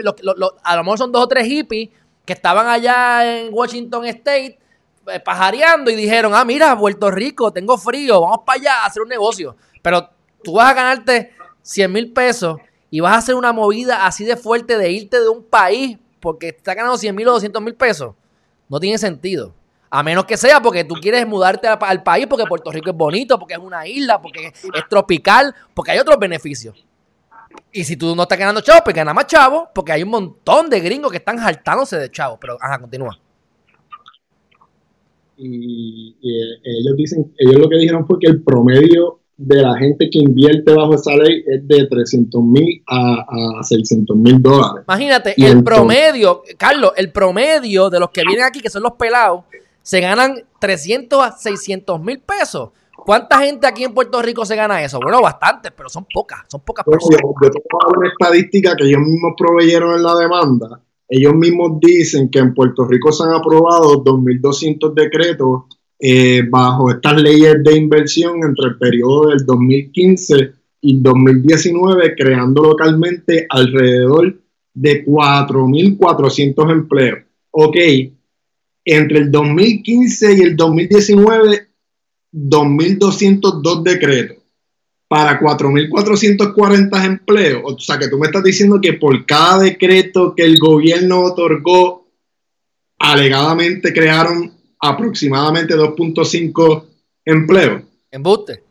a 0.63 0.77
lo 0.77 0.85
mejor 0.85 0.99
son 0.99 1.11
dos 1.11 1.25
o 1.25 1.27
tres 1.27 1.45
hippies 1.45 1.89
que 2.25 2.33
estaban 2.33 2.69
allá 2.69 3.39
en 3.39 3.49
Washington 3.53 4.07
State 4.07 4.59
eh, 5.13 5.21
pajareando 5.21 5.91
y 5.91 5.97
dijeron, 5.97 6.33
ah, 6.35 6.45
mira, 6.45 6.79
Puerto 6.79 7.11
Rico, 7.11 7.53
tengo 7.53 7.77
frío, 7.77 8.21
vamos 8.21 8.39
para 8.47 8.61
allá 8.61 8.83
a 8.83 8.87
hacer 8.87 9.03
un 9.03 9.09
negocio. 9.09 9.57
Pero 9.83 10.09
tú 10.45 10.53
vas 10.55 10.71
a 10.71 10.75
ganarte 10.75 11.33
100 11.63 11.93
mil 11.93 12.13
pesos 12.13 12.59
y 12.91 13.01
vas 13.01 13.15
a 13.15 13.19
hacer 13.19 13.35
una 13.35 13.53
movida 13.53 14.07
así 14.07 14.25
de 14.25 14.37
fuerte 14.37 14.79
de 14.79 14.93
irte 14.93 15.21
de 15.21 15.29
un 15.29 15.43
país 15.43 15.99
porque 16.25 16.49
está 16.49 16.73
ganando 16.73 16.97
100 16.97 17.15
mil 17.15 17.29
o 17.29 17.33
200 17.33 17.61
mil 17.61 17.75
pesos, 17.75 18.15
no 18.67 18.81
tiene 18.81 18.97
sentido. 18.97 19.53
A 19.91 20.03
menos 20.03 20.25
que 20.25 20.39
sea 20.39 20.59
porque 20.63 20.83
tú 20.83 20.95
quieres 20.95 21.27
mudarte 21.27 21.69
al 21.69 22.03
país 22.03 22.27
porque 22.27 22.47
Puerto 22.47 22.73
Rico 22.73 22.89
es 22.89 22.97
bonito, 22.97 23.39
porque 23.39 23.53
es 23.53 23.61
una 23.61 23.87
isla, 23.87 24.23
porque 24.23 24.47
es 24.47 24.89
tropical, 24.89 25.55
porque 25.75 25.91
hay 25.91 25.99
otros 25.99 26.19
beneficios. 26.19 26.83
Y 27.71 27.85
si 27.85 27.95
tú 27.95 28.17
no 28.17 28.23
estás 28.23 28.39
ganando 28.39 28.63
chavo, 28.63 28.81
pues 28.83 28.97
gana 28.97 29.13
más 29.13 29.27
chavo, 29.27 29.69
porque 29.75 29.93
hay 29.93 30.03
un 30.03 30.09
montón 30.09 30.71
de 30.71 30.81
gringos 30.81 31.11
que 31.11 31.19
están 31.19 31.39
saltándose 31.39 31.99
de 31.99 32.11
chavo. 32.11 32.39
Pero, 32.41 32.57
ajá, 32.59 32.81
continúa. 32.81 33.21
y, 35.37 36.17
ellos 36.23 36.97
dicen, 36.97 37.35
ellos 37.37 37.57
lo 37.57 37.69
que 37.69 37.77
dijeron 37.77 38.07
fue 38.07 38.19
que 38.19 38.29
el 38.31 38.43
promedio 38.43 39.21
de 39.37 39.63
la 39.63 39.77
gente 39.77 40.09
que 40.11 40.21
invierte 40.21 40.73
bajo 40.73 40.95
esa 40.95 41.15
ley 41.17 41.43
es 41.47 41.67
de 41.67 41.87
300 41.87 42.43
mil 42.43 42.83
a, 42.89 43.63
600 43.63 44.17
mil 44.17 44.41
dólares. 44.41 44.85
Imagínate, 44.87 45.35
el 45.37 45.63
promedio, 45.65 46.43
Carlos, 46.57 46.93
el 46.97 47.11
promedio 47.11 47.91
de 47.91 48.01
los 48.01 48.11
que 48.11 48.23
vienen 48.23 48.45
aquí, 48.45 48.61
que 48.61 48.71
son 48.71 48.83
los 48.83 48.93
pelados, 48.93 49.45
se 49.83 50.01
ganan 50.01 50.43
300 50.61 51.23
a 51.23 51.33
600 51.33 52.01
mil 52.01 52.21
pesos. 52.21 52.71
¿Cuánta 52.97 53.41
gente 53.41 53.67
aquí 53.67 53.85
en 53.85 53.93
Puerto 53.93 54.23
Rico 54.23 54.47
se 54.47 54.57
gana 54.57 54.83
eso? 54.83 54.99
Bueno, 55.03 55.21
bastante, 55.21 55.71
pero 55.71 55.91
son 55.91 56.07
pocas, 56.13 56.41
son 56.49 56.63
pocas 56.63 56.87
personas. 56.87 57.21
Yo, 57.21 57.51
tengo 57.51 57.99
una 57.99 58.09
estadística 58.09 58.75
que 58.77 58.85
ellos 58.85 59.01
mismos 59.01 59.33
proveyeron 59.37 59.97
en 59.97 60.03
la 60.03 60.15
demanda. 60.15 60.81
Ellos 61.07 61.35
mismos 61.35 61.81
dicen 61.81 62.31
que 62.31 62.39
en 62.39 62.55
Puerto 62.55 62.87
Rico 62.87 63.13
se 63.13 63.25
han 63.25 63.33
aprobado 63.33 64.03
2.200 64.03 64.95
decretos 64.95 65.65
eh, 65.99 66.43
bajo 66.49 66.91
estas 66.91 67.21
leyes 67.21 67.63
de 67.63 67.77
inversión 67.77 68.43
entre 68.43 68.69
el 68.69 68.79
periodo 68.79 69.29
del 69.29 69.45
2015 69.47 70.53
y 70.81 71.01
2019, 71.01 72.15
creando 72.15 72.63
localmente 72.63 73.47
alrededor 73.49 74.39
de 74.75 75.05
4.400 75.05 76.73
empleos. 76.73 77.19
Ok, 77.51 77.77
entre 78.85 79.19
el 79.19 79.31
2015 79.31 80.35
y 80.35 80.41
el 80.41 80.57
2019, 80.57 81.69
2.202 82.33 83.83
decretos 83.83 84.39
para 85.07 85.39
4.440 85.39 87.05
empleos. 87.05 87.63
O 87.65 87.79
sea, 87.79 87.99
que 87.99 88.09
tú 88.09 88.19
me 88.19 88.27
estás 88.27 88.43
diciendo 88.43 88.81
que 88.81 88.95
por 88.95 89.25
cada 89.27 89.63
decreto 89.63 90.35
que 90.35 90.43
el 90.43 90.59
gobierno 90.59 91.21
otorgó, 91.21 92.09
alegadamente 92.99 93.93
crearon 93.93 94.54
aproximadamente 94.89 95.75
2.5 95.75 96.85
empleos. 97.25 97.83
Embuste. 98.11 98.63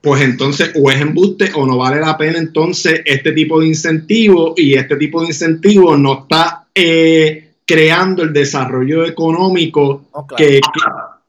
Pues 0.00 0.22
entonces, 0.22 0.72
o 0.76 0.90
es 0.90 1.00
embuste 1.00 1.50
o 1.54 1.66
no 1.66 1.78
vale 1.78 2.00
la 2.00 2.16
pena 2.16 2.38
entonces 2.38 3.00
este 3.04 3.32
tipo 3.32 3.60
de 3.60 3.68
incentivo 3.68 4.54
y 4.56 4.74
este 4.74 4.96
tipo 4.96 5.20
de 5.20 5.28
incentivo 5.28 5.96
no 5.96 6.22
está 6.22 6.66
eh, 6.74 7.54
creando 7.64 8.22
el 8.22 8.32
desarrollo 8.32 9.04
económico 9.04 10.04
que, 10.36 10.60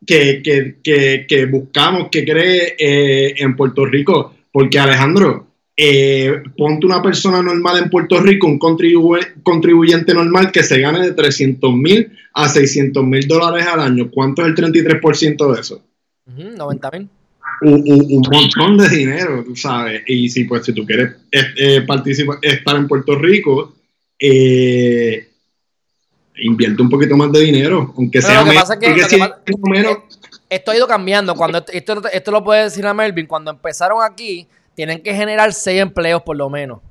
que, 0.05 1.45
buscamos 1.49 2.09
que 2.11 2.23
cree 2.23 2.75
eh, 2.77 3.33
en 3.37 3.55
Puerto 3.55 3.85
Rico. 3.85 4.33
Porque 4.51 4.79
Alejandro, 4.79 5.46
eh, 5.79 6.41
ponte 6.57 6.87
una 6.87 7.03
persona 7.03 7.43
normal 7.43 7.77
en 7.83 7.89
Puerto 7.91 8.19
Rico, 8.19 8.47
un 8.47 8.57
contribuyente 8.57 10.11
normal 10.11 10.51
que 10.51 10.63
se 10.63 10.81
gane 10.81 11.05
de 11.05 11.11
300 11.11 11.71
mil 11.75 12.11
a 12.33 12.49
600 12.49 13.03
mil 13.03 13.27
dólares 13.27 13.67
al 13.67 13.81
año. 13.81 14.09
¿Cuánto 14.09 14.41
es 14.41 14.47
el 14.47 14.55
33% 14.55 15.53
de 15.53 15.61
eso? 15.61 15.83
90 16.25 16.91
mil. 16.91 17.09
Un, 17.61 18.23
montón 18.31 18.77
de 18.77 18.89
dinero, 18.89 19.43
tú 19.43 19.55
sabes. 19.55 20.01
Y 20.07 20.29
si, 20.29 20.45
pues, 20.45 20.65
si 20.65 20.73
tú 20.73 20.83
quieres 20.83 21.15
eh, 21.31 21.81
participar, 21.81 22.39
estar 22.41 22.75
en 22.75 22.87
Puerto 22.87 23.15
Rico, 23.15 23.75
eh, 24.19 25.27
invierte 26.37 26.81
un 26.81 26.89
poquito 26.89 27.15
más 27.15 27.31
de 27.31 27.41
dinero, 27.41 27.93
aunque 27.95 28.21
sea 28.21 28.43
menos. 28.43 29.95
Esto 30.49 30.71
ha 30.71 30.77
ido 30.77 30.87
cambiando. 30.87 31.35
Cuando 31.35 31.63
esto, 31.71 32.01
esto 32.11 32.31
lo 32.31 32.43
puede 32.43 32.63
decir 32.63 32.85
a 32.85 32.93
Melvin, 32.93 33.27
cuando 33.27 33.51
empezaron 33.51 33.99
aquí, 34.03 34.47
tienen 34.77 35.01
que 35.01 35.15
generar 35.15 35.53
seis 35.53 35.81
empleos 35.81 36.21
por 36.21 36.37
lo 36.37 36.51
menos. 36.51 36.81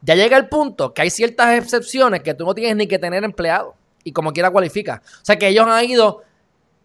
Ya 0.00 0.14
llega 0.14 0.38
el 0.38 0.48
punto 0.48 0.94
que 0.94 1.02
hay 1.02 1.10
ciertas 1.10 1.58
excepciones 1.58 2.22
que 2.22 2.32
tú 2.32 2.46
no 2.46 2.54
tienes 2.54 2.76
ni 2.76 2.86
que 2.86 2.98
tener 2.98 3.24
empleado 3.24 3.74
y 4.02 4.12
como 4.12 4.32
quiera 4.32 4.50
cualifica. 4.50 5.02
O 5.20 5.24
sea 5.24 5.36
que 5.36 5.48
ellos 5.48 5.66
han 5.68 5.84
ido 5.84 6.22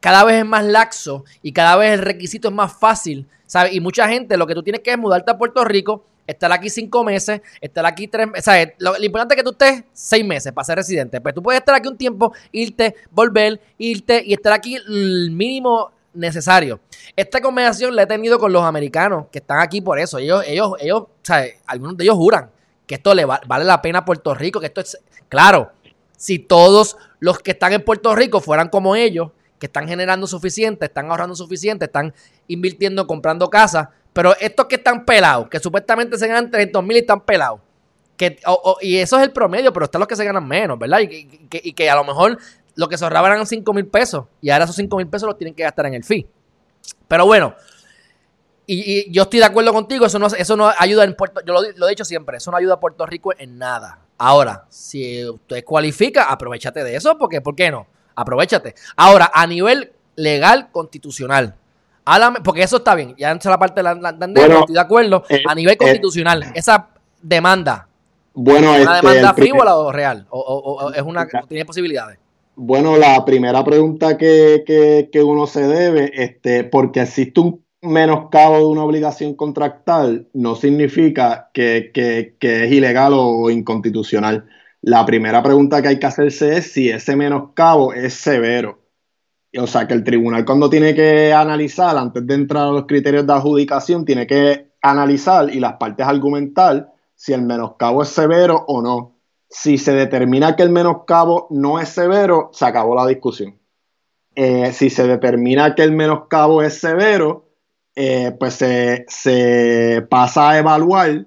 cada 0.02 0.26
vez 0.26 0.40
es 0.40 0.46
más 0.46 0.66
laxo 0.66 1.24
y 1.42 1.54
cada 1.54 1.78
vez 1.78 1.94
el 1.94 2.00
requisito 2.00 2.50
es 2.50 2.54
más 2.54 2.78
fácil, 2.78 3.30
¿sabes? 3.46 3.74
Y 3.74 3.80
mucha 3.80 4.10
gente 4.10 4.36
lo 4.36 4.46
que 4.46 4.54
tú 4.54 4.62
tienes 4.62 4.82
que 4.82 4.92
es 4.92 4.98
mudarte 4.98 5.32
a 5.32 5.38
Puerto 5.38 5.64
Rico, 5.64 6.04
estar 6.28 6.52
aquí 6.52 6.70
cinco 6.70 7.06
meses, 7.06 7.40
estar 7.62 7.86
aquí 7.86 8.10
tres 8.10 8.28
meses. 8.28 8.74
Lo, 8.78 8.98
lo, 8.98 9.06
importante 9.06 9.36
es 9.36 9.38
que 9.38 9.44
tú 9.46 9.52
estés 9.52 9.86
seis 9.94 10.26
meses 10.26 10.52
para 10.52 10.66
ser 10.66 10.76
residente. 10.76 11.22
Pues 11.22 11.34
tú 11.34 11.42
puedes 11.42 11.62
estar 11.62 11.76
aquí 11.76 11.88
un 11.88 11.98
tiempo, 11.98 12.34
irte, 12.52 12.94
volver, 13.10 13.62
irte 13.78 14.22
y 14.26 14.34
estar 14.34 14.52
aquí 14.52 14.76
el 14.76 15.32
mínimo 15.32 15.92
necesario. 16.14 16.80
Esta 17.16 17.42
conversación 17.42 17.96
la 17.96 18.04
he 18.04 18.08
tenido 18.08 18.40
con 18.40 18.52
los 18.52 18.64
americanos 18.64 19.26
que 19.32 19.40
están 19.40 19.60
aquí 19.60 19.82
por 19.82 20.00
eso. 20.00 20.18
Ellos, 20.18 20.44
ellos, 20.48 20.74
ellos, 20.80 21.04
¿sabes? 21.24 21.56
Algunos 21.66 21.98
de 21.98 22.04
ellos 22.04 22.16
juran 22.16 22.50
que 22.86 22.96
esto 22.96 23.16
le 23.16 23.26
vale 23.26 23.64
la 23.64 23.82
pena 23.82 24.00
a 24.00 24.06
Puerto 24.06 24.36
Rico, 24.36 24.60
que 24.60 24.66
esto 24.66 24.82
es, 24.82 25.00
claro, 25.30 25.72
si 26.18 26.40
todos 26.40 26.98
los 27.20 27.40
que 27.40 27.52
están 27.52 27.74
en 27.74 27.86
Puerto 27.86 28.14
Rico 28.16 28.42
fueran 28.42 28.70
como 28.70 28.96
ellos, 28.96 29.32
que 29.60 29.68
están 29.68 29.88
generando 29.88 30.28
suficiente, 30.28 30.86
están 30.86 31.10
ahorrando 31.10 31.36
suficiente, 31.36 31.86
están 31.86 32.14
invirtiendo, 32.48 33.08
comprando 33.08 33.50
casas, 33.50 33.88
pero 34.12 34.36
estos 34.40 34.66
que 34.66 34.76
están 34.76 35.06
pelados, 35.06 35.48
que 35.48 35.60
supuestamente 35.60 36.18
se 36.18 36.28
ganan 36.28 36.52
300 36.52 36.84
mil 36.84 36.98
y 36.98 37.00
están 37.00 37.22
pelados, 37.22 37.62
que, 38.18 38.38
y 38.82 38.98
eso 38.98 39.18
es 39.18 39.24
el 39.24 39.32
promedio, 39.32 39.72
pero 39.72 39.86
están 39.86 40.00
los 40.00 40.08
que 40.08 40.16
se 40.16 40.26
ganan 40.26 40.48
menos, 40.48 40.78
¿verdad? 40.78 41.00
Y, 41.00 41.48
y 41.50 41.74
que 41.74 41.90
a 41.90 41.96
lo 41.96 42.04
mejor 42.04 42.38
lo 42.76 42.90
que 42.90 42.98
se 42.98 43.04
ahorraban 43.04 43.32
eran 43.32 43.46
5 43.46 43.74
mil 43.74 43.88
pesos 43.88 44.26
y 44.42 44.50
ahora 44.50 44.66
esos 44.66 44.76
5 44.76 44.96
mil 44.98 45.08
pesos 45.08 45.28
los 45.28 45.38
tienen 45.38 45.54
que 45.54 45.64
gastar 45.64 45.86
en 45.88 45.94
el 45.94 46.04
fee. 46.04 46.28
Pero 47.08 47.26
bueno, 47.26 47.56
y, 48.66 49.12
yo 49.12 49.24
estoy 49.24 49.40
de 49.40 49.46
acuerdo 49.46 49.74
contigo, 49.74 50.06
eso 50.06 50.20
no, 50.20 50.28
eso 50.28 50.56
no 50.56 50.72
ayuda 50.78 51.04
en 51.04 51.16
Puerto 51.16 51.42
yo 51.46 51.54
lo, 51.54 51.88
he 51.88 51.90
dicho 51.90 52.06
siempre, 52.06 52.38
eso 52.38 52.52
no 52.52 52.58
ayuda 52.58 52.76
a 52.76 52.80
Puerto 52.80 53.06
Rico 53.06 53.34
en 53.38 53.58
nada. 53.58 54.00
Ahora, 54.18 54.66
si 54.70 55.28
usted 55.28 55.64
cualifica, 55.64 56.26
aprovechate 56.26 56.84
de 56.84 56.96
eso, 56.96 57.18
porque 57.18 57.42
¿por 57.42 57.56
qué 57.56 57.72
no? 57.72 57.88
Aprovechate. 58.16 58.76
Ahora, 58.96 59.32
a 59.34 59.48
nivel 59.48 59.92
legal, 60.16 60.70
constitucional, 60.72 61.56
porque 62.44 62.64
eso 62.64 62.78
está 62.78 62.96
bien, 62.96 63.16
ya 63.18 63.32
en 63.32 63.40
la 63.44 63.58
parte 63.58 63.80
de 63.80 63.84
la, 63.84 63.96
la, 63.96 64.10
estoy 64.10 64.74
de 64.74 64.80
acuerdo. 64.80 65.24
Eh, 65.30 65.44
a 65.48 65.56
nivel 65.56 65.74
eh, 65.74 65.78
constitucional, 65.78 66.52
esa 66.56 66.90
demanda, 67.22 67.88
bueno, 68.34 68.76
¿es 68.76 68.84
una 68.84 68.96
este, 68.98 69.08
demanda 69.08 69.34
frívola 69.34 69.76
o 69.76 69.92
real? 69.92 70.26
O, 70.30 70.92
es 70.96 71.02
una, 71.02 71.28
tiene 71.48 71.66
posibilidades? 71.66 72.18
Bueno, 72.56 72.98
la 72.98 73.24
primera 73.26 73.64
pregunta 73.64 74.18
que, 74.18 75.10
uno 75.26 75.48
se 75.48 75.68
debe, 75.68 76.12
este, 76.24 76.64
porque 76.64 77.02
existe 77.02 77.40
un 77.40 77.66
menoscabo 77.82 78.58
de 78.58 78.66
una 78.66 78.84
obligación 78.84 79.36
contractual, 79.36 80.30
no 80.34 80.56
significa 80.56 81.50
que, 81.54 81.92
es 82.40 82.72
ilegal 82.72 83.14
o 83.16 83.50
inconstitucional. 83.50 84.48
La 84.82 85.06
primera 85.06 85.42
pregunta 85.44 85.82
que 85.82 85.90
hay 85.90 86.00
que 86.00 86.06
hacerse 86.08 86.58
es 86.58 86.72
si 86.74 86.90
ese 86.90 87.16
menoscabo 87.16 87.94
es 87.94 88.14
severo. 88.16 88.82
O 89.58 89.68
sea, 89.68 89.88
que 89.88 89.94
el 89.94 90.04
tribunal 90.04 90.46
cuando 90.46 90.70
tiene 90.70 90.96
que 90.96 91.34
analizar, 91.34 91.98
antes 91.98 92.26
de 92.26 92.34
entrar 92.36 92.68
a 92.68 92.72
los 92.72 92.86
criterios 92.86 93.28
de 93.28 93.34
adjudicación, 93.34 94.06
tiene 94.06 94.28
que 94.28 94.72
analizar 94.82 95.54
y 95.54 95.60
las 95.60 95.74
partes 95.74 96.06
argumentar 96.08 96.92
si 97.16 97.34
el 97.34 97.44
menoscabo 97.44 98.02
es 98.04 98.10
severo 98.10 98.64
o 98.68 98.82
no 98.82 99.21
si 99.52 99.78
se 99.78 99.94
determina 99.94 100.56
que 100.56 100.64
el 100.64 100.70
menoscabo 100.70 101.48
no 101.50 101.80
es 101.80 101.90
severo, 101.90 102.50
se 102.54 102.66
acabó 102.66 102.96
la 102.96 103.06
discusión. 103.06 103.60
Eh, 104.34 104.72
si 104.72 104.90
se 104.90 105.06
determina 105.06 105.76
que 105.76 105.84
el 105.84 105.92
menoscabo 105.92 106.62
es 106.62 106.80
severo, 106.80 107.50
eh, 107.94 108.34
pues 108.40 108.54
se, 108.54 110.08
pasa 110.10 110.52
a 110.52 110.58
evaluar 110.58 111.26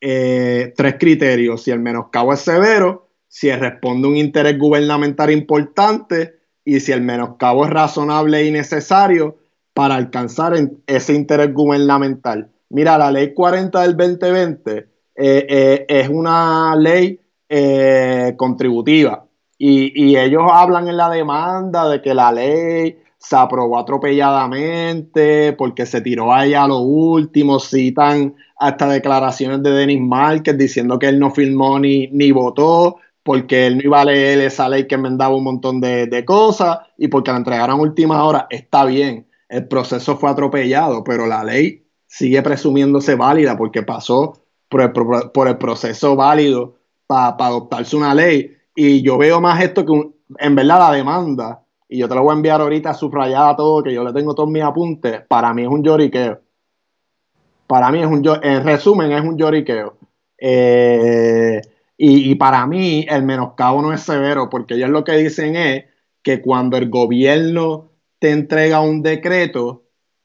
eh, 0.00 0.72
tres 0.74 0.96
criterios. 0.98 1.62
Si 1.62 1.70
el 1.70 1.80
menoscabo 1.80 2.32
es 2.32 2.40
severo, 2.40 3.10
si 3.28 3.52
responde 3.52 4.08
un 4.08 4.16
interés 4.16 4.58
gubernamental 4.58 5.30
importante 5.30 6.36
y 6.64 6.80
si 6.80 6.92
el 6.92 7.02
menoscabo 7.02 7.66
es 7.66 7.70
razonable 7.70 8.42
y 8.46 8.52
necesario 8.52 9.36
para 9.74 9.96
alcanzar 9.96 10.54
ese 10.86 11.12
interés 11.12 11.52
gubernamental. 11.52 12.50
Mira, 12.70 12.96
la 12.96 13.10
ley 13.10 13.34
40 13.34 13.82
del 13.82 13.96
2020 13.98 14.88
es 15.14 16.08
una 16.08 16.74
ley 16.76 17.20
eh, 17.48 18.34
contributiva. 18.36 19.26
Y, 19.58 20.16
ellos 20.16 20.42
hablan 20.52 20.88
en 20.88 20.96
la 20.96 21.08
demanda 21.08 21.88
de 21.88 22.02
que 22.02 22.14
la 22.14 22.30
ley 22.30 22.98
se 23.18 23.36
aprobó 23.36 23.78
atropelladamente 23.78 25.54
porque 25.54 25.86
se 25.86 26.02
tiró 26.02 26.32
allá 26.32 26.64
a 26.64 26.68
lo 26.68 26.80
último, 26.80 27.58
citan 27.58 28.34
hasta 28.58 28.88
declaraciones 28.88 29.62
de 29.62 29.70
Denis 29.70 30.00
Márquez 30.00 30.58
diciendo 30.58 30.98
que 30.98 31.08
él 31.08 31.18
no 31.18 31.30
firmó 31.30 31.78
ni, 31.78 32.08
ni 32.08 32.32
votó 32.32 32.96
porque 33.22 33.66
él 33.66 33.78
no 33.78 33.82
iba 33.84 34.00
a 34.02 34.04
leer 34.04 34.40
esa 34.40 34.68
ley 34.68 34.86
que 34.86 34.94
enmendaba 34.94 35.34
un 35.34 35.44
montón 35.44 35.80
de, 35.80 36.06
de 36.06 36.24
cosas 36.24 36.80
y 36.98 37.08
porque 37.08 37.32
la 37.32 37.38
entregaron 37.38 37.78
a 37.80 37.82
última 37.82 38.22
hora, 38.24 38.46
está 38.50 38.84
bien, 38.84 39.26
el 39.48 39.66
proceso 39.66 40.16
fue 40.16 40.30
atropellado, 40.30 41.02
pero 41.02 41.26
la 41.26 41.42
ley 41.42 41.86
sigue 42.06 42.42
presumiéndose 42.42 43.14
válida 43.14 43.56
porque 43.56 43.82
pasó 43.82 44.40
por 44.68 44.82
el, 44.82 44.92
por 44.92 45.48
el 45.48 45.58
proceso 45.58 46.16
válido 46.16 46.76
para 47.06 47.36
adoptarse 47.38 47.96
una 47.96 48.14
ley. 48.14 48.56
Y 48.74 49.02
yo 49.02 49.18
veo 49.18 49.40
más 49.40 49.62
esto 49.62 49.84
que 49.84 49.92
en 50.38 50.54
verdad 50.54 50.78
la 50.78 50.92
demanda, 50.92 51.62
y 51.88 51.98
yo 51.98 52.08
te 52.08 52.14
lo 52.14 52.22
voy 52.22 52.32
a 52.32 52.36
enviar 52.36 52.60
ahorita 52.60 52.94
subrayada 52.94 53.56
todo, 53.56 53.82
que 53.82 53.94
yo 53.94 54.04
le 54.04 54.12
tengo 54.12 54.34
todos 54.34 54.50
mis 54.50 54.62
apuntes, 54.62 55.22
para 55.28 55.54
mí 55.54 55.62
es 55.62 55.68
un 55.68 55.82
lloriqueo. 55.82 56.40
Para 57.66 57.90
mí 57.90 58.00
es 58.00 58.06
un 58.06 58.22
en 58.42 58.64
resumen, 58.64 59.12
es 59.12 59.22
un 59.22 59.36
lloriqueo. 59.36 59.96
Eh, 60.38 61.60
y, 61.96 62.30
y, 62.30 62.34
para 62.34 62.66
mí 62.66 63.06
el 63.08 63.22
menoscabo 63.22 63.80
no 63.82 63.92
es 63.92 64.02
severo, 64.02 64.50
porque 64.50 64.74
ellos 64.74 64.90
lo 64.90 65.02
que 65.02 65.12
dicen 65.12 65.56
es 65.56 65.84
que 66.22 66.42
cuando 66.42 66.76
el 66.76 66.90
gobierno 66.90 67.90
te 68.18 68.30
entrega 68.30 68.80
un 68.80 69.02
decreto 69.02 69.84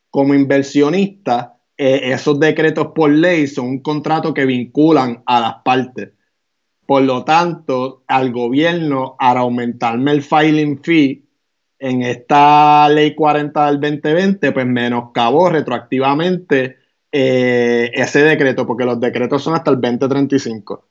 como 0.09 0.33
inversionista, 0.33 1.57
eh, 1.77 2.11
esos 2.13 2.39
decretos 2.39 2.89
por 2.93 3.09
ley 3.09 3.47
son 3.47 3.65
un 3.65 3.79
contrato 3.81 4.33
que 4.33 4.45
vinculan 4.45 5.23
a 5.25 5.39
las 5.39 5.55
partes. 5.63 6.11
Por 6.91 7.03
lo 7.03 7.23
tanto, 7.23 8.03
al 8.05 8.33
gobierno, 8.33 9.15
al 9.17 9.37
aumentarme 9.37 10.11
el 10.11 10.21
filing 10.21 10.83
fee 10.83 11.25
en 11.79 12.01
esta 12.01 12.89
ley 12.89 13.15
40 13.15 13.65
del 13.67 13.79
2020, 13.79 14.51
pues 14.51 14.65
menoscabó 14.65 15.47
retroactivamente 15.47 16.79
eh, 17.09 17.91
ese 17.93 18.23
decreto, 18.23 18.67
porque 18.67 18.83
los 18.83 18.99
decretos 18.99 19.41
son 19.41 19.55
hasta 19.55 19.71
el 19.71 19.79
2035. 19.79 20.85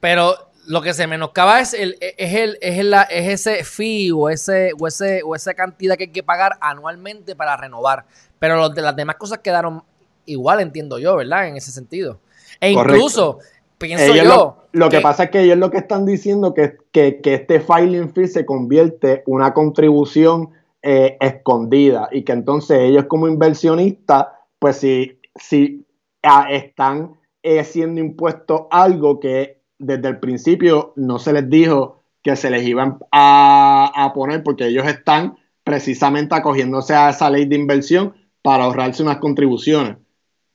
Pero 0.00 0.34
lo 0.66 0.80
que 0.80 0.94
se 0.94 1.06
menoscaba 1.06 1.60
es 1.60 1.74
el, 1.74 1.98
es 2.00 2.32
el, 2.32 2.56
es 2.62 2.82
la, 2.82 3.02
es 3.02 3.28
ese 3.28 3.64
fee 3.64 4.12
o 4.12 4.30
ese, 4.30 4.72
o 4.80 4.86
ese, 4.86 5.20
o 5.22 5.34
esa 5.34 5.52
cantidad 5.52 5.98
que 5.98 6.04
hay 6.04 6.10
que 6.10 6.22
pagar 6.22 6.56
anualmente 6.62 7.36
para 7.36 7.54
renovar. 7.58 8.06
Pero 8.38 8.56
los 8.56 8.74
de 8.74 8.80
las 8.80 8.96
demás 8.96 9.16
cosas 9.16 9.40
quedaron 9.40 9.82
igual, 10.24 10.60
entiendo 10.60 10.98
yo, 10.98 11.16
¿verdad? 11.16 11.48
En 11.48 11.58
ese 11.58 11.70
sentido. 11.70 12.18
E 12.60 12.70
incluso, 12.70 13.40
pienso 13.78 14.14
yo. 14.14 14.56
Lo, 14.72 14.88
que, 14.88 15.00
pasa 15.00 15.24
es 15.24 15.30
que 15.30 15.42
ellos 15.42 15.56
lo 15.56 15.70
que 15.70 15.78
están 15.78 16.04
diciendo 16.04 16.52
que, 16.52 16.76
que, 16.92 17.20
que 17.22 17.34
este 17.34 17.60
filing 17.60 18.12
fee 18.12 18.28
se 18.28 18.44
convierte 18.44 19.22
en 19.26 19.34
una 19.34 19.54
contribución 19.54 20.50
eh, 20.82 21.16
escondida 21.20 22.08
y 22.12 22.22
que 22.22 22.32
entonces 22.32 22.78
ellos 22.78 23.06
como 23.06 23.26
inversionistas, 23.26 24.26
pues 24.58 24.76
si, 24.76 25.18
si 25.34 25.84
ah, 26.22 26.46
están 26.50 27.16
eh, 27.42 27.64
siendo 27.64 28.00
impuesto 28.00 28.68
algo 28.70 29.18
que 29.18 29.62
desde 29.78 30.08
el 30.08 30.20
principio 30.20 30.92
no 30.96 31.18
se 31.18 31.32
les 31.32 31.48
dijo 31.50 32.04
que 32.22 32.36
se 32.36 32.50
les 32.50 32.66
iban 32.66 32.98
a, 33.10 34.12
poner 34.14 34.42
porque 34.42 34.66
ellos 34.66 34.86
están 34.86 35.36
precisamente 35.64 36.34
acogiéndose 36.34 36.94
a 36.94 37.10
esa 37.10 37.30
ley 37.30 37.46
de 37.46 37.56
inversión 37.56 38.14
para 38.42 38.64
ahorrarse 38.64 39.02
unas 39.02 39.18
contribuciones. 39.18 39.96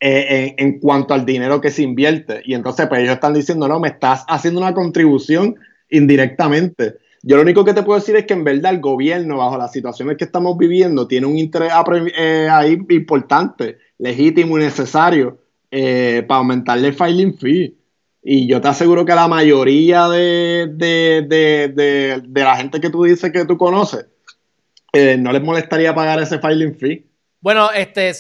Eh, 0.04 0.56
en, 0.58 0.80
cuanto 0.80 1.14
al 1.14 1.28
dinero 1.28 1.62
que 1.62 1.70
se 1.70 1.84
invierte. 1.84 2.42
Y 2.44 2.56
entonces, 2.56 2.88
pues 2.88 3.02
ellos 3.02 3.14
están 3.14 3.36
diciendo, 3.36 3.68
no, 3.68 3.80
me 3.80 3.90
estás 3.90 4.26
haciendo 4.28 4.60
una 4.60 4.74
contribución 4.74 5.58
indirectamente. 5.92 6.96
Yo 7.22 7.36
lo 7.36 7.44
único 7.44 7.64
que 7.64 7.76
te 7.76 7.84
puedo 7.84 8.00
decir 8.00 8.16
es 8.16 8.26
que 8.26 8.34
en 8.34 8.44
verdad 8.44 8.74
el 8.74 8.80
gobierno, 8.80 9.38
bajo 9.38 9.60
las 9.60 9.72
situaciones 9.72 10.18
que 10.18 10.24
estamos 10.24 10.58
viviendo, 10.58 11.06
tiene 11.06 11.28
un 11.28 11.38
interés 11.38 11.72
eh, 12.18 12.48
ahí 12.50 12.80
importante, 12.90 13.78
legítimo 14.00 14.58
y 14.58 14.62
necesario 14.64 15.38
eh, 15.70 16.26
para 16.28 16.40
aumentarle 16.40 16.88
el 16.88 16.96
filing 16.96 17.38
fee. 17.38 17.78
Y 18.24 18.48
yo 18.48 18.60
te 18.60 18.70
aseguro 18.70 19.06
que 19.06 19.14
la 19.14 19.28
mayoría 19.28 20.10
de, 20.10 20.68
de, 20.74 22.24
la 22.34 22.56
gente 22.56 22.82
que 22.82 22.90
tú 22.90 23.04
dices 23.04 23.32
que 23.32 23.46
tú 23.46 23.56
conoces, 23.56 24.08
no 25.20 25.32
les 25.32 25.44
molestaría 25.44 25.94
pagar 25.94 26.20
ese 26.20 26.40
filing 26.40 26.74
fee. 26.74 27.06
Bueno, 27.40 27.72
este, 27.72 28.12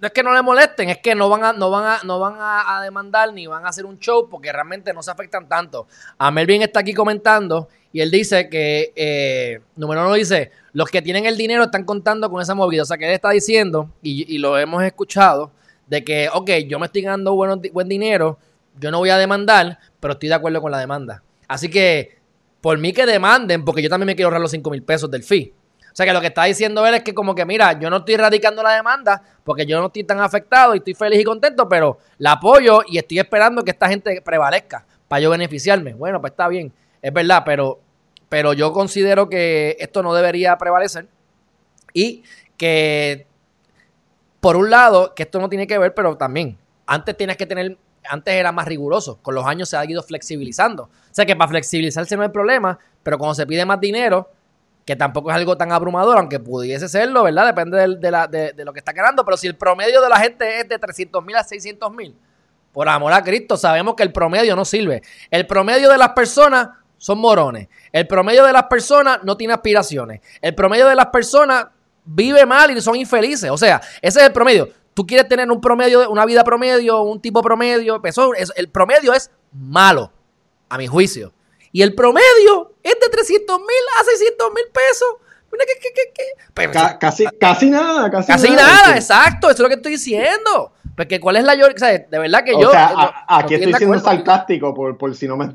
no 0.00 0.06
es 0.06 0.12
que 0.12 0.22
no 0.22 0.34
le 0.34 0.42
molesten, 0.42 0.90
es 0.90 0.98
que 0.98 1.14
no 1.14 1.28
van 1.28 1.44
a, 1.44 1.52
no 1.52 1.70
van 1.70 1.84
a, 1.84 2.00
no 2.04 2.18
van 2.18 2.34
a, 2.38 2.82
demandar 2.82 3.32
ni 3.32 3.46
van 3.46 3.64
a 3.64 3.68
hacer 3.68 3.86
un 3.86 3.98
show 3.98 4.28
porque 4.28 4.52
realmente 4.52 4.92
no 4.92 5.02
se 5.02 5.10
afectan 5.10 5.48
tanto. 5.48 5.86
A 6.18 6.30
Melvin 6.30 6.62
está 6.62 6.80
aquí 6.80 6.92
comentando 6.92 7.68
y 7.92 8.00
él 8.00 8.10
dice 8.10 8.48
que, 8.50 8.92
eh, 8.94 9.60
número 9.74 10.02
uno 10.02 10.14
dice, 10.14 10.50
los 10.72 10.90
que 10.90 11.00
tienen 11.00 11.24
el 11.24 11.36
dinero 11.36 11.64
están 11.64 11.84
contando 11.84 12.30
con 12.30 12.42
esa 12.42 12.54
movida. 12.54 12.82
O 12.82 12.84
sea, 12.84 12.98
que 12.98 13.06
él 13.06 13.12
está 13.12 13.30
diciendo, 13.30 13.90
y, 14.02 14.36
lo 14.38 14.58
hemos 14.58 14.82
escuchado, 14.82 15.50
de 15.86 16.04
que, 16.04 16.28
ok, 16.32 16.50
yo 16.68 16.78
me 16.78 16.86
estoy 16.86 17.02
ganando 17.02 17.34
buen 17.34 17.88
dinero, 17.88 18.38
yo 18.78 18.90
no 18.90 18.98
voy 18.98 19.08
a 19.08 19.16
demandar, 19.16 19.78
pero 19.98 20.12
estoy 20.12 20.28
de 20.28 20.34
acuerdo 20.34 20.60
con 20.60 20.70
la 20.70 20.78
demanda. 20.78 21.22
Así 21.48 21.70
que, 21.70 22.18
por 22.60 22.76
mí 22.78 22.92
que 22.92 23.06
demanden, 23.06 23.64
porque 23.64 23.82
yo 23.82 23.88
también 23.88 24.08
me 24.08 24.16
quiero 24.16 24.26
ahorrar 24.26 24.42
los 24.42 24.50
5 24.50 24.70
mil 24.70 24.82
pesos 24.82 25.10
del 25.10 25.22
fee. 25.22 25.54
O 25.96 25.98
sea 25.98 26.04
que 26.04 26.12
lo 26.12 26.20
que 26.20 26.26
está 26.26 26.44
diciendo 26.44 26.86
él 26.86 26.92
es 26.92 27.02
que 27.02 27.14
como 27.14 27.34
que, 27.34 27.46
mira, 27.46 27.72
yo 27.80 27.88
no 27.88 27.96
estoy 27.96 28.18
radicando 28.18 28.62
la 28.62 28.74
demanda 28.74 29.22
porque 29.42 29.64
yo 29.64 29.80
no 29.80 29.86
estoy 29.86 30.04
tan 30.04 30.20
afectado 30.20 30.74
y 30.74 30.78
estoy 30.78 30.92
feliz 30.92 31.18
y 31.18 31.24
contento, 31.24 31.66
pero 31.70 31.96
la 32.18 32.32
apoyo 32.32 32.82
y 32.86 32.98
estoy 32.98 33.18
esperando 33.18 33.64
que 33.64 33.70
esta 33.70 33.88
gente 33.88 34.20
prevalezca 34.20 34.84
para 35.08 35.20
yo 35.20 35.30
beneficiarme. 35.30 35.94
Bueno, 35.94 36.20
pues 36.20 36.32
está 36.32 36.48
bien, 36.48 36.70
es 37.00 37.12
verdad, 37.14 37.44
pero, 37.46 37.80
pero 38.28 38.52
yo 38.52 38.74
considero 38.74 39.30
que 39.30 39.74
esto 39.80 40.02
no 40.02 40.12
debería 40.12 40.58
prevalecer 40.58 41.08
y 41.94 42.24
que, 42.58 43.26
por 44.40 44.56
un 44.56 44.68
lado, 44.68 45.14
que 45.14 45.22
esto 45.22 45.40
no 45.40 45.48
tiene 45.48 45.66
que 45.66 45.78
ver, 45.78 45.94
pero 45.94 46.14
también, 46.18 46.58
antes 46.84 47.16
tienes 47.16 47.38
que 47.38 47.46
tener 47.46 47.78
antes 48.06 48.34
era 48.34 48.52
más 48.52 48.68
riguroso, 48.68 49.18
con 49.22 49.34
los 49.34 49.46
años 49.46 49.70
se 49.70 49.78
ha 49.78 49.84
ido 49.86 50.02
flexibilizando. 50.02 50.82
O 50.82 50.90
sea 51.10 51.24
que 51.24 51.34
para 51.34 51.48
flexibilizarse 51.48 52.18
no 52.18 52.22
hay 52.22 52.28
problema, 52.28 52.78
pero 53.02 53.16
cuando 53.16 53.34
se 53.34 53.46
pide 53.46 53.64
más 53.64 53.80
dinero, 53.80 54.30
que 54.86 54.94
tampoco 54.94 55.30
es 55.30 55.36
algo 55.36 55.56
tan 55.56 55.72
abrumador, 55.72 56.16
aunque 56.16 56.38
pudiese 56.38 56.88
serlo, 56.88 57.24
¿verdad? 57.24 57.46
Depende 57.46 57.76
de, 57.76 58.64
lo 58.64 58.72
que 58.72 58.78
está 58.78 58.92
ganando, 58.92 59.24
pero 59.24 59.36
si 59.36 59.48
el 59.48 59.56
promedio 59.56 60.00
de 60.00 60.08
la 60.08 60.16
gente 60.16 60.60
es 60.60 60.68
de 60.68 60.78
300 60.78 61.24
mil 61.24 61.34
a 61.34 61.42
600 61.42 61.92
mil, 61.92 62.16
por 62.72 62.88
amor 62.88 63.12
a 63.12 63.22
Cristo, 63.24 63.56
sabemos 63.56 63.96
que 63.96 64.04
el 64.04 64.12
promedio 64.12 64.54
no 64.54 64.64
sirve. 64.64 65.02
El 65.30 65.46
promedio 65.48 65.90
de 65.90 65.98
las 65.98 66.10
personas 66.10 66.68
son 66.98 67.18
morones. 67.18 67.68
El 67.90 68.06
promedio 68.06 68.44
de 68.44 68.52
las 68.52 68.64
personas 68.64 69.18
no 69.24 69.36
tiene 69.36 69.54
aspiraciones. 69.54 70.20
El 70.40 70.54
promedio 70.54 70.86
de 70.86 70.94
las 70.94 71.06
personas 71.06 71.66
vive 72.04 72.46
mal 72.46 72.70
y 72.70 72.80
son 72.80 72.94
infelices. 72.94 73.50
O 73.50 73.58
sea, 73.58 73.80
ese 74.00 74.20
es 74.20 74.26
el 74.26 74.32
promedio. 74.32 74.68
Tú 74.94 75.04
quieres 75.04 75.26
tener 75.26 75.50
un 75.50 75.60
promedio, 75.60 76.08
una 76.08 76.24
vida 76.24 76.44
promedio, 76.44 77.02
un 77.02 77.20
tipo 77.20 77.42
promedio. 77.42 78.00
Eso, 78.04 78.32
el 78.54 78.68
promedio 78.68 79.12
es 79.14 79.32
malo, 79.52 80.12
a 80.68 80.78
mi 80.78 80.86
juicio. 80.86 81.32
Y 81.72 81.82
el 81.82 81.94
promedio 81.94 82.75
es 82.88 83.00
de 83.00 83.08
300 83.10 83.58
mil 83.58 83.84
a 84.00 84.04
600 84.04 84.52
mil 84.54 84.64
pesos. 84.72 85.08
Pues, 86.54 86.68
casi, 86.98 87.24
casi 87.38 87.70
nada, 87.70 88.10
casi, 88.10 88.32
casi 88.32 88.50
nada. 88.50 88.96
exacto, 88.96 89.48
eso 89.48 89.54
es 89.54 89.60
lo 89.60 89.68
que 89.68 89.74
estoy 89.74 89.92
diciendo. 89.92 90.72
Porque 90.96 91.20
cuál 91.20 91.36
es 91.36 91.44
la 91.44 91.52
o 91.52 91.78
sea, 91.78 91.90
de 91.90 92.18
verdad 92.18 92.42
que 92.42 92.52
yo. 92.52 92.72
aquí 93.28 93.54
estoy 93.54 93.74
siendo 93.74 93.98
sarcástico 93.98 94.72
por, 94.74 95.14
si 95.14 95.28
no 95.28 95.36
me, 95.36 95.48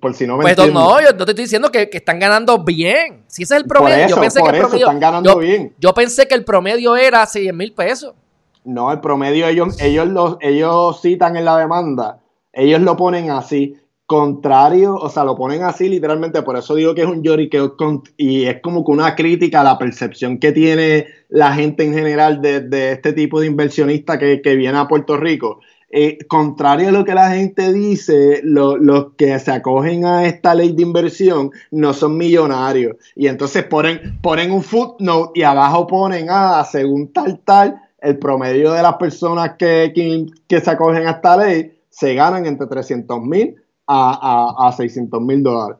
por 0.00 0.14
si 0.14 0.26
no 0.26 0.36
me 0.36 0.54
Pues 0.54 0.72
no, 0.72 1.00
yo 1.00 1.12
no 1.12 1.24
te 1.24 1.32
estoy 1.32 1.44
diciendo 1.44 1.70
que, 1.72 1.90
están 1.92 2.20
ganando 2.20 2.62
bien. 2.62 3.24
Si 3.26 3.42
ese 3.42 3.56
es 3.56 3.62
el 3.62 3.66
promedio, 3.66 4.06
yo 4.06 4.20
pensé 4.20 4.40
que 4.40 4.48
el 4.48 4.58
promedio. 4.58 4.86
Están 4.86 5.00
ganando 5.00 5.38
bien. 5.38 5.74
Yo 5.78 5.92
pensé 5.94 6.28
que 6.28 6.34
el 6.34 6.44
promedio 6.44 6.96
era 6.96 7.26
100 7.26 7.56
mil 7.56 7.74
pesos. 7.74 8.14
No, 8.62 8.92
el 8.92 9.00
promedio 9.00 9.46
ellos, 9.48 9.76
ellos, 9.80 10.06
los, 10.06 10.36
ellos 10.40 11.00
citan 11.02 11.36
en 11.36 11.44
la 11.44 11.58
demanda. 11.58 12.20
Ellos 12.52 12.80
lo 12.80 12.96
ponen 12.96 13.30
así 13.30 13.76
contrario, 14.14 14.94
o 14.94 15.08
sea, 15.08 15.24
lo 15.24 15.34
ponen 15.34 15.64
así 15.64 15.88
literalmente, 15.88 16.42
por 16.42 16.56
eso 16.56 16.76
digo 16.76 16.94
que 16.94 17.00
es 17.00 17.08
un 17.08 17.24
lloriqueo 17.24 17.74
y 18.16 18.44
es 18.44 18.60
como 18.60 18.84
que 18.84 18.92
una 18.92 19.16
crítica 19.16 19.62
a 19.62 19.64
la 19.64 19.76
percepción 19.76 20.38
que 20.38 20.52
tiene 20.52 21.08
la 21.28 21.52
gente 21.52 21.82
en 21.82 21.92
general 21.92 22.40
de, 22.40 22.92
este 22.92 23.12
tipo 23.12 23.40
de 23.40 23.48
inversionista 23.48 24.16
que, 24.16 24.38
viene 24.54 24.78
a 24.78 24.86
Puerto 24.86 25.16
Rico. 25.16 25.58
Eh, 25.90 26.18
contrario 26.28 26.90
a 26.90 26.92
lo 26.92 27.04
que 27.04 27.12
la 27.12 27.30
gente 27.30 27.72
dice, 27.72 28.40
los 28.44 29.14
que 29.16 29.36
se 29.40 29.50
acogen 29.50 30.04
a 30.04 30.26
esta 30.26 30.54
ley 30.54 30.72
de 30.72 30.82
inversión 30.82 31.50
no 31.72 31.92
son 31.92 32.16
millonarios. 32.16 32.94
Y 33.16 33.26
entonces 33.26 33.64
ponen, 33.64 34.20
ponen 34.22 34.52
un 34.52 34.62
footnote 34.62 35.32
y 35.40 35.42
abajo 35.42 35.88
ponen, 35.88 36.26
ah, 36.30 36.64
según 36.70 37.12
tal, 37.12 37.40
tal, 37.44 37.82
el 38.00 38.16
promedio 38.20 38.72
de 38.74 38.82
las 38.82 38.94
personas 38.94 39.56
que, 39.58 39.90
que, 39.92 40.26
que 40.46 40.60
se 40.60 40.70
acogen 40.70 41.08
a 41.08 41.12
esta 41.12 41.36
ley 41.36 41.72
se 41.90 42.14
ganan 42.14 42.46
entre 42.46 42.68
300 42.68 43.20
mil 43.20 43.56
a, 43.86 44.54
a, 44.58 44.68
a 44.68 44.72
600 44.72 45.20
mil 45.20 45.42
dólares. 45.42 45.78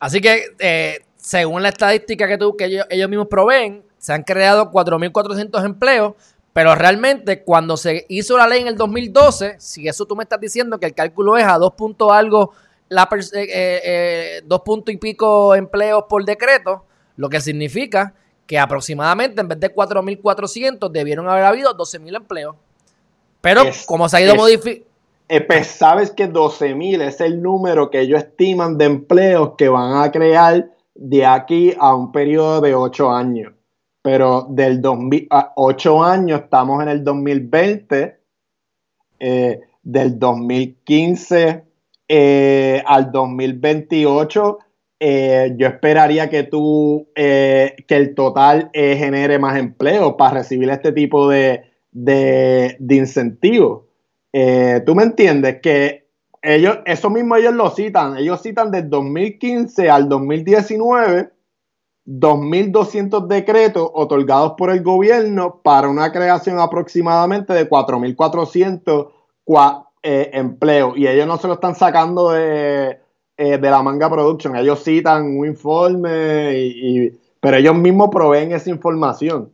Así 0.00 0.20
que, 0.20 0.44
eh, 0.58 1.04
según 1.16 1.62
la 1.62 1.70
estadística 1.70 2.28
que, 2.28 2.38
tú, 2.38 2.56
que 2.56 2.64
ellos, 2.90 3.08
mismos 3.08 3.28
proveen, 3.28 3.82
se 3.98 4.12
han 4.12 4.22
creado 4.22 4.70
4.400 4.70 5.64
empleos, 5.64 6.14
pero 6.52 6.74
realmente 6.74 7.42
cuando 7.42 7.76
se 7.76 8.04
hizo 8.08 8.36
la 8.36 8.46
ley 8.46 8.60
en 8.60 8.68
el 8.68 8.76
2012, 8.76 9.56
si 9.58 9.88
eso 9.88 10.04
tú 10.06 10.14
me 10.14 10.24
estás 10.24 10.40
diciendo 10.40 10.78
que 10.78 10.86
el 10.86 10.94
cálculo 10.94 11.36
es 11.36 11.44
a 11.44 11.58
2 11.58 11.72
puntos 11.74 12.12
algo, 12.12 12.52
la, 12.88 13.08
eh, 13.12 13.48
eh, 13.84 14.42
dos 14.44 14.60
puntos 14.60 14.94
y 14.94 14.98
pico 14.98 15.54
empleos 15.54 16.04
por 16.08 16.24
decreto, 16.24 16.84
lo 17.16 17.28
que 17.28 17.40
significa 17.40 18.12
que 18.46 18.58
aproximadamente 18.58 19.40
en 19.40 19.48
vez 19.48 19.58
de 19.58 19.74
4.400 19.74 20.90
debieron 20.90 21.28
haber 21.28 21.44
habido 21.44 21.74
12.000 21.74 22.16
empleos. 22.16 22.56
Pero 23.40 23.62
como 23.86 24.08
se 24.08 24.18
ha 24.18 24.20
ido 24.20 24.34
modificando 24.34 24.93
eh, 25.28 25.40
pues, 25.40 25.68
sabes 25.68 26.10
que 26.10 26.30
12.000 26.30 27.00
es 27.00 27.20
el 27.20 27.40
número 27.40 27.90
que 27.90 28.00
ellos 28.00 28.22
estiman 28.22 28.76
de 28.76 28.84
empleos 28.84 29.52
que 29.56 29.68
van 29.68 30.02
a 30.02 30.12
crear 30.12 30.70
de 30.94 31.24
aquí 31.26 31.74
a 31.78 31.94
un 31.94 32.12
periodo 32.12 32.60
de 32.60 32.74
8 32.74 33.10
años. 33.10 33.52
Pero 34.02 34.46
del 34.50 34.82
2000, 34.82 35.28
8 35.56 36.04
años 36.04 36.42
estamos 36.42 36.82
en 36.82 36.90
el 36.90 37.02
2020, 37.02 38.18
eh, 39.18 39.60
del 39.82 40.18
2015 40.18 41.64
eh, 42.08 42.82
al 42.86 43.10
2028. 43.10 44.58
yo 45.00 45.66
esperaría 45.66 46.28
que 46.28 46.42
tú, 46.42 47.08
que 47.14 47.74
el 47.88 48.14
total 48.14 48.70
genere 48.74 49.38
más 49.38 49.56
empleo 49.58 50.16
para 50.16 50.34
recibir 50.38 50.68
este 50.68 50.92
tipo 50.92 51.28
de, 51.28 51.64
de, 51.92 52.76
de 52.78 52.94
incentivos. 52.94 53.83
Eh, 54.36 54.82
tú 54.84 54.96
me 54.96 55.04
entiendes 55.04 55.60
que 55.62 56.08
ellos, 56.42 56.78
eso 56.86 57.08
mismo 57.08 57.36
ellos 57.36 57.54
lo 57.54 57.70
citan, 57.70 58.18
ellos 58.18 58.42
citan 58.42 58.72
del 58.72 58.90
2015 58.90 59.88
al 59.88 60.08
2019 60.08 61.30
2.200 62.06 63.28
decretos 63.28 63.88
otorgados 63.94 64.54
por 64.58 64.70
el 64.70 64.82
gobierno 64.82 65.60
para 65.62 65.88
una 65.88 66.10
creación 66.10 66.58
aproximadamente 66.58 67.52
de 67.52 67.70
4.400 67.70 69.10
eh, 70.02 70.30
empleos. 70.34 70.98
Y 70.98 71.06
ellos 71.06 71.28
no 71.28 71.38
se 71.38 71.46
lo 71.46 71.54
están 71.54 71.76
sacando 71.76 72.32
de, 72.32 72.98
eh, 73.36 73.58
de 73.58 73.70
la 73.70 73.82
manga 73.82 74.10
production. 74.10 74.56
Ellos 74.56 74.82
citan 74.82 75.38
un 75.38 75.46
informe, 75.46 77.12
pero 77.40 77.56
ellos 77.56 77.76
mismos 77.76 78.10
proveen 78.10 78.50
esa 78.52 78.68
información. 78.68 79.53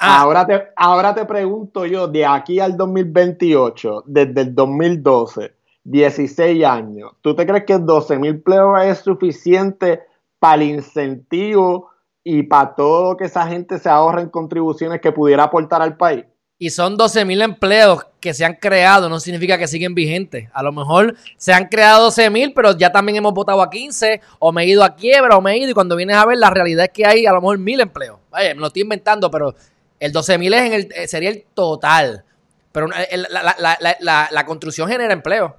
Ah. 0.00 0.22
Ahora, 0.22 0.46
te, 0.46 0.68
ahora 0.76 1.14
te 1.14 1.26
pregunto 1.26 1.84
yo, 1.84 2.08
de 2.08 2.24
aquí 2.24 2.58
al 2.58 2.76
2028, 2.76 4.04
desde 4.06 4.40
el 4.40 4.54
2012, 4.54 5.52
16 5.84 6.64
años. 6.64 7.12
¿Tú 7.20 7.36
te 7.36 7.46
crees 7.46 7.64
que 7.64 7.78
12 7.78 8.18
mil 8.18 8.30
empleos 8.30 8.82
es 8.82 8.98
suficiente 8.98 10.00
para 10.38 10.54
el 10.54 10.70
incentivo 10.70 11.90
y 12.24 12.42
para 12.44 12.74
todo 12.74 13.10
lo 13.10 13.16
que 13.16 13.24
esa 13.24 13.46
gente 13.46 13.78
se 13.78 13.90
ahorra 13.90 14.22
en 14.22 14.30
contribuciones 14.30 15.00
que 15.02 15.12
pudiera 15.12 15.44
aportar 15.44 15.82
al 15.82 15.96
país? 15.96 16.24
y 16.62 16.68
son 16.68 16.98
12 16.98 17.24
mil 17.24 17.40
empleos 17.40 18.04
que 18.20 18.34
se 18.34 18.44
han 18.44 18.52
creado, 18.52 19.08
no 19.08 19.18
significa 19.18 19.56
que 19.56 19.66
siguen 19.66 19.94
vigentes. 19.94 20.50
A 20.52 20.62
lo 20.62 20.72
mejor 20.72 21.16
se 21.38 21.54
han 21.54 21.68
creado 21.68 22.04
12 22.04 22.28
mil, 22.28 22.52
pero 22.52 22.76
ya 22.76 22.92
también 22.92 23.16
hemos 23.16 23.32
votado 23.32 23.62
a 23.62 23.70
15, 23.70 24.20
o 24.38 24.52
me 24.52 24.64
he 24.64 24.66
ido 24.66 24.84
a 24.84 24.94
quiebra, 24.94 25.38
o 25.38 25.40
me 25.40 25.52
he 25.52 25.56
ido, 25.56 25.70
y 25.70 25.72
cuando 25.72 25.96
vienes 25.96 26.16
a 26.16 26.26
ver, 26.26 26.36
la 26.36 26.50
realidad 26.50 26.84
es 26.84 26.90
que 26.90 27.06
hay 27.06 27.24
a 27.24 27.32
lo 27.32 27.40
mejor 27.40 27.56
mil 27.56 27.80
empleos. 27.80 28.18
Vaya, 28.28 28.54
me 28.54 28.60
lo 28.60 28.66
estoy 28.66 28.82
inventando, 28.82 29.30
pero 29.30 29.54
el 30.00 30.12
12 30.12 30.38
mil 30.38 30.54
es 30.54 30.62
en 30.62 30.72
el, 30.72 30.88
eh, 30.94 31.06
sería 31.06 31.30
el 31.30 31.44
total. 31.54 32.24
Pero 32.72 32.88
la, 32.88 34.44
construcción 34.46 34.88
genera 34.88 35.12
empleo. 35.12 35.56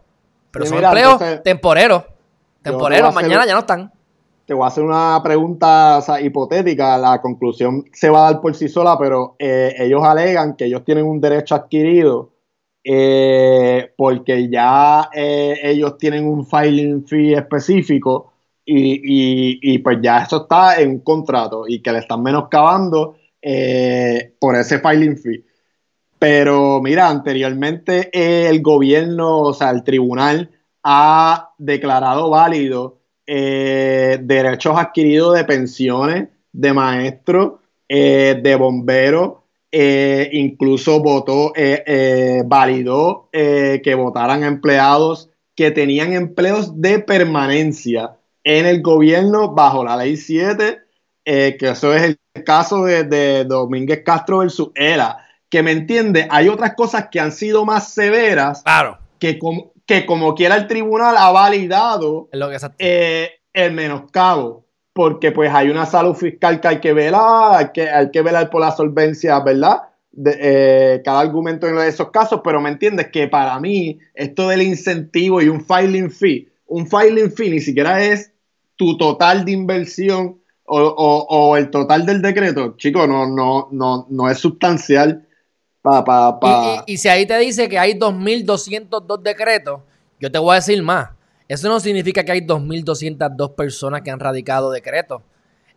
Pero 0.51 0.65
son 0.65 0.83
empleos 0.83 1.21
temporeros. 1.43 2.03
Temporeros, 2.61 3.13
mañana 3.13 3.45
ya 3.45 3.53
no 3.53 3.59
están 3.59 3.91
te 4.51 4.55
voy 4.55 4.65
a 4.65 4.67
hacer 4.67 4.83
una 4.83 5.21
pregunta 5.23 6.01
hipotética. 6.21 6.97
La 6.97 7.21
conclusión 7.21 7.85
se 7.93 8.09
va 8.09 8.27
a 8.27 8.31
dar 8.33 8.41
por 8.41 8.53
sí 8.53 8.67
sola, 8.67 8.97
pero 8.99 9.37
eh, 9.39 9.73
ellos 9.77 10.03
alegan 10.03 10.57
que 10.57 10.65
ellos 10.65 10.83
tienen 10.83 11.05
un 11.05 11.21
derecho 11.21 11.55
adquirido 11.55 12.31
eh, 12.83 13.93
porque 13.95 14.49
ya 14.49 15.09
eh, 15.13 15.57
ellos 15.63 15.97
tienen 15.97 16.27
un 16.27 16.45
filing 16.45 17.05
fee 17.07 17.33
específico 17.33 18.33
y, 18.65 19.77
pues 19.79 19.99
ya 20.01 20.23
eso 20.23 20.41
está 20.41 20.81
en 20.81 20.89
un 20.89 20.99
contrato 20.99 21.63
y 21.65 21.81
que 21.81 21.93
le 21.93 21.99
están 21.99 22.21
menoscabando 22.21 23.15
por 24.39 24.55
ese 24.55 24.79
filing 24.79 25.17
fee. 25.17 25.45
Pero 26.19 26.81
mira, 26.81 27.09
anteriormente 27.09 28.09
el 28.13 28.61
gobierno, 28.61 29.39
o 29.39 29.53
sea, 29.53 29.71
el 29.71 29.83
tribunal 29.83 30.51
ha 30.83 31.53
declarado 31.57 32.29
válido 32.29 33.01
eh, 33.25 34.19
derechos 34.21 34.77
adquiridos 34.77 35.35
de 35.35 35.45
pensiones, 35.45 36.29
de 36.51 36.73
maestros, 36.73 37.53
eh, 37.87 38.39
de 38.41 38.55
bomberos, 38.55 39.35
eh, 39.71 40.29
incluso 40.33 41.01
votó, 41.01 41.53
validó 42.45 43.29
que 43.31 43.95
votaran 43.95 44.43
empleados 44.43 45.29
que 45.55 45.71
tenían 45.71 46.11
empleos 46.13 46.81
de 46.81 46.99
permanencia 46.99 48.17
en 48.43 48.65
el 48.65 48.81
gobierno 48.81 49.53
bajo 49.53 49.85
la 49.85 49.95
ley 49.95 50.17
7, 50.17 50.80
que 51.23 51.57
eso 51.69 51.93
es 51.93 52.01
el 52.03 52.43
caso 52.43 52.85
de, 52.85 53.45
Domínguez 53.45 54.03
Castro 54.03 54.39
versus 54.39 54.69
ELA, 54.75 55.25
que 55.49 55.63
me 55.63 55.71
entiende, 55.71 56.27
hay 56.29 56.47
otras 56.47 56.75
cosas 56.75 57.09
que 57.11 57.19
han 57.19 57.31
sido 57.31 57.65
más 57.65 57.93
severas 57.93 58.63
claro. 58.63 58.97
que, 59.19 59.37
como, 59.37 59.73
que 59.85 60.05
como 60.05 60.33
quiera 60.33 60.55
el 60.55 60.67
tribunal 60.67 61.17
ha 61.17 61.29
validado 61.31 62.29
eh, 62.79 63.29
el 63.53 63.73
menoscabo, 63.73 64.65
porque 64.93 65.31
pues 65.31 65.53
hay 65.53 65.69
una 65.69 65.85
salud 65.85 66.15
fiscal 66.15 66.61
que 66.61 66.67
hay 66.69 66.79
que 66.79 66.93
velar, 66.93 67.55
hay 67.55 67.67
que, 67.73 67.89
hay 67.89 68.11
que 68.11 68.21
velar 68.21 68.49
por 68.49 68.61
la 68.61 68.71
solvencia, 68.71 69.39
¿verdad? 69.41 69.81
De, 70.11 70.37
eh, 70.39 71.01
cada 71.03 71.19
argumento 71.19 71.67
en 71.67 71.77
esos 71.79 72.11
casos, 72.11 72.41
pero 72.43 72.61
me 72.61 72.69
entiendes 72.69 73.09
que 73.11 73.27
para 73.27 73.59
mí 73.59 73.99
esto 74.13 74.49
del 74.49 74.61
incentivo 74.61 75.41
y 75.41 75.49
un 75.49 75.65
filing 75.65 76.11
fee, 76.11 76.49
un 76.65 76.87
filing 76.87 77.31
fee 77.31 77.49
ni 77.49 77.59
siquiera 77.59 78.03
es 78.03 78.31
tu 78.75 78.97
total 78.97 79.45
de 79.45 79.51
inversión 79.51 80.40
o, 80.73 81.57
el 81.57 81.69
total 81.69 82.05
del 82.05 82.21
decreto, 82.21 82.75
chico, 82.77 83.05
no, 83.07 83.27
no, 83.27 83.67
no, 83.71 84.07
no 84.09 84.29
es 84.29 84.39
sustancial 84.39 85.27
y, 86.85 86.97
si 86.97 87.09
ahí 87.09 87.25
te 87.25 87.37
dice 87.39 87.67
que 87.67 87.79
hay 87.79 87.93
2.202 87.93 89.21
decretos, 89.21 89.81
yo 90.19 90.31
te 90.31 90.37
voy 90.37 90.51
a 90.51 90.55
decir 90.55 90.81
más. 90.83 91.09
Eso 91.47 91.67
no 91.67 91.79
significa 91.79 92.23
que 92.23 92.31
hay 92.31 92.41
2.202 92.41 93.55
personas 93.55 94.01
que 94.01 94.11
han 94.11 94.19
radicado 94.19 94.71
decretos. 94.71 95.23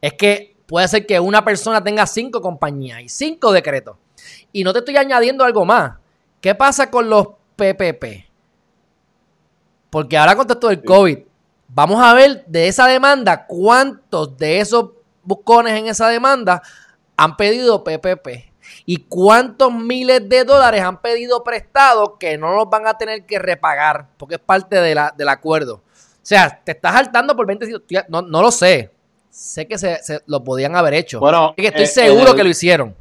Es 0.00 0.12
que 0.12 0.56
puede 0.66 0.86
ser 0.88 1.06
que 1.06 1.18
una 1.18 1.44
persona 1.44 1.82
tenga 1.82 2.06
cinco 2.06 2.40
compañías 2.40 3.00
y 3.00 3.08
cinco 3.08 3.50
decretos. 3.50 3.96
Y 4.52 4.62
no 4.62 4.72
te 4.72 4.80
estoy 4.80 4.96
añadiendo 4.96 5.42
algo 5.42 5.64
más. 5.64 5.96
¿Qué 6.40 6.54
pasa 6.54 6.90
con 6.90 7.08
los 7.08 7.28
PPP? 7.56 8.26
Porque 9.88 10.18
ahora 10.18 10.36
con 10.36 10.46
todo 10.46 10.70
el 10.70 10.84
COVID, 10.84 11.18
vamos 11.74 12.00
a 12.02 12.14
ver 12.14 12.44
de 12.46 12.68
esa 12.68 12.86
demanda 12.86 13.46
cuántos 13.46 14.36
de 14.38 14.60
esos 14.60 14.90
buscones 15.22 15.74
en 15.74 15.88
esa 15.88 16.08
demanda 16.08 16.62
han 17.16 17.36
pedido 17.36 17.82
PPP 17.82 18.52
y 18.86 18.98
cuántos 19.08 19.72
miles 19.72 20.28
de 20.28 20.44
dólares 20.44 20.82
han 20.82 21.00
pedido 21.00 21.42
prestados 21.42 22.12
que 22.18 22.38
no 22.38 22.54
los 22.54 22.70
van 22.70 22.86
a 22.86 22.96
tener 22.96 23.26
que 23.26 23.38
repagar 23.38 24.08
porque 24.16 24.36
es 24.36 24.40
parte 24.40 24.80
de 24.80 24.94
la, 24.94 25.12
del 25.16 25.28
acuerdo. 25.28 25.74
O 25.74 26.26
sea, 26.26 26.60
te 26.64 26.72
estás 26.72 26.94
saltando 26.94 27.36
por 27.36 27.46
20 27.46 27.66
no, 28.08 28.22
no 28.22 28.40
lo 28.40 28.50
sé. 28.50 28.90
Sé 29.28 29.66
que 29.66 29.76
se, 29.76 29.98
lo 30.26 30.44
podían 30.44 30.76
haber 30.76 30.94
hecho. 30.94 31.18
Bueno, 31.18 31.54
que 31.56 31.66
estoy 31.66 31.84
eh, 31.84 31.88
seguro 31.88 32.34
que 32.34 32.44
lo 32.44 32.50
hicieron. 32.50 32.94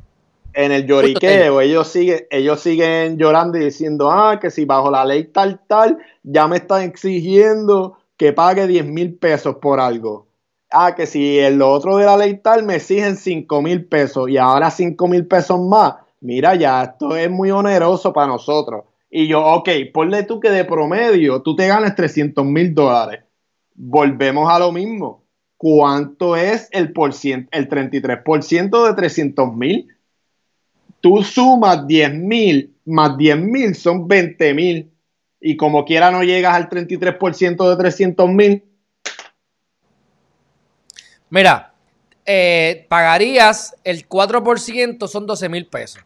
En 0.51 0.71
el 0.71 0.85
lloriqueo, 0.85 1.61
ellos 1.61 1.87
siguen, 1.87 2.27
ellos 2.29 2.59
siguen 2.59 3.17
llorando 3.17 3.57
y 3.57 3.65
diciendo, 3.65 4.11
ah, 4.11 4.39
que 4.39 4.51
si 4.51 4.65
bajo 4.65 4.91
la 4.91 5.05
ley 5.05 5.25
tal, 5.25 5.61
tal, 5.67 5.97
ya 6.23 6.47
me 6.47 6.57
están 6.57 6.81
exigiendo 6.81 7.97
que 8.23 8.31
pague 8.31 8.67
10 8.67 8.85
mil 8.85 9.15
pesos 9.15 9.57
por 9.57 9.81
algo 9.81 10.27
ah, 10.73 10.95
que 10.95 11.05
si 11.05 11.39
el 11.39 11.61
otro 11.61 11.97
de 11.97 12.05
la 12.05 12.15
ley 12.15 12.39
tal 12.41 12.63
me 12.63 12.75
exigen 12.75 13.17
5 13.17 13.61
mil 13.61 13.85
pesos 13.85 14.29
y 14.29 14.37
ahora 14.37 14.71
5 14.71 15.07
mil 15.09 15.27
pesos 15.27 15.59
más, 15.61 15.95
mira, 16.21 16.55
ya 16.55 16.83
esto 16.83 17.15
es 17.15 17.29
muy 17.29 17.51
oneroso 17.51 18.11
para 18.11 18.27
nosotros. 18.27 18.85
Y 19.09 19.27
yo, 19.27 19.45
ok, 19.45 19.69
ponle 19.93 20.23
tú 20.23 20.39
que 20.39 20.49
de 20.49 20.65
promedio 20.65 21.41
tú 21.41 21.55
te 21.55 21.67
ganes 21.67 21.95
300 21.95 22.43
mil 22.45 22.73
dólares. 22.73 23.23
Volvemos 23.75 24.49
a 24.49 24.57
lo 24.57 24.71
mismo. 24.71 25.23
¿Cuánto 25.57 26.35
es 26.35 26.69
el, 26.71 26.91
por 26.91 27.11
el 27.11 27.69
33% 27.69 28.87
de 28.87 28.93
300 28.95 29.53
mil? 29.53 29.87
Tú 30.99 31.23
sumas 31.23 31.85
10 31.85 32.13
mil 32.15 32.73
más 32.85 33.17
10 33.17 33.37
mil 33.37 33.75
son 33.75 34.07
20 34.07 34.53
mil. 34.53 34.91
Y 35.45 35.57
como 35.57 35.83
quiera 35.83 36.09
no 36.09 36.23
llegas 36.23 36.55
al 36.55 36.69
33% 36.69 37.69
de 37.69 37.75
300 37.75 38.29
mil, 38.29 38.63
Mira, 41.33 41.73
eh, 42.27 42.85
pagarías 42.87 43.75
el 43.83 44.07
4%, 44.07 45.07
son 45.07 45.25
12 45.25 45.49
mil 45.49 45.65
pesos. 45.65 46.03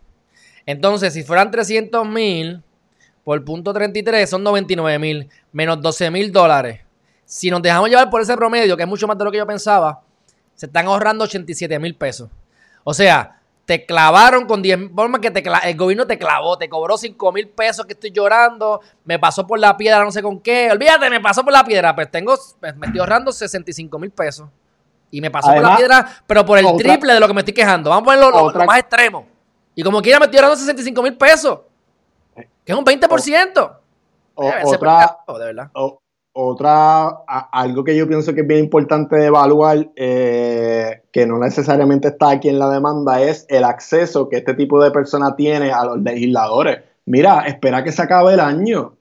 Entonces, 0.65 1.13
si 1.13 1.23
fueran 1.23 1.51
300 1.51 2.07
mil 2.07 2.63
por 3.25 3.43
punto 3.43 3.73
33, 3.73 4.29
son 4.29 4.41
99 4.41 4.99
mil, 4.99 5.29
menos 5.51 5.81
12 5.81 6.11
mil 6.11 6.31
dólares. 6.31 6.79
Si 7.25 7.51
nos 7.51 7.61
dejamos 7.61 7.89
llevar 7.89 8.09
por 8.09 8.21
ese 8.21 8.37
promedio, 8.37 8.77
que 8.77 8.83
es 8.83 8.89
mucho 8.89 9.05
más 9.05 9.17
de 9.17 9.25
lo 9.25 9.31
que 9.33 9.39
yo 9.39 9.45
pensaba, 9.45 10.01
se 10.55 10.67
están 10.67 10.85
ahorrando 10.85 11.25
87 11.25 11.77
mil 11.77 11.93
pesos. 11.95 12.29
O 12.85 12.93
sea, 12.93 13.41
te 13.67 13.85
clavaron 13.85 14.45
con 14.45 14.61
10 14.61 14.91
formas 14.95 15.19
que 15.19 15.29
te 15.29 15.43
el 15.65 15.75
gobierno 15.75 16.07
te 16.07 16.17
clavó, 16.17 16.57
te 16.57 16.69
cobró 16.69 16.97
5 16.97 17.33
mil 17.33 17.49
pesos 17.49 17.85
que 17.85 17.91
estoy 17.91 18.11
llorando, 18.11 18.79
me 19.03 19.19
pasó 19.19 19.45
por 19.45 19.59
la 19.59 19.75
piedra, 19.75 20.05
no 20.05 20.11
sé 20.11 20.23
con 20.23 20.39
qué. 20.39 20.71
Olvídate, 20.71 21.09
me 21.09 21.19
pasó 21.19 21.43
por 21.43 21.51
la 21.51 21.65
piedra, 21.65 21.93
pues 21.93 22.09
tengo, 22.09 22.33
me 22.61 22.87
estoy 22.87 22.99
ahorrando 23.01 23.29
65 23.29 23.99
mil 23.99 24.09
pesos. 24.09 24.47
Y 25.11 25.19
me 25.19 25.29
pasó 25.29 25.53
por 25.53 25.61
la 25.61 25.75
piedra, 25.75 26.09
pero 26.25 26.45
por 26.45 26.57
el 26.57 26.65
triple 26.77 27.13
de 27.13 27.19
lo 27.19 27.27
que 27.27 27.33
me 27.33 27.41
estoy 27.41 27.53
quejando. 27.53 27.89
Vamos 27.89 28.03
a 28.03 28.05
ponerlo 28.05 28.51
lo, 28.51 28.65
más 28.65 28.79
extremo. 28.79 29.27
Y 29.75 29.83
como 29.83 30.01
quiera 30.01 30.17
me 30.19 30.25
estoy 30.25 30.37
ahorrando 30.37 30.55
65 30.55 31.03
mil 31.03 31.17
pesos. 31.17 31.59
Que 32.35 32.71
es 32.71 32.73
un 32.73 32.85
20%. 32.85 33.77
otra, 34.33 35.17
de 35.27 35.45
verdad. 35.45 35.71
Otra, 36.39 37.07
algo 37.51 37.83
que 37.83 37.97
yo 37.97 38.07
pienso 38.07 38.35
que 38.35 38.41
es 38.41 38.47
bien 38.47 38.59
importante 38.59 39.25
evaluar, 39.25 39.89
eh, 39.95 41.01
que 41.11 41.25
no 41.25 41.39
necesariamente 41.39 42.09
está 42.09 42.29
aquí 42.29 42.47
en 42.47 42.59
la 42.59 42.69
demanda, 42.69 43.23
es 43.23 43.47
el 43.49 43.63
acceso 43.63 44.29
que 44.29 44.37
este 44.37 44.53
tipo 44.53 44.81
de 44.83 44.91
persona 44.91 45.35
tiene 45.35 45.71
a 45.71 45.83
los 45.83 45.97
legisladores. 45.97 46.77
Mira, 47.07 47.39
espera 47.47 47.83
que 47.83 47.91
se 47.91 48.03
acabe 48.03 48.35
el 48.35 48.39
año 48.39 48.97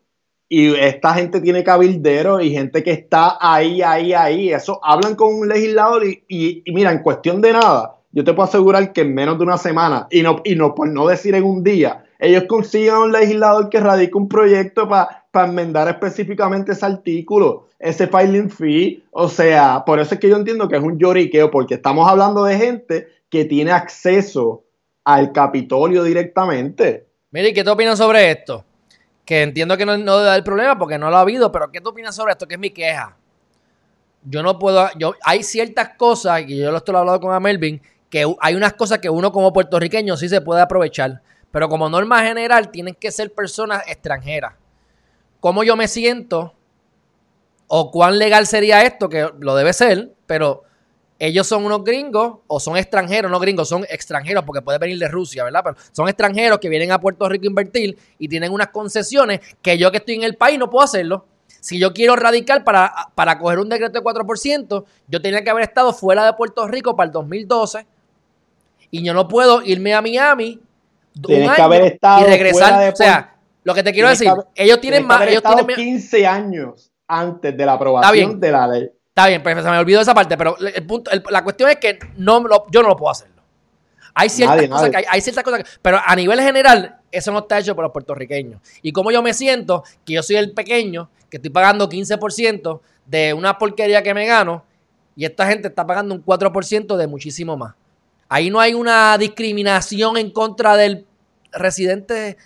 y 0.48 0.74
esta 0.76 1.12
gente 1.12 1.42
tiene 1.42 1.62
cabilderos 1.62 2.42
y 2.42 2.52
gente 2.52 2.82
que 2.82 2.92
está 2.92 3.36
ahí, 3.38 3.82
ahí, 3.82 4.14
ahí. 4.14 4.50
Eso 4.50 4.80
hablan 4.82 5.14
con 5.14 5.34
un 5.34 5.46
legislador 5.46 6.04
y, 6.06 6.64
mira, 6.68 6.90
en 6.90 7.02
cuestión 7.02 7.42
de 7.42 7.52
nada, 7.52 7.96
yo 8.12 8.24
te 8.24 8.32
puedo 8.32 8.48
asegurar 8.48 8.94
que 8.94 9.02
en 9.02 9.14
menos 9.14 9.36
de 9.36 9.44
una 9.44 9.58
semana, 9.58 10.06
y 10.10 10.22
no, 10.22 10.40
y 10.42 10.54
no 10.54 10.74
por 10.74 10.88
no 10.88 11.06
decir 11.06 11.34
en 11.34 11.44
un 11.44 11.62
día, 11.62 12.06
ellos 12.18 12.44
consiguen 12.48 12.94
un 12.94 13.12
legislador 13.12 13.68
que 13.68 13.80
radique 13.80 14.16
un 14.16 14.26
proyecto 14.26 14.88
para 14.88 15.25
enmendar 15.44 15.88
específicamente 15.88 16.72
ese 16.72 16.86
artículo, 16.86 17.68
ese 17.78 18.06
filing 18.06 18.50
fee. 18.50 19.04
O 19.10 19.28
sea, 19.28 19.84
por 19.84 20.00
eso 20.00 20.14
es 20.14 20.20
que 20.20 20.28
yo 20.28 20.36
entiendo 20.36 20.68
que 20.68 20.76
es 20.76 20.82
un 20.82 20.98
lloriqueo, 20.98 21.50
porque 21.50 21.74
estamos 21.74 22.08
hablando 22.08 22.44
de 22.44 22.56
gente 22.56 23.08
que 23.28 23.44
tiene 23.44 23.72
acceso 23.72 24.64
al 25.04 25.32
Capitolio 25.32 26.02
directamente. 26.02 27.06
Mire, 27.30 27.52
¿qué 27.52 27.62
te 27.62 27.70
opinas 27.70 27.98
sobre 27.98 28.30
esto? 28.30 28.64
que 29.26 29.42
entiendo 29.42 29.76
que 29.76 29.84
no, 29.84 29.98
no 29.98 30.18
debe 30.18 30.30
haber 30.30 30.44
problema 30.44 30.78
porque 30.78 30.98
no 30.98 31.10
lo 31.10 31.16
ha 31.16 31.20
habido, 31.20 31.50
pero 31.50 31.70
¿qué 31.70 31.80
tú 31.80 31.90
opinas 31.90 32.14
sobre 32.14 32.32
esto? 32.32 32.46
Que 32.46 32.54
es 32.54 32.60
mi 32.60 32.70
queja. 32.70 33.16
Yo 34.22 34.42
no 34.42 34.58
puedo, 34.58 34.88
yo, 34.96 35.14
hay 35.24 35.42
ciertas 35.42 35.90
cosas, 35.96 36.42
y 36.46 36.58
yo 36.58 36.70
lo 36.70 36.78
estoy 36.78 36.94
hablando 36.94 37.20
con 37.20 37.42
Melvin, 37.42 37.82
que 38.08 38.24
hay 38.40 38.54
unas 38.54 38.72
cosas 38.74 38.98
que 39.00 39.10
uno 39.10 39.32
como 39.32 39.52
puertorriqueño 39.52 40.16
sí 40.16 40.28
se 40.28 40.40
puede 40.40 40.62
aprovechar, 40.62 41.22
pero 41.50 41.68
como 41.68 41.88
norma 41.88 42.22
general 42.22 42.70
tienen 42.70 42.94
que 42.94 43.10
ser 43.10 43.34
personas 43.34 43.82
extranjeras. 43.88 44.54
Cómo 45.40 45.64
yo 45.64 45.76
me 45.76 45.88
siento 45.88 46.54
o 47.68 47.90
cuán 47.90 48.18
legal 48.18 48.46
sería 48.46 48.82
esto, 48.82 49.08
que 49.08 49.28
lo 49.38 49.56
debe 49.56 49.72
ser, 49.72 50.12
pero 50.26 50.62
ellos 51.18 51.46
son 51.46 51.64
unos 51.64 51.82
gringos 51.82 52.38
o 52.46 52.60
son 52.60 52.76
extranjeros, 52.76 53.30
no 53.30 53.40
gringos, 53.40 53.68
son 53.68 53.84
extranjeros 53.88 54.44
porque 54.44 54.62
puede 54.62 54.78
venir 54.78 54.98
de 54.98 55.08
Rusia, 55.08 55.44
¿verdad? 55.44 55.62
Pero 55.64 55.76
son 55.92 56.08
extranjeros 56.08 56.58
que 56.58 56.68
vienen 56.68 56.92
a 56.92 57.00
Puerto 57.00 57.28
Rico 57.28 57.44
a 57.44 57.48
invertir 57.48 57.96
y 58.18 58.28
tienen 58.28 58.52
unas 58.52 58.68
concesiones 58.68 59.40
que 59.62 59.78
yo 59.78 59.90
que 59.90 59.98
estoy 59.98 60.16
en 60.16 60.24
el 60.24 60.36
país 60.36 60.58
no 60.58 60.68
puedo 60.70 60.84
hacerlo. 60.84 61.24
Si 61.60 61.78
yo 61.78 61.92
quiero 61.92 62.14
radical 62.16 62.62
para, 62.62 62.92
para 63.14 63.38
coger 63.38 63.58
un 63.58 63.68
decreto 63.68 63.98
de 63.98 64.04
4%, 64.04 64.84
yo 65.08 65.22
tenía 65.22 65.42
que 65.42 65.50
haber 65.50 65.64
estado 65.64 65.92
fuera 65.92 66.24
de 66.24 66.32
Puerto 66.34 66.66
Rico 66.68 66.94
para 66.94 67.06
el 67.06 67.12
2012 67.12 67.86
y 68.90 69.02
yo 69.02 69.14
no 69.14 69.26
puedo 69.26 69.62
irme 69.62 69.94
a 69.94 70.02
Miami 70.02 70.60
un 71.28 71.48
año 71.48 71.74
y 72.20 72.24
regresar. 72.24 72.92
o 72.92 72.96
sea, 72.96 73.35
lo 73.66 73.74
que 73.74 73.82
te 73.82 73.92
quiero 73.92 74.08
decir, 74.08 74.30
ellos 74.54 74.80
tienen 74.80 75.04
más. 75.04 75.26
Ellos 75.26 75.42
tienen 75.42 75.66
15 75.66 76.24
años 76.24 76.92
antes 77.08 77.56
de 77.56 77.66
la 77.66 77.72
aprobación 77.72 78.38
de 78.38 78.52
la 78.52 78.68
ley. 78.68 78.90
Está 79.08 79.26
bien, 79.26 79.42
pero 79.42 79.60
se 79.60 79.68
me 79.68 79.76
olvidó 79.76 80.00
esa 80.00 80.14
parte, 80.14 80.36
pero 80.36 80.56
el 80.56 80.86
punto, 80.86 81.10
la 81.30 81.42
cuestión 81.42 81.70
es 81.70 81.76
que 81.78 81.98
no 82.16 82.44
yo 82.70 82.82
no 82.82 82.90
lo 82.90 82.96
puedo 82.96 83.10
hacerlo. 83.10 83.42
Hay 84.14 84.28
ciertas, 84.28 84.68
cosas 84.68 84.90
Que 84.90 85.04
hay, 85.08 85.20
ciertas 85.20 85.42
cosas 85.42 85.64
que, 85.64 85.68
pero 85.82 85.98
a 86.04 86.14
nivel 86.14 86.40
general, 86.40 87.00
eso 87.10 87.32
no 87.32 87.40
está 87.40 87.58
hecho 87.58 87.74
por 87.74 87.82
los 87.82 87.92
puertorriqueños. 87.92 88.60
Y 88.82 88.92
como 88.92 89.10
yo 89.10 89.20
me 89.20 89.34
siento, 89.34 89.82
que 90.04 90.12
yo 90.12 90.22
soy 90.22 90.36
el 90.36 90.52
pequeño, 90.52 91.10
que 91.28 91.38
estoy 91.38 91.50
pagando 91.50 91.88
15% 91.88 92.80
de 93.04 93.34
una 93.34 93.58
porquería 93.58 94.00
que 94.00 94.14
me 94.14 94.26
gano, 94.26 94.62
y 95.16 95.24
esta 95.24 95.44
gente 95.48 95.66
está 95.66 95.84
pagando 95.84 96.14
un 96.14 96.24
4% 96.24 96.96
de 96.96 97.06
muchísimo 97.08 97.56
más. 97.56 97.74
Ahí 98.28 98.48
no 98.48 98.60
hay 98.60 98.74
una 98.74 99.18
discriminación 99.18 100.18
en 100.18 100.30
contra 100.30 100.76
del 100.76 101.04
residente 101.50 102.36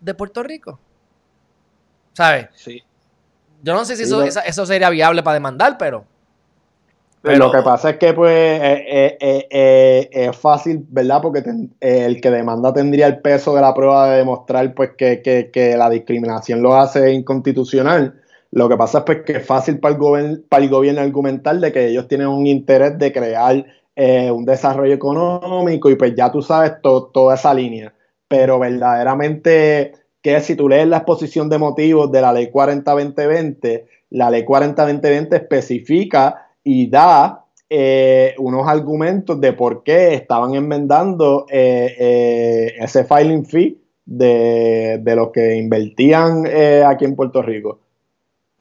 de 0.00 0.14
Puerto 0.14 0.42
Rico. 0.42 0.78
¿Sabes? 2.12 2.48
Sí. 2.54 2.82
Yo 3.62 3.74
no 3.74 3.84
sé 3.84 3.96
si 3.96 4.04
eso, 4.04 4.66
sería 4.66 4.90
viable 4.90 5.22
para 5.22 5.34
demandar, 5.34 5.76
pero, 5.78 6.04
Lo 7.22 7.50
que 7.50 7.62
pasa 7.62 7.90
es 7.90 7.96
que, 7.96 8.14
pues, 8.14 8.32
eh, 8.32 9.18
eh, 9.20 9.46
eh, 9.50 10.08
es 10.12 10.36
fácil, 10.36 10.86
¿verdad? 10.88 11.20
Porque 11.20 11.42
el 11.80 12.20
que 12.20 12.30
demanda 12.30 12.72
tendría 12.72 13.06
el 13.08 13.20
peso 13.20 13.54
de 13.54 13.60
la 13.60 13.74
prueba 13.74 14.10
de 14.10 14.18
demostrar, 14.18 14.72
pues, 14.74 14.90
que, 14.96 15.74
la 15.76 15.90
discriminación 15.90 16.62
lo 16.62 16.76
hace 16.76 17.12
inconstitucional. 17.12 18.20
Lo 18.50 18.68
que 18.68 18.76
pasa 18.76 18.98
es 18.98 19.04
pues, 19.04 19.22
que 19.26 19.32
es 19.38 19.46
fácil 19.46 19.78
para 19.78 19.96
el, 20.20 20.40
para 20.40 20.62
el 20.62 20.70
gobierno 20.70 21.00
argumentar 21.00 21.58
de 21.58 21.72
que 21.72 21.88
ellos 21.88 22.08
tienen 22.08 22.28
un 22.28 22.46
interés 22.46 22.98
de 22.98 23.12
crear 23.12 23.64
un 24.32 24.44
desarrollo 24.44 24.94
económico 24.94 25.90
y 25.90 25.96
pues 25.96 26.14
ya 26.14 26.30
tú 26.30 26.40
sabes 26.40 26.74
toda 26.80 27.34
esa 27.34 27.52
línea. 27.52 27.92
Pero 28.28 28.58
verdaderamente 28.58 29.92
que 30.22 30.40
si 30.40 30.54
tú 30.54 30.68
lees 30.68 30.86
la 30.86 30.98
exposición 30.98 31.48
de 31.48 31.58
motivos 31.58 32.10
de 32.12 32.20
la 32.20 32.32
ley 32.32 32.50
40-2020, 32.52 33.84
la 34.10 34.30
ley 34.30 34.44
40-2020 34.44 35.34
especifica 35.34 36.48
y 36.62 36.88
da 36.88 37.44
eh, 37.70 38.34
unos 38.38 38.66
argumentos 38.66 39.38
de 39.40 39.52
por 39.52 39.82
qué 39.82 40.14
estaban 40.14 40.54
enmendando 40.54 41.44
eh, 41.50 41.94
eh, 41.98 42.74
ese 42.78 43.04
filing 43.04 43.44
fee 43.44 43.78
de, 44.06 45.02
los 45.04 45.30
que 45.32 45.56
invertían 45.56 46.46
aquí 46.86 47.04
en 47.04 47.14
Puerto 47.14 47.42
Rico. 47.42 47.80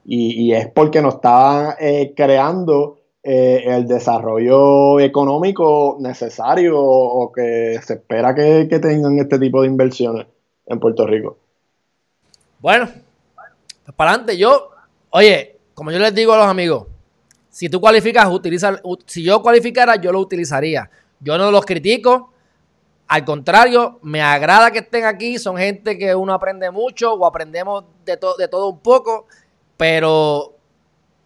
Y, 0.06 0.54
es 0.54 0.68
porque 0.68 1.02
no 1.02 1.10
estaban 1.10 1.76
creando 2.16 2.97
el 3.28 3.88
desarrollo 3.88 5.00
económico 5.00 5.98
necesario 6.00 6.80
o, 6.80 7.32
que 7.32 7.80
se 7.84 7.96
espera 7.96 8.34
que 8.34 8.66
tengan 8.80 9.20
este 9.20 9.38
tipo 9.40 9.62
de 9.62 9.68
inversiones 9.68 10.28
en 10.68 10.80
Puerto 10.80 11.06
Rico. 11.08 11.38
Bueno, 12.60 12.90
pues 13.84 13.96
para 13.96 14.12
adelante. 14.12 14.38
Yo, 14.38 14.72
oye, 15.10 15.58
como 15.74 15.92
yo 15.92 16.00
les 16.00 16.14
digo 16.14 16.34
a 16.34 16.38
los 16.38 16.48
amigos, 16.48 16.88
si 17.50 17.70
tú 17.70 17.80
cualificas, 17.80 18.28
utiliza, 18.30 18.80
si 19.06 19.24
yo 19.24 19.42
cualificara, 19.42 19.96
yo 19.96 20.12
lo 20.12 20.20
utilizaría. 20.20 20.90
Yo 21.20 21.38
no 21.38 21.50
los 21.50 21.66
critico. 21.66 22.34
Al 23.08 23.24
contrario, 23.24 24.00
me 24.04 24.22
agrada 24.22 24.70
que 24.72 24.80
estén 24.80 25.06
aquí. 25.06 25.40
Son 25.40 25.58
gente 25.58 25.98
que 25.98 26.14
uno 26.14 26.34
aprende 26.34 26.70
mucho 26.70 27.14
o 27.14 27.26
aprendemos 27.26 27.86
de, 28.06 28.20
de 28.38 28.48
todo 28.48 28.70
un 28.70 28.80
poco. 28.80 29.26
Pero, 29.78 30.57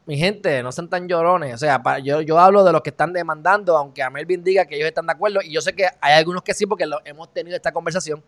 mi 0.06 0.18
gente, 0.18 0.64
no 0.64 0.72
sean 0.72 0.90
tan 0.90 1.08
llorones. 1.08 1.54
O 1.54 1.58
sea, 1.58 1.82
yo, 2.04 2.22
yo 2.22 2.40
hablo 2.40 2.64
de 2.64 2.72
los 2.72 2.82
que 2.82 2.90
están 2.90 3.14
demandando, 3.14 3.78
aunque 3.78 4.02
a 4.02 4.10
Melvin 4.10 4.44
diga 4.44 4.66
que 4.66 4.76
ellos 4.76 4.88
están 4.88 5.06
de 5.06 5.14
acuerdo. 5.14 5.42
Y 5.44 5.54
yo 5.54 5.62
sé 5.62 5.74
que 5.74 5.88
hay 6.02 6.14
algunos 6.14 6.42
que 6.44 6.54
sí, 6.54 6.66
porque 6.66 6.86
lo, 6.86 7.00
hemos 7.06 7.32
tenido 7.34 7.56
esta 7.56 7.72
conversación. 7.72 8.24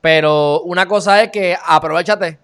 Pero 0.00 0.60
una 0.62 0.86
cosa 0.86 1.22
es 1.22 1.30
que 1.30 1.56
aprovechate, 1.66 2.38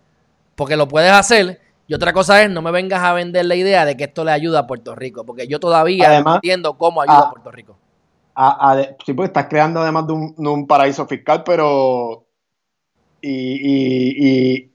porque 0.56 0.76
lo 0.76 0.88
puedes 0.88 1.12
hacer. 1.12 1.60
Y 1.86 1.94
otra 1.94 2.12
cosa 2.12 2.42
es, 2.42 2.50
no 2.50 2.62
me 2.62 2.70
vengas 2.70 3.02
a 3.02 3.12
vender 3.12 3.44
la 3.44 3.54
idea 3.54 3.84
de 3.84 3.96
que 3.96 4.04
esto 4.04 4.24
le 4.24 4.30
ayuda 4.30 4.60
a 4.60 4.66
Puerto 4.66 4.94
Rico, 4.94 5.24
porque 5.24 5.46
yo 5.46 5.60
todavía 5.60 6.22
no 6.22 6.36
entiendo 6.36 6.78
cómo 6.78 7.02
ayuda 7.02 7.18
a, 7.18 7.30
Puerto 7.30 7.50
Rico. 7.50 7.76
sí, 9.04 9.12
pues 9.12 9.28
estás 9.28 9.46
creando 9.46 9.80
además 9.80 10.06
de 10.06 10.12
un, 10.12 10.66
paraíso 10.66 11.06
fiscal, 11.06 11.42
pero. 11.44 12.24
Y, 13.20 14.71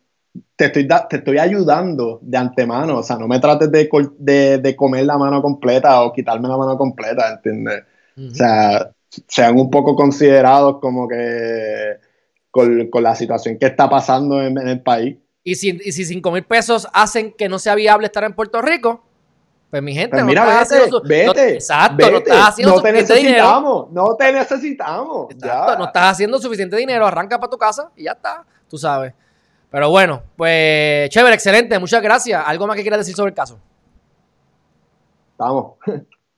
te, 0.58 0.66
estoy 0.66 0.88
te 1.10 1.18
estoy 1.18 1.38
ayudando 1.38 2.20
de 2.22 2.38
antemano. 2.38 2.98
O 2.98 3.04
sea, 3.04 3.16
no 3.16 3.28
me 3.28 3.40
trates 3.40 3.72
de, 3.72 4.58
de, 4.58 4.76
comer 4.76 5.06
la 5.06 5.18
mano 5.18 5.42
completa 5.42 6.02
o 6.02 6.12
quitarme 6.12 6.50
la 6.50 6.58
mano 6.58 6.78
completa, 6.78 7.32
¿entiendes? 7.32 7.84
O 8.18 8.34
sea, 8.34 8.90
sean 9.28 9.58
un 9.58 9.70
poco 9.70 9.96
considerados 9.96 10.80
como 10.82 11.08
que 11.08 11.98
con, 12.50 12.90
la 13.04 13.16
situación 13.16 13.60
que 13.60 13.68
está 13.68 13.88
pasando 13.88 14.42
en, 14.42 14.58
el 14.58 14.82
país. 14.82 15.18
Y 15.44 15.56
si, 15.56 15.80
y 15.82 15.92
si 15.92 16.04
5 16.04 16.32
mil 16.32 16.44
pesos 16.44 16.88
hacen 16.92 17.32
que 17.32 17.48
no 17.48 17.60
sea 17.60 17.76
viable 17.76 18.08
estar 18.08 18.24
en 18.24 18.34
Puerto 18.34 18.60
Rico, 18.60 19.04
pues 19.70 19.84
mi 19.84 19.94
gente, 19.94 20.10
pues 20.10 20.26
mira, 20.26 20.44
no 20.44 20.50
vete, 20.50 20.62
haciendo, 20.62 21.02
vete, 21.04 21.54
exacto, 21.54 22.10
no 22.10 22.18
estás 22.18 22.48
haciendo 22.48 22.76
no 22.76 22.82
te 22.82 22.92
necesitamos, 22.92 23.92
No 23.92 24.16
te 24.16 24.34
necesitamos. 24.34 25.28
Exacto, 25.30 25.78
no 25.78 25.86
estás 25.86 26.12
haciendo 26.14 26.40
suficiente 26.40 26.76
dinero, 26.78 27.06
arranca 27.06 27.38
para 27.38 27.50
tu 27.50 27.58
casa 27.58 27.92
y 27.96 28.06
ya 28.06 28.14
está, 28.14 28.44
tú 28.68 28.78
sabes. 28.78 29.14
Pero 29.70 29.90
bueno, 29.90 30.24
pues 30.36 31.10
chévere, 31.10 31.36
excelente, 31.36 31.78
muchas 31.80 32.02
gracias. 32.02 32.42
¿Algo 32.46 32.68
más 32.68 32.76
que 32.76 32.82
quieras 32.82 33.00
decir 33.00 33.16
sobre 33.16 33.30
el 33.30 33.36
caso? 33.36 33.60
Estamos. 35.32 35.74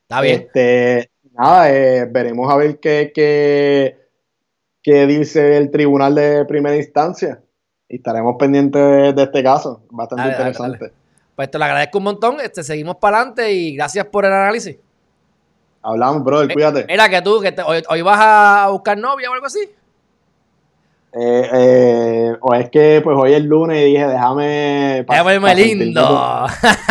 Está 0.04 0.22
bien. 0.22 0.42
Este, 0.42 1.12
nada, 1.34 1.72
eh, 1.72 2.06
veremos 2.10 2.52
a 2.52 2.58
ver 2.58 2.80
qué, 2.80 3.12
qué, 3.14 3.98
qué 4.82 5.06
dice 5.06 5.58
el 5.58 5.70
tribunal 5.72 6.16
de 6.16 6.46
primera 6.46 6.76
instancia. 6.76 7.42
Y 7.88 7.98
estaremos 7.98 8.36
pendientes 8.38 9.16
de, 9.16 9.24
este 9.24 9.44
caso. 9.44 9.84
Bastante 9.90 10.30
interesante. 10.30 10.92
Pues 11.36 11.50
te 11.50 11.58
lo 11.58 11.66
agradezco 11.66 11.98
un 12.00 12.04
montón. 12.04 12.42
Este, 12.42 12.64
seguimos 12.64 12.98
para 12.98 13.18
adelante 13.18 13.52
y 13.52 13.76
gracias 13.76 14.06
por 14.08 14.26
el 14.26 14.34
análisis. 14.34 14.78
Hablamos, 15.82 16.24
brother, 16.24 16.54
cuídate. 16.54 16.86
Mira 16.88 17.08
que 17.08 17.22
tú, 17.22 17.40
que 17.42 17.56
hoy, 17.88 18.02
vas 18.02 18.20
a 18.20 18.68
buscar 18.70 18.98
novia 18.98 19.30
o 19.30 19.34
algo 19.34 19.46
así. 19.46 19.60
Eh, 21.12 21.49
eh, 21.53 22.38
o 22.39 22.53
es 22.53 22.70
que 22.70 23.01
pues 23.03 23.18
hoy 23.18 23.34
es 23.34 23.43
lunes 23.43 23.82
y 23.82 23.93
dije, 23.93 24.07
déjame... 24.07 25.05
Déjame 25.07 25.55
lindo. 25.55 26.47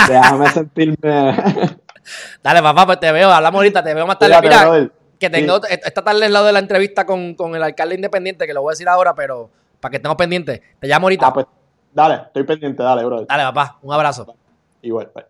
déjame 0.08 0.48
sentirme... 0.50 0.96
Dale, 2.42 2.62
papá, 2.62 2.86
pues 2.86 3.00
te 3.00 3.12
veo, 3.12 3.30
hablamos 3.30 3.58
ahorita, 3.58 3.82
te 3.82 3.94
veo 3.94 4.06
más 4.06 4.18
tarde. 4.18 4.38
Mira, 4.40 4.90
que 5.18 5.30
tengo 5.30 5.60
esta 5.66 6.02
tarde 6.02 6.26
al 6.26 6.32
lado 6.32 6.46
de 6.46 6.52
la 6.52 6.58
entrevista 6.60 7.04
con, 7.04 7.36
el 7.54 7.62
alcalde 7.62 7.96
independiente, 7.96 8.46
que 8.46 8.54
lo 8.54 8.62
voy 8.62 8.70
a 8.70 8.72
decir 8.72 8.88
ahora, 8.88 9.14
pero 9.14 9.50
para 9.80 9.90
que 9.90 9.96
estemos 9.96 10.16
pendientes. 10.16 10.60
Te 10.78 10.86
llamo 10.86 11.06
ahorita. 11.06 11.26
Ah, 11.26 11.32
pues, 11.32 11.46
dale, 11.92 12.14
estoy 12.26 12.44
pendiente, 12.44 12.82
dale, 12.82 13.04
bro. 13.04 13.24
Dale, 13.24 13.42
papá, 13.44 13.78
un 13.82 13.92
abrazo. 13.92 14.34
Igual, 14.82 15.10
pues. 15.12 15.26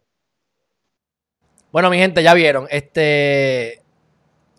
Bueno, 1.73 1.91
mi 1.91 1.99
gente, 1.99 2.23
ya 2.23 2.35
vieron. 2.35 2.67
Este. 2.71 3.83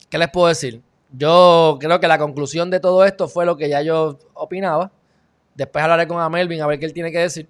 ¿Qué 0.09 0.17
les 0.17 0.29
puedo 0.29 0.47
decir? 0.47 0.81
Yo 1.11 1.77
creo 1.79 1.99
que 1.99 2.07
la 2.07 2.17
conclusión 2.17 2.69
de 2.69 2.79
todo 2.79 3.03
esto 3.03 3.27
fue 3.27 3.45
lo 3.45 3.57
que 3.57 3.69
ya 3.69 3.81
yo 3.81 4.19
opinaba. 4.33 4.91
Después 5.55 5.83
hablaré 5.83 6.07
con 6.07 6.19
Amelvin 6.19 6.61
a 6.61 6.67
ver 6.67 6.79
qué 6.79 6.85
él 6.85 6.93
tiene 6.93 7.11
que 7.11 7.19
decir. 7.19 7.49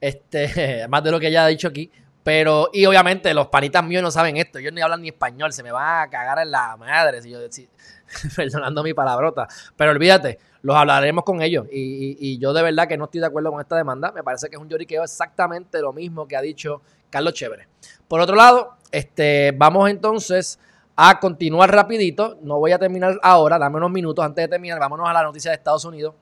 Este, 0.00 0.86
más 0.88 1.04
de 1.04 1.10
lo 1.10 1.20
que 1.20 1.30
ya 1.30 1.44
ha 1.44 1.48
dicho 1.48 1.68
aquí. 1.68 1.90
Pero, 2.22 2.70
y 2.72 2.86
obviamente 2.86 3.34
los 3.34 3.48
panitas 3.48 3.84
míos 3.84 4.02
no 4.02 4.10
saben 4.10 4.38
esto. 4.38 4.58
Ellos 4.58 4.72
ni 4.72 4.80
hablan 4.80 5.02
ni 5.02 5.08
español. 5.08 5.52
Se 5.52 5.62
me 5.62 5.70
va 5.70 6.02
a 6.02 6.08
cagar 6.08 6.38
en 6.38 6.50
la 6.50 6.76
madre. 6.78 7.20
Si 7.20 7.30
yo, 7.30 7.38
perdonando 8.36 8.82
mi 8.82 8.94
palabrota. 8.94 9.46
Pero 9.76 9.90
olvídate, 9.90 10.38
los 10.62 10.74
hablaremos 10.74 11.24
con 11.24 11.42
ellos. 11.42 11.66
Y, 11.70 12.38
yo 12.38 12.54
de 12.54 12.62
verdad 12.62 12.88
que 12.88 12.96
no 12.96 13.04
estoy 13.04 13.20
de 13.20 13.26
acuerdo 13.26 13.50
con 13.52 13.60
esta 13.60 13.76
demanda. 13.76 14.10
Me 14.12 14.22
parece 14.22 14.48
que 14.48 14.56
es 14.56 14.62
un 14.62 14.68
lloriqueo 14.68 15.04
exactamente 15.04 15.80
lo 15.80 15.92
mismo 15.92 16.26
que 16.26 16.36
ha 16.36 16.40
dicho 16.40 16.80
Carlos 17.10 17.34
Chévere. 17.34 17.68
Por 18.08 18.20
otro 18.20 18.34
lado, 18.34 18.76
este, 18.90 19.52
vamos 19.54 19.90
entonces 19.90 20.58
a 20.96 21.18
continuar 21.20 21.70
rapidito. 21.72 22.38
No 22.42 22.58
voy 22.58 22.72
a 22.72 22.78
terminar 22.78 23.18
ahora. 23.22 23.58
Dame 23.58 23.76
unos 23.76 23.90
minutos 23.90 24.24
antes 24.24 24.44
de 24.44 24.48
terminar. 24.48 24.78
Vámonos 24.78 25.08
a 25.08 25.12
la 25.12 25.22
noticia 25.22 25.50
de 25.50 25.56
Estados 25.56 25.84
Unidos. 25.84 26.14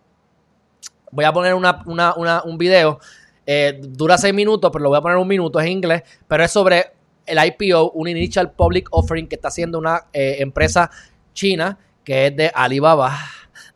Voy 1.10 1.24
a 1.24 1.32
poner 1.32 1.54
una, 1.54 1.82
un 2.44 2.58
video 2.58 2.98
eh, 3.44 3.80
dura 3.82 4.16
seis 4.16 4.32
minutos, 4.32 4.70
pero 4.72 4.82
lo 4.82 4.88
voy 4.88 4.98
a 4.98 5.02
poner 5.02 5.18
un 5.18 5.28
minuto, 5.28 5.58
es 5.60 5.66
en 5.66 5.72
inglés, 5.72 6.02
pero 6.28 6.44
es 6.44 6.50
sobre 6.50 6.92
el 7.26 7.38
IPO, 7.44 7.90
un 7.92 8.08
Initial 8.08 8.52
Public 8.52 8.88
Offering 8.90 9.28
que 9.28 9.34
está 9.34 9.48
haciendo 9.48 9.78
una 9.78 10.06
eh, 10.12 10.36
empresa 10.38 10.90
china 11.34 11.78
que 12.04 12.28
es 12.28 12.36
de 12.36 12.50
Alibaba. 12.54 13.18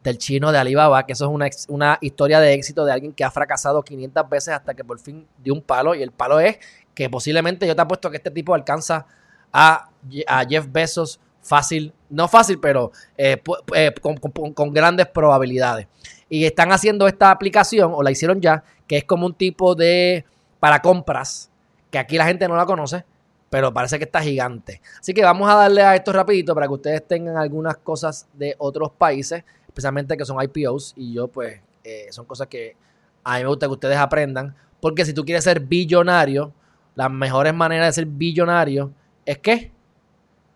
del 0.03 0.19
chino 0.19 0.53
de 0.53 0.59
Alibaba, 0.59 1.05
que 1.05 1.13
eso 1.13 1.25
es 1.25 1.31
una, 1.31 1.49
una 1.69 1.99
historia 2.01 2.39
de 2.39 2.55
éxito 2.55 2.85
de 2.85 2.93
alguien 2.93 3.13
que 3.13 3.25
ha 3.25 3.31
fracasado 3.31 3.83
500 3.83 4.29
veces 4.31 4.55
hasta 4.55 4.73
que 4.73 4.85
por 4.85 5.01
fin 5.01 5.27
dio 5.43 5.53
un 5.53 5.63
palo. 5.63 5.95
Y 5.97 6.03
el 6.03 6.13
palo 6.13 6.39
es 6.39 6.59
que 6.95 7.11
posiblemente 7.11 7.67
yo 7.67 7.75
te 7.75 7.83
apuesto 7.83 8.09
que 8.09 8.17
este 8.19 8.31
tipo 8.31 8.55
alcanza 8.55 9.07
a, 9.53 9.91
a 10.27 10.45
Jeff 10.45 10.67
Bezos 10.71 11.21
fácil, 11.47 11.93
no 12.11 12.29
fácil, 12.29 12.59
pero 12.61 12.93
eh, 13.17 13.41
eh, 13.75 13.95
con, 14.01 14.73
grandes 14.73 15.07
probabilidades. 15.07 15.87
Y 16.29 16.45
están 16.45 16.73
haciendo 16.73 17.07
esta 17.07 17.31
aplicación, 17.31 17.93
o 17.95 18.03
la 18.03 18.11
hicieron 18.11 18.41
ya, 18.41 18.65
que 18.87 18.99
es 18.99 19.05
como 19.05 19.27
un 19.27 19.35
tipo 19.35 19.75
de 19.75 20.25
para 20.59 20.83
compras, 20.83 21.51
que 21.91 21.99
aquí 21.99 22.17
la 22.17 22.27
gente 22.27 22.49
no 22.49 22.57
la 22.57 22.67
conoce, 22.67 23.05
pero 23.49 23.73
parece 23.73 23.99
que 23.99 24.05
está 24.05 24.21
gigante. 24.21 24.81
Así 24.99 25.15
que 25.15 25.23
vamos 25.23 25.49
a 25.49 25.55
darle 25.55 25.83
a 25.83 25.95
esto 25.95 26.13
rapidito 26.13 26.55
para 26.55 26.67
que 26.67 26.75
ustedes 26.75 27.07
tengan 27.07 27.37
algunas 27.37 27.77
cosas 27.77 28.27
de 28.35 28.57
otros 28.59 28.91
países, 28.91 29.45
especialmente 29.69 30.17
que 30.17 30.25
son 30.25 30.43
IPOs, 30.43 30.95
y 30.97 31.13
yo 31.13 31.29
pues 31.29 31.61
eh, 31.85 32.09
son 32.11 32.25
cosas 32.27 32.49
que 32.49 32.77
a 33.23 33.37
mí 33.37 33.43
me 33.43 33.49
gusta 33.49 33.67
que 33.67 33.73
ustedes 33.73 33.97
aprendan, 33.97 34.55
porque 34.81 35.05
si 35.05 35.13
tú 35.13 35.25
quieres 35.25 35.45
ser 35.45 35.61
billonario, 35.61 36.53
las 36.97 37.11
mejores 37.11 37.55
maneras 37.55 37.89
de 37.89 37.93
ser 37.93 38.07
billonario 38.07 38.91
es 39.25 39.39
que 39.39 39.71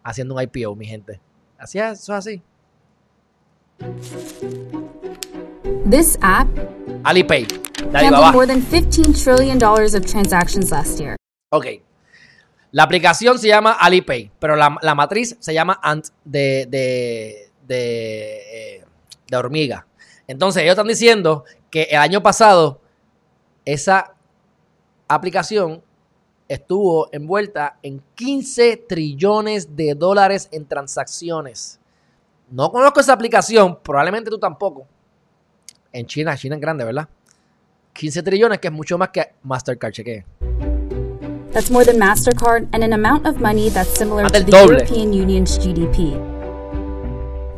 haciendo 0.02 0.34
un 0.34 0.42
IPO, 0.42 0.74
mi 0.76 0.86
gente. 0.86 1.20
Así 1.58 1.78
es, 1.78 2.00
eso 2.00 2.12
es 2.14 2.18
así. 2.18 2.42
This 5.88 6.18
app 6.22 6.48
Alipay. 7.04 7.46
handled 7.92 8.32
more 8.32 8.46
than 8.46 8.62
15 8.62 9.12
trillion 9.14 9.58
dollars 9.58 9.94
of 9.94 10.04
transactions 10.04 10.70
last 10.70 10.98
year. 10.98 11.16
Ok. 11.50 11.66
La 12.72 12.84
aplicación 12.84 13.38
se 13.38 13.48
llama 13.48 13.72
Alipay, 13.72 14.30
pero 14.38 14.54
la, 14.54 14.76
la 14.82 14.94
matriz 14.94 15.36
se 15.40 15.52
llama 15.52 15.80
Ant 15.82 16.08
de, 16.24 16.66
de, 16.68 17.50
de, 17.66 18.76
eh, 18.78 18.84
de 19.28 19.36
hormiga. 19.36 19.86
Entonces, 20.28 20.62
ellos 20.62 20.72
están 20.74 20.86
diciendo 20.86 21.44
que 21.70 21.84
el 21.90 21.98
año 21.98 22.22
pasado 22.22 22.80
esa 23.64 24.14
aplicación 25.08 25.82
estuvo 26.50 27.08
envuelta 27.12 27.78
en 27.80 28.02
15 28.16 28.84
trillones 28.88 29.76
de 29.76 29.94
dólares 29.94 30.48
en 30.50 30.66
transacciones. 30.66 31.78
No 32.50 32.72
conozco 32.72 32.98
esa 32.98 33.12
aplicación, 33.12 33.78
probablemente 33.80 34.30
tú 34.30 34.38
tampoco. 34.38 34.84
En 35.92 36.06
China, 36.06 36.36
China 36.36 36.56
es 36.56 36.60
grande, 36.60 36.84
¿verdad? 36.84 37.08
15 37.92 38.24
trillones, 38.24 38.58
que 38.58 38.66
es 38.66 38.74
mucho 38.74 38.98
más 38.98 39.10
que 39.10 39.32
Mastercard, 39.44 39.92
cheque. 39.92 40.24
That's 41.52 41.70
more 41.70 41.84
than 41.84 41.98
Mastercard 41.98 42.68
and 42.72 42.82
an 42.82 42.92
amount 42.92 43.28
of 43.28 43.40
money 43.40 43.70
that's 43.70 43.96
similar 43.96 44.26
to 44.26 44.32
the 44.32 44.50
doble. 44.50 44.74
European 44.74 45.12
Union's 45.12 45.56
GDP. 45.56 46.18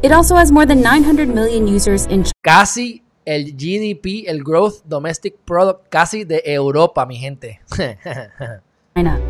It 0.03 0.13
also 0.13 0.37
has 0.37 0.53
more 0.53 0.67
than 0.67 0.83
900 0.83 1.29
million 1.29 1.67
users 1.67 2.07
in 2.07 2.25
Casi 2.43 3.03
el 3.25 3.57
GDP, 3.57 4.29
el 4.29 4.43
Growth 4.43 4.83
Domestic 4.85 5.37
Product, 5.47 5.89
casi 5.89 6.25
de 6.25 6.43
Europa, 6.45 7.07
mi 7.07 7.17
gente. 7.17 7.61
China. 9.03 9.21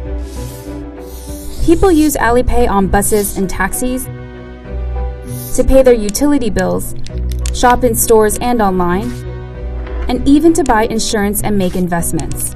People 1.65 1.93
use 1.93 2.17
Alipay 2.17 2.69
on 2.69 2.89
buses 2.89 3.39
and 3.39 3.49
taxis 3.49 4.05
to 5.57 5.65
pay 5.65 5.83
their 5.83 5.95
utility 5.95 6.51
bills, 6.51 6.95
shop 7.55 7.85
in 7.85 7.95
stores 7.95 8.39
and 8.39 8.61
online, 8.61 9.11
and 10.09 10.27
even 10.27 10.53
to 10.55 10.65
buy 10.65 10.85
insurance 10.85 11.43
and 11.43 11.57
make 11.57 11.77
investments. 11.77 12.55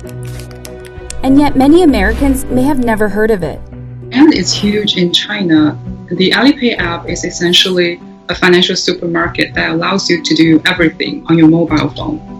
And 1.22 1.38
yet, 1.38 1.56
many 1.56 1.82
Americans 1.82 2.44
may 2.46 2.62
have 2.62 2.78
never 2.78 3.08
heard 3.08 3.30
of 3.30 3.42
it. 3.42 3.60
And 4.12 4.34
it's 4.34 4.52
huge 4.52 4.96
in 4.96 5.12
China. 5.12 5.78
The 6.10 6.30
Alipay 6.30 6.78
app 6.78 7.08
is 7.08 7.24
essentially 7.24 8.00
a 8.28 8.34
financial 8.34 8.76
supermarket 8.76 9.54
that 9.54 9.70
allows 9.70 10.10
you 10.10 10.22
to 10.22 10.34
do 10.34 10.60
everything 10.66 11.24
on 11.28 11.38
your 11.38 11.48
mobile 11.48 11.88
phone. 11.90 12.35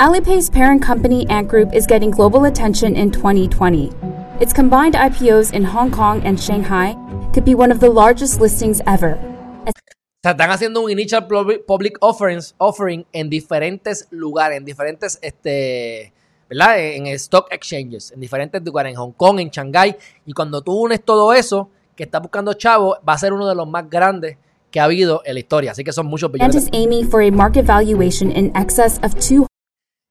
Alipay's 0.00 0.48
parent 0.48 0.80
company 0.80 1.28
Ant 1.28 1.46
Group 1.46 1.74
is 1.74 1.86
getting 1.86 2.10
global 2.10 2.46
attention 2.46 2.96
in 2.96 3.10
2020. 3.10 3.92
Its 4.40 4.50
combined 4.50 4.94
IPOs 4.94 5.52
in 5.52 5.62
Hong 5.62 5.90
Kong 5.90 6.22
and 6.24 6.40
Shanghai 6.40 6.96
could 7.34 7.44
be 7.44 7.54
one 7.54 7.70
of 7.70 7.80
the 7.80 7.90
largest 7.90 8.40
listings 8.40 8.80
ever. 8.86 9.18
O 9.66 10.22
sea, 10.24 10.30
están 10.30 10.50
haciendo 10.50 10.80
un 10.80 10.90
initial 10.90 11.28
public 11.28 11.98
offerings, 12.00 12.54
offering 12.56 13.04
en 13.12 13.28
diferentes 13.28 14.08
lugares, 14.10 14.56
en 14.56 14.64
diferentes, 14.64 15.18
este, 15.20 16.14
¿verdad? 16.48 16.78
En 16.78 17.06
stock 17.08 17.48
exchanges, 17.50 18.10
en 18.10 18.20
diferentes 18.20 18.62
lugares, 18.64 18.92
en 18.92 18.96
Hong 18.96 19.12
Kong, 19.12 19.38
en 19.38 19.50
Shanghai. 19.50 19.98
Y 20.24 20.32
cuando 20.32 20.62
tú 20.62 20.80
unes 20.80 21.04
todo 21.04 21.34
eso, 21.34 21.68
que 21.94 22.04
está 22.04 22.20
buscando 22.20 22.54
Chavo, 22.54 22.96
va 23.06 23.12
a 23.12 23.18
ser 23.18 23.34
uno 23.34 23.46
de 23.46 23.54
los 23.54 23.68
más 23.68 23.90
grandes 23.90 24.38
que 24.70 24.80
ha 24.80 24.84
habido 24.84 25.20
en 25.26 25.34
la 25.34 25.40
historia. 25.40 25.72
Así 25.72 25.84
que 25.84 25.92
son 25.92 26.06
muchos 26.06 26.32
billones. 26.32 26.56
Ant 26.56 26.64
is 26.64 26.70
aiming 26.72 27.06
for 27.06 27.20
a 27.20 27.30
market 27.30 27.66
valuation 27.66 28.30
in 28.30 28.50
excess 28.56 28.98
of 29.02 29.14
two 29.20 29.49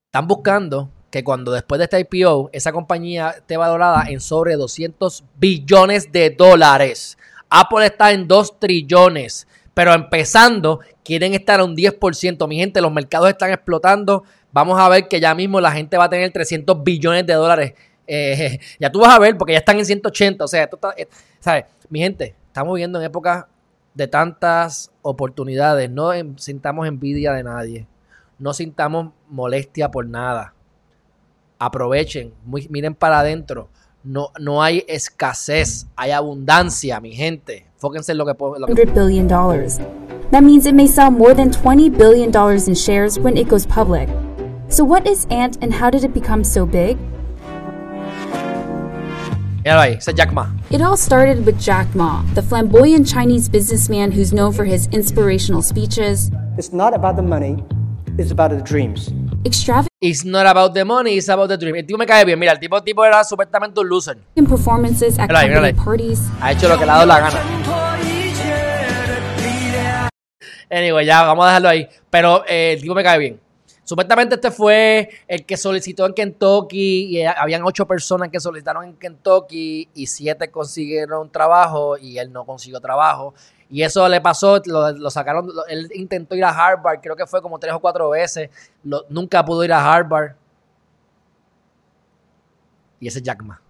Están 0.09 0.27
buscando 0.27 0.89
que 1.11 1.23
cuando 1.23 1.51
después 1.51 1.77
de 1.77 1.83
este 1.83 1.99
IPO, 1.99 2.49
esa 2.51 2.71
compañía 2.71 3.29
esté 3.29 3.57
valorada 3.57 4.05
en 4.09 4.19
sobre 4.19 4.55
200 4.55 5.23
billones 5.39 6.11
de 6.11 6.31
dólares. 6.31 7.15
Apple 7.47 7.85
está 7.85 8.11
en 8.11 8.27
2 8.27 8.59
trillones. 8.59 9.47
Pero 9.75 9.93
empezando, 9.93 10.79
quieren 11.03 11.35
estar 11.35 11.59
a 11.59 11.63
un 11.63 11.75
10%. 11.75 12.47
Mi 12.47 12.55
gente, 12.55 12.81
los 12.81 12.91
mercados 12.91 13.29
están 13.29 13.51
explotando. 13.51 14.23
Vamos 14.51 14.79
a 14.79 14.89
ver 14.89 15.07
que 15.07 15.19
ya 15.19 15.35
mismo 15.35 15.61
la 15.61 15.71
gente 15.71 15.95
va 15.95 16.05
a 16.05 16.09
tener 16.09 16.31
300 16.31 16.83
billones 16.83 17.27
de 17.27 17.33
dólares. 17.33 17.73
Eh, 18.07 18.59
ya 18.79 18.91
tú 18.91 19.01
vas 19.01 19.15
a 19.15 19.19
ver, 19.19 19.37
porque 19.37 19.53
ya 19.53 19.59
están 19.59 19.77
en 19.77 19.85
180. 19.85 20.43
O 20.43 20.47
sea, 20.47 20.63
esto 20.63 20.77
está, 20.77 20.91
eh, 20.97 21.07
¿sabes? 21.39 21.65
Mi 21.87 21.99
gente, 21.99 22.33
estamos 22.47 22.73
viviendo 22.73 22.97
en 22.97 23.05
épocas 23.05 23.45
de 23.93 24.07
tantas 24.07 24.91
oportunidades. 25.03 25.87
No 25.87 26.09
sintamos 26.37 26.87
envidia 26.87 27.31
de 27.33 27.43
nadie. 27.43 27.87
No 28.39 28.53
sintamos 28.53 29.11
molestia 29.29 29.91
por 29.91 30.07
nada. 30.07 30.53
Aprovechen, 31.59 32.33
muy- 32.45 32.67
miren 32.69 32.95
para 32.95 33.19
adentro. 33.19 33.67
No, 34.03 34.29
no 34.39 34.63
hay 34.63 34.85
escasez, 34.87 35.85
hay 35.97 36.11
abundancia, 36.11 37.01
mi 37.01 37.11
gente. 37.13 37.65
Fóquense 37.77 38.13
en 38.13 38.17
lo 38.17 38.25
que, 38.25 38.33
po- 38.33 38.57
lo 38.57 38.65
que 38.65 38.71
hundred 38.73 38.93
billion 38.93 39.27
dollars. 39.27 39.77
That 40.31 40.41
means 40.43 40.65
it 40.65 40.73
may 40.73 40.87
sell 40.87 41.11
more 41.11 41.33
than 41.33 41.51
twenty 41.51 41.89
billion 41.89 42.31
dollars 42.31 42.67
in 42.69 42.75
shares 42.75 43.19
when 43.19 43.35
it 43.37 43.49
goes 43.49 43.65
public. 43.65 44.07
So 44.69 44.85
what 44.85 45.05
is 45.05 45.25
Ant 45.29 45.57
and 45.61 45.73
how 45.73 45.89
did 45.89 46.03
it 46.05 46.13
become 46.13 46.43
so 46.45 46.65
big? 46.65 46.97
Míralo 49.63 49.81
ahí, 49.81 49.93
ese 49.97 50.07
es 50.09 50.15
Jack 50.15 50.31
Ma. 50.31 50.47
It 50.71 50.81
all 50.81 50.95
started 50.95 51.45
with 51.45 51.59
Jack 51.59 51.93
Ma, 51.93 52.23
the 52.35 52.41
flamboyant 52.41 53.05
Chinese 53.05 53.49
businessman 53.49 54.11
who's 54.11 54.31
known 54.31 54.53
for 54.53 54.63
his 54.65 54.87
inspirational 54.93 55.61
speeches, 55.61 56.31
It's 56.57 56.71
not 56.71 56.93
about 56.93 57.15
the 57.17 57.21
money, 57.21 57.61
it's 58.19 58.31
about 58.31 58.51
the 58.51 58.61
dreams. 58.61 59.09
extravagant 59.45 59.89
It's 60.01 60.25
not 60.25 60.45
about 60.45 60.73
the 60.73 60.83
money, 60.83 61.17
it's 61.17 61.29
about 61.29 61.47
the 61.49 61.57
dream. 61.57 61.75
El 61.75 61.85
tipo 61.85 61.97
me 61.97 62.05
cae 62.05 62.25
bien. 62.25 62.37
Mira, 62.37 62.51
el 62.51 62.59
tipo, 62.59 62.77
el 62.77 62.83
tipo 62.83 63.03
era 63.05 63.23
supuestamente 63.23 63.79
un 63.79 63.87
loser. 63.87 64.17
performances 64.35 65.17
at 65.17 65.29
company 65.29 65.67
ahí. 65.67 65.73
parties, 65.73 66.19
Ha 66.41 66.51
hecho 66.51 66.67
lo 66.67 66.77
que 66.77 66.85
le 66.85 66.91
ha 66.91 66.95
dado 66.95 67.05
la 67.05 67.19
gana. 67.19 67.39
Anyway, 70.69 71.05
ya, 71.05 71.23
vamos 71.23 71.45
a 71.45 71.47
dejarlo 71.47 71.69
ahí. 71.69 71.87
Pero 72.09 72.43
eh, 72.47 72.73
el 72.73 72.81
tipo 72.81 72.93
me 72.93 73.03
cae 73.03 73.17
bien. 73.17 73.39
Supuestamente 73.83 74.35
este 74.35 74.51
fue 74.51 75.09
el 75.27 75.45
que 75.45 75.57
solicitó 75.57 76.05
en 76.05 76.13
Kentucky 76.13 77.07
y 77.07 77.17
eh, 77.21 77.27
habían 77.27 77.63
ocho 77.63 77.87
personas 77.87 78.29
que 78.29 78.39
solicitaron 78.39 78.83
en 78.83 78.93
Kentucky 78.93 79.89
y 79.95 80.05
siete 80.05 80.51
consiguieron 80.51 81.31
trabajo 81.31 81.97
y 81.97 82.19
él 82.19 82.31
no 82.31 82.45
consiguió 82.45 82.79
trabajo. 82.79 83.33
Y 83.69 83.83
eso 83.83 84.07
le 84.09 84.19
pasó, 84.19 84.61
lo, 84.65 85.09
sacaron, 85.11 85.51
él 85.67 85.89
intentó 85.93 86.35
ir 86.35 86.43
a 86.43 86.49
Harvard, 86.49 86.99
creo 87.01 87.15
que 87.15 87.27
fue 87.27 87.41
como 87.41 87.59
tres 87.59 87.73
o 87.73 87.79
cuatro 87.79 88.09
veces, 88.09 88.49
nunca 89.09 89.45
pudo 89.45 89.63
ir 89.63 89.71
a 89.71 89.93
Harvard. 89.93 90.35
Y 92.99 93.07
ese 93.07 93.19
es 93.19 93.23
Jack 93.23 93.43
Ma 93.43 93.61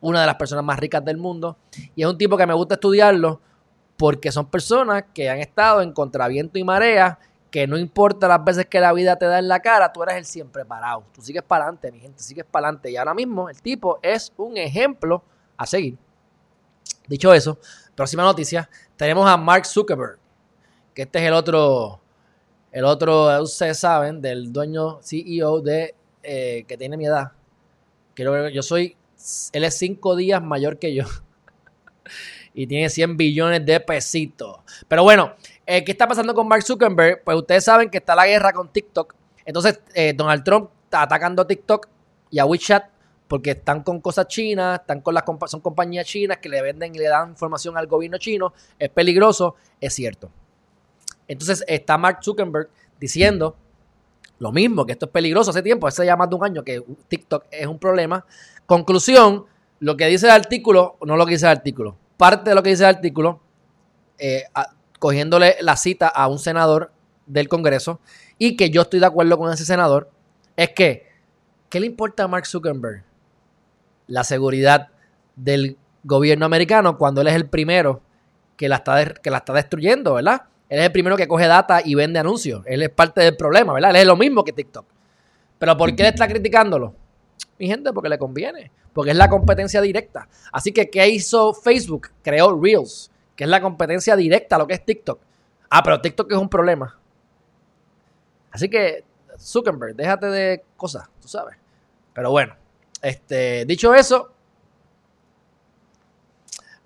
una 0.00 0.20
de 0.20 0.26
las 0.26 0.36
personas 0.36 0.64
más 0.64 0.78
ricas 0.78 1.04
del 1.04 1.16
mundo. 1.16 1.56
Y 1.94 2.02
es 2.02 2.08
un 2.08 2.16
tipo 2.16 2.36
que 2.36 2.46
me 2.46 2.54
gusta 2.54 2.74
estudiarlo 2.74 3.40
porque 3.96 4.30
son 4.30 4.46
personas 4.46 5.04
que 5.14 5.28
han 5.28 5.38
estado 5.38 5.82
en 5.82 5.92
contraviento 5.92 6.58
y 6.58 6.64
marea, 6.64 7.18
que 7.50 7.66
no 7.66 7.78
importa 7.78 8.28
las 8.28 8.44
veces 8.44 8.66
que 8.66 8.78
la 8.78 8.92
vida 8.92 9.16
te 9.16 9.24
da 9.24 9.38
en 9.38 9.48
la 9.48 9.60
cara, 9.60 9.92
tú 9.92 10.02
eres 10.02 10.16
el 10.16 10.24
siempre 10.24 10.64
parado. 10.64 11.02
Tú 11.12 11.22
sigues 11.22 11.42
para 11.42 11.64
adelante, 11.64 11.90
mi 11.90 11.98
gente, 11.98 12.22
sigues 12.22 12.44
para 12.44 12.68
adelante. 12.68 12.90
Y 12.90 12.96
ahora 12.96 13.14
mismo 13.14 13.48
el 13.48 13.60
tipo 13.60 13.98
es 14.00 14.32
un 14.36 14.56
ejemplo 14.56 15.24
a 15.56 15.66
seguir. 15.66 15.96
Dicho 17.08 17.32
eso, 17.32 17.58
próxima 17.96 18.22
noticia, 18.22 18.68
tenemos 18.96 19.28
a 19.28 19.36
Mark 19.36 19.66
Zuckerberg, 19.66 20.18
que 20.94 21.02
este 21.02 21.18
es 21.18 21.24
el 21.24 21.32
otro, 21.32 22.00
el 22.70 22.84
otro, 22.84 23.42
ustedes 23.42 23.78
saben, 23.78 24.20
del 24.20 24.52
dueño 24.52 25.00
CEO 25.02 25.60
de, 25.60 25.94
eh, 26.22 26.64
que 26.68 26.76
tiene 26.76 26.96
mi 26.96 27.06
edad. 27.06 27.32
Yo 28.16 28.62
soy, 28.62 28.96
él 29.52 29.64
es 29.64 29.76
cinco 29.76 30.14
días 30.14 30.42
mayor 30.42 30.78
que 30.78 30.94
yo. 30.94 31.04
y 32.54 32.66
tiene 32.66 32.88
100 32.88 33.16
billones 33.16 33.66
de 33.66 33.80
pesitos. 33.80 34.58
Pero 34.88 35.02
bueno, 35.02 35.34
eh, 35.66 35.84
¿qué 35.84 35.92
está 35.92 36.08
pasando 36.08 36.34
con 36.34 36.48
Mark 36.48 36.62
Zuckerberg? 36.62 37.22
Pues 37.22 37.36
ustedes 37.36 37.64
saben 37.64 37.90
que 37.90 37.98
está 37.98 38.14
la 38.14 38.26
guerra 38.26 38.52
con 38.52 38.72
TikTok. 38.72 39.14
Entonces, 39.44 39.80
eh, 39.94 40.14
Donald 40.16 40.42
Trump 40.42 40.70
está 40.84 41.02
atacando 41.02 41.42
a 41.42 41.46
TikTok 41.46 41.88
y 42.30 42.38
a 42.38 42.46
WeChat 42.46 42.95
porque 43.28 43.52
están 43.52 43.82
con 43.82 44.00
cosas 44.00 44.28
chinas, 44.28 44.80
están 44.80 45.00
con 45.00 45.14
las 45.14 45.24
son 45.46 45.60
compañías 45.60 46.06
chinas 46.06 46.38
que 46.38 46.48
le 46.48 46.62
venden 46.62 46.94
y 46.94 46.98
le 46.98 47.08
dan 47.08 47.30
información 47.30 47.76
al 47.76 47.86
gobierno 47.86 48.18
chino. 48.18 48.52
Es 48.78 48.88
peligroso, 48.90 49.56
es 49.80 49.94
cierto. 49.94 50.30
Entonces 51.28 51.64
está 51.66 51.98
Mark 51.98 52.20
Zuckerberg 52.22 52.68
diciendo 53.00 53.56
lo 54.38 54.52
mismo, 54.52 54.84
que 54.84 54.92
esto 54.92 55.06
es 55.06 55.12
peligroso 55.12 55.50
hace 55.50 55.62
tiempo, 55.62 55.86
hace 55.86 56.04
ya 56.04 56.16
más 56.16 56.28
de 56.28 56.36
un 56.36 56.44
año 56.44 56.62
que 56.62 56.82
TikTok 57.08 57.46
es 57.50 57.66
un 57.66 57.78
problema. 57.78 58.24
Conclusión, 58.66 59.46
lo 59.80 59.96
que 59.96 60.06
dice 60.06 60.26
el 60.26 60.32
artículo, 60.32 60.96
no 61.02 61.16
lo 61.16 61.24
que 61.24 61.32
dice 61.32 61.46
el 61.46 61.52
artículo, 61.52 61.96
parte 62.16 62.50
de 62.50 62.54
lo 62.54 62.62
que 62.62 62.70
dice 62.70 62.82
el 62.82 62.90
artículo, 62.90 63.40
eh, 64.18 64.44
cogiéndole 64.98 65.56
la 65.60 65.76
cita 65.76 66.08
a 66.08 66.28
un 66.28 66.38
senador 66.38 66.92
del 67.26 67.48
Congreso, 67.48 68.00
y 68.38 68.56
que 68.56 68.70
yo 68.70 68.82
estoy 68.82 69.00
de 69.00 69.06
acuerdo 69.06 69.38
con 69.38 69.52
ese 69.52 69.64
senador, 69.64 70.10
es 70.54 70.70
que, 70.70 71.06
¿qué 71.70 71.80
le 71.80 71.86
importa 71.86 72.24
a 72.24 72.28
Mark 72.28 72.46
Zuckerberg? 72.46 73.04
La 74.06 74.24
seguridad 74.24 74.88
del 75.34 75.76
gobierno 76.04 76.46
americano 76.46 76.96
cuando 76.96 77.20
él 77.20 77.28
es 77.28 77.34
el 77.34 77.48
primero 77.48 78.00
que 78.56 78.68
la 78.68 78.76
está, 78.76 79.04
que 79.14 79.30
la 79.30 79.38
está 79.38 79.52
destruyendo, 79.52 80.14
¿verdad? 80.14 80.42
Él 80.68 80.80
es 80.80 80.86
el 80.86 80.92
primero 80.92 81.16
que 81.16 81.28
coge 81.28 81.46
data 81.46 81.80
y 81.84 81.94
vende 81.94 82.18
anuncios. 82.18 82.62
Él 82.66 82.82
es 82.82 82.90
parte 82.90 83.20
del 83.20 83.36
problema, 83.36 83.72
¿verdad? 83.72 83.90
Él 83.90 83.96
es 83.96 84.06
lo 84.06 84.16
mismo 84.16 84.44
que 84.44 84.52
TikTok. 84.52 84.86
Pero 85.58 85.76
¿por 85.76 85.94
qué 85.94 86.08
está 86.08 86.26
criticándolo? 86.26 86.94
Mi 87.58 87.66
gente, 87.66 87.92
porque 87.92 88.08
le 88.08 88.18
conviene. 88.18 88.70
Porque 88.92 89.10
es 89.12 89.16
la 89.16 89.28
competencia 89.28 89.80
directa. 89.80 90.28
Así 90.52 90.72
que, 90.72 90.90
¿qué 90.90 91.08
hizo 91.08 91.54
Facebook? 91.54 92.08
Creó 92.22 92.58
Reels, 92.60 93.10
que 93.34 93.44
es 93.44 93.50
la 93.50 93.60
competencia 93.60 94.16
directa 94.16 94.56
a 94.56 94.58
lo 94.58 94.66
que 94.66 94.74
es 94.74 94.84
TikTok. 94.84 95.20
Ah, 95.70 95.82
pero 95.82 96.00
TikTok 96.00 96.32
es 96.32 96.38
un 96.38 96.48
problema. 96.48 96.98
Así 98.50 98.68
que, 98.68 99.04
Zuckerberg, 99.38 99.94
déjate 99.94 100.26
de 100.26 100.64
cosas, 100.76 101.08
tú 101.20 101.28
sabes. 101.28 101.56
Pero 102.14 102.30
bueno, 102.30 102.54
este, 103.08 103.64
dicho 103.64 103.94
eso, 103.94 104.32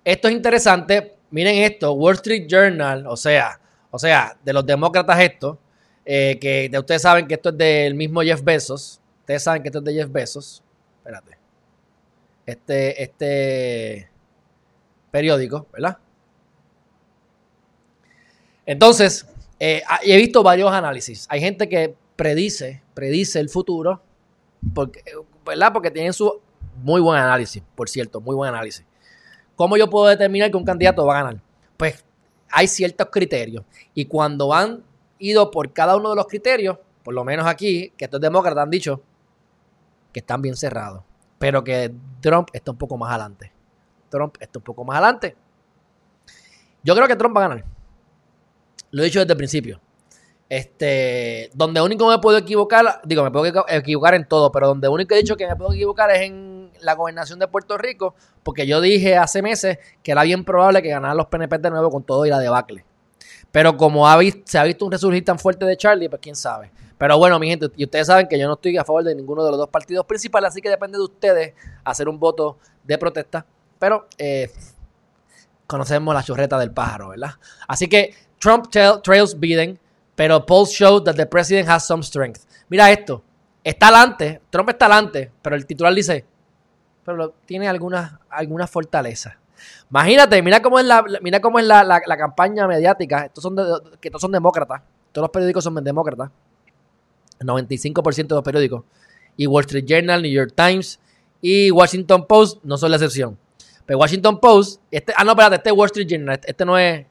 esto 0.03 0.27
es 0.27 0.33
interesante. 0.33 1.15
Miren 1.31 1.55
esto, 1.63 1.93
Wall 1.93 2.15
Street 2.15 2.45
Journal, 2.47 3.07
o 3.07 3.17
sea, 3.17 3.59
o 3.89 3.97
sea, 3.97 4.37
de 4.43 4.53
los 4.53 4.63
demócratas 4.65 5.19
esto, 5.19 5.57
eh, 6.05 6.37
que 6.39 6.69
de 6.69 6.77
ustedes 6.77 7.01
saben 7.01 7.27
que 7.27 7.35
esto 7.35 7.49
es 7.49 7.57
del 7.57 7.95
mismo 7.95 8.21
Jeff 8.21 8.43
Bezos. 8.43 9.01
Ustedes 9.21 9.43
saben 9.43 9.63
que 9.63 9.69
esto 9.69 9.79
es 9.79 9.85
de 9.85 9.93
Jeff 9.93 10.11
Bezos. 10.11 10.63
Espérate. 10.97 11.37
Este, 12.45 13.01
este 13.01 14.09
periódico, 15.09 15.67
¿verdad? 15.73 15.97
Entonces, 18.65 19.25
eh, 19.59 19.81
ah, 19.87 19.99
he 20.03 20.17
visto 20.17 20.43
varios 20.43 20.71
análisis. 20.71 21.25
Hay 21.29 21.39
gente 21.39 21.67
que 21.67 21.95
predice, 22.15 22.83
predice 22.93 23.39
el 23.39 23.49
futuro, 23.49 24.01
porque, 24.73 25.03
¿verdad? 25.45 25.71
Porque 25.73 25.91
tienen 25.91 26.13
su 26.13 26.41
muy 26.83 27.01
buen 27.01 27.19
análisis, 27.19 27.63
por 27.75 27.89
cierto, 27.89 28.21
muy 28.21 28.35
buen 28.35 28.53
análisis. 28.53 28.85
¿Cómo 29.55 29.77
yo 29.77 29.89
puedo 29.89 30.07
determinar 30.07 30.49
que 30.49 30.57
un 30.57 30.65
candidato 30.65 31.05
va 31.05 31.19
a 31.19 31.23
ganar? 31.23 31.41
Pues 31.77 32.03
hay 32.49 32.67
ciertos 32.67 33.07
criterios. 33.11 33.63
Y 33.93 34.05
cuando 34.05 34.53
han 34.53 34.83
ido 35.19 35.51
por 35.51 35.71
cada 35.73 35.95
uno 35.95 36.09
de 36.09 36.15
los 36.15 36.27
criterios, 36.27 36.77
por 37.03 37.13
lo 37.13 37.23
menos 37.23 37.45
aquí, 37.45 37.93
que 37.97 38.05
estos 38.05 38.21
demócratas 38.21 38.63
han 38.63 38.69
dicho 38.69 39.01
que 40.11 40.19
están 40.19 40.41
bien 40.41 40.55
cerrados, 40.55 41.03
pero 41.37 41.63
que 41.63 41.93
Trump 42.19 42.49
está 42.53 42.71
un 42.71 42.77
poco 42.77 42.97
más 42.97 43.11
adelante. 43.11 43.51
Trump 44.09 44.35
está 44.39 44.59
un 44.59 44.63
poco 44.63 44.83
más 44.83 44.97
adelante. 44.97 45.35
Yo 46.83 46.95
creo 46.95 47.07
que 47.07 47.15
Trump 47.15 47.35
va 47.35 47.45
a 47.45 47.47
ganar. 47.47 47.65
Lo 48.91 49.01
he 49.01 49.05
dicho 49.05 49.19
desde 49.19 49.33
el 49.33 49.37
principio. 49.37 49.79
Este, 50.51 51.49
donde 51.53 51.79
único 51.79 52.09
me 52.09 52.19
puedo 52.19 52.37
equivocar, 52.37 52.99
digo, 53.05 53.23
me 53.23 53.31
puedo 53.31 53.63
equivocar 53.69 54.15
en 54.15 54.27
todo, 54.27 54.51
pero 54.51 54.67
donde 54.67 54.89
único 54.89 55.15
he 55.15 55.19
dicho 55.19 55.37
que 55.37 55.47
me 55.47 55.55
puedo 55.55 55.71
equivocar 55.71 56.11
es 56.11 56.23
en 56.23 56.69
la 56.81 56.93
gobernación 56.95 57.39
de 57.39 57.47
Puerto 57.47 57.77
Rico, 57.77 58.15
porque 58.43 58.67
yo 58.67 58.81
dije 58.81 59.15
hace 59.15 59.41
meses 59.41 59.77
que 60.03 60.11
era 60.11 60.23
bien 60.23 60.43
probable 60.43 60.81
que 60.81 60.89
ganaran 60.89 61.15
los 61.15 61.27
PNP 61.27 61.57
de 61.59 61.69
nuevo 61.69 61.89
con 61.89 62.03
todo 62.03 62.25
y 62.25 62.29
la 62.29 62.37
debacle. 62.37 62.83
Pero 63.49 63.77
como 63.77 64.09
ha 64.09 64.19
se 64.43 64.59
ha 64.59 64.65
visto 64.65 64.83
un 64.83 64.91
resurgir 64.91 65.23
tan 65.23 65.39
fuerte 65.39 65.63
de 65.63 65.77
Charlie, 65.77 66.09
pues 66.09 66.21
quién 66.21 66.35
sabe. 66.35 66.69
Pero 66.97 67.17
bueno, 67.17 67.39
mi 67.39 67.47
gente, 67.47 67.67
y 67.77 67.85
ustedes 67.85 68.07
saben 68.07 68.27
que 68.27 68.37
yo 68.37 68.45
no 68.45 68.55
estoy 68.55 68.75
a 68.75 68.83
favor 68.83 69.05
de 69.05 69.15
ninguno 69.15 69.45
de 69.45 69.51
los 69.51 69.57
dos 69.57 69.69
partidos 69.69 70.05
principales, 70.05 70.49
así 70.49 70.59
que 70.59 70.69
depende 70.69 70.97
de 70.97 71.05
ustedes 71.05 71.53
hacer 71.85 72.09
un 72.09 72.19
voto 72.19 72.57
de 72.83 72.97
protesta. 72.97 73.45
Pero 73.79 74.05
eh, 74.17 74.51
conocemos 75.65 76.13
la 76.13 76.21
churreta 76.23 76.59
del 76.59 76.71
pájaro, 76.71 77.07
¿verdad? 77.07 77.35
Así 77.69 77.87
que 77.87 78.13
Trump 78.37 78.65
trails 79.01 79.39
Biden 79.39 79.79
pero 80.21 80.45
polls 80.45 80.69
show 80.71 81.01
that 81.01 81.15
the 81.15 81.25
president 81.25 81.67
has 81.67 81.83
some 81.83 82.03
strength. 82.03 82.45
Mira 82.69 82.91
esto. 82.91 83.23
Está 83.63 83.87
adelante, 83.87 84.39
Trump 84.51 84.69
está 84.69 84.85
adelante, 84.85 85.31
pero 85.41 85.55
el 85.55 85.65
titular 85.65 85.91
dice, 85.95 86.23
pero 87.03 87.33
tiene 87.43 87.67
alguna, 87.67 88.19
alguna 88.29 88.67
fortaleza. 88.67 89.39
Imagínate, 89.89 90.39
mira 90.43 90.61
cómo 90.61 90.77
es 90.77 90.85
la, 90.85 91.03
mira 91.23 91.39
cómo 91.41 91.57
es 91.57 91.65
la, 91.65 92.01
campaña 92.19 92.67
mediática. 92.67 93.25
Estos 93.25 93.41
son 93.41 93.55
que 93.99 94.11
todos 94.11 94.21
son 94.21 94.31
demócratas. 94.31 94.83
Todos 95.11 95.23
los 95.23 95.31
periódicos 95.31 95.63
son 95.63 95.83
demócratas. 95.83 96.29
El 97.39 97.47
95% 97.47 98.27
de 98.27 98.35
los 98.35 98.43
periódicos. 98.43 98.83
Y 99.37 99.47
Wall 99.47 99.65
Street 99.65 99.85
Journal, 99.87 100.21
New 100.21 100.31
York 100.31 100.53
Times 100.55 100.99
y 101.41 101.71
Washington 101.71 102.27
Post 102.27 102.63
no 102.63 102.77
son 102.77 102.91
la 102.91 102.97
excepción. 102.97 103.39
Pero 103.87 103.97
Washington 103.97 104.39
Post, 104.39 104.83
este, 104.91 105.15
ah 105.17 105.23
no, 105.23 105.31
espérate, 105.31 105.55
este 105.55 105.69
es 105.69 105.75
Wall 105.75 105.87
Street 105.87 106.07
Journal, 106.07 106.39
este 106.45 106.63
no 106.63 106.77
es, 106.77 107.07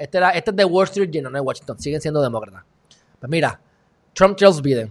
este, 0.00 0.18
este 0.34 0.50
es 0.50 0.56
de 0.56 0.64
Wall 0.64 0.84
Street 0.84 1.10
Journal, 1.12 1.30
no 1.30 1.38
es 1.38 1.44
Washington. 1.44 1.78
Siguen 1.78 2.00
siendo 2.00 2.22
demócratas. 2.22 2.64
Pues 3.18 3.30
mira, 3.30 3.60
Trump 4.14 4.34
trails 4.34 4.62
Biden. 4.62 4.90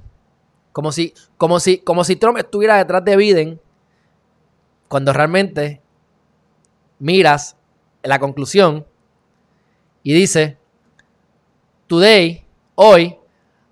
Como 0.71 0.91
si, 0.91 1.15
como, 1.35 1.59
si, 1.59 1.79
como 1.79 2.03
si 2.03 2.15
Trump 2.15 2.37
estuviera 2.37 2.77
detrás 2.77 3.03
de 3.03 3.17
Biden 3.17 3.61
cuando 4.87 5.11
realmente 5.11 5.81
miras 6.99 7.57
la 8.03 8.19
conclusión 8.19 8.85
y 10.03 10.13
dice, 10.13 10.59
today, 11.87 12.45
hoy, 12.75 13.17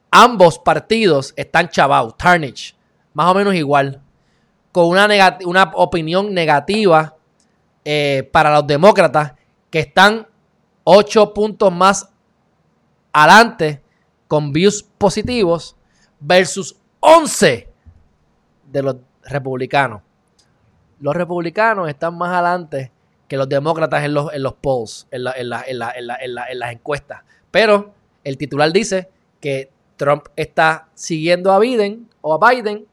ambos 0.09 0.57
partidos 0.57 1.33
están 1.37 1.69
chavados, 1.69 2.17
tarnish, 2.17 2.75
más 3.13 3.31
o 3.31 3.35
menos 3.35 3.53
igual, 3.53 4.01
con 4.71 4.87
una, 4.87 5.37
una 5.45 5.71
opinión 5.75 6.33
negativa 6.33 7.15
eh, 7.85 8.27
para 8.33 8.51
los 8.55 8.65
demócratas 8.65 9.33
que 9.69 9.79
están 9.79 10.27
8 10.89 11.33
puntos 11.33 11.73
más 11.73 12.09
adelante 13.11 13.81
con 14.29 14.53
views 14.53 14.81
positivos 14.97 15.75
versus 16.17 16.77
11 17.01 17.67
de 18.71 18.83
los 18.83 18.95
republicanos. 19.23 20.01
Los 21.01 21.13
republicanos 21.13 21.89
están 21.89 22.17
más 22.17 22.31
adelante 22.31 22.93
que 23.27 23.35
los 23.35 23.49
demócratas 23.49 24.05
en 24.05 24.13
los, 24.13 24.33
en 24.33 24.41
los 24.41 24.53
polls, 24.53 25.07
en, 25.11 25.27
en, 25.27 25.51
en 25.75 26.59
las 26.59 26.71
encuestas. 26.71 27.21
Pero 27.51 27.93
el 28.23 28.37
titular 28.37 28.71
dice 28.71 29.09
que 29.41 29.69
Trump 29.97 30.27
está 30.37 30.87
siguiendo 30.93 31.51
a 31.51 31.59
Biden 31.59 32.07
o 32.21 32.33
a 32.33 32.49
Biden 32.49 32.87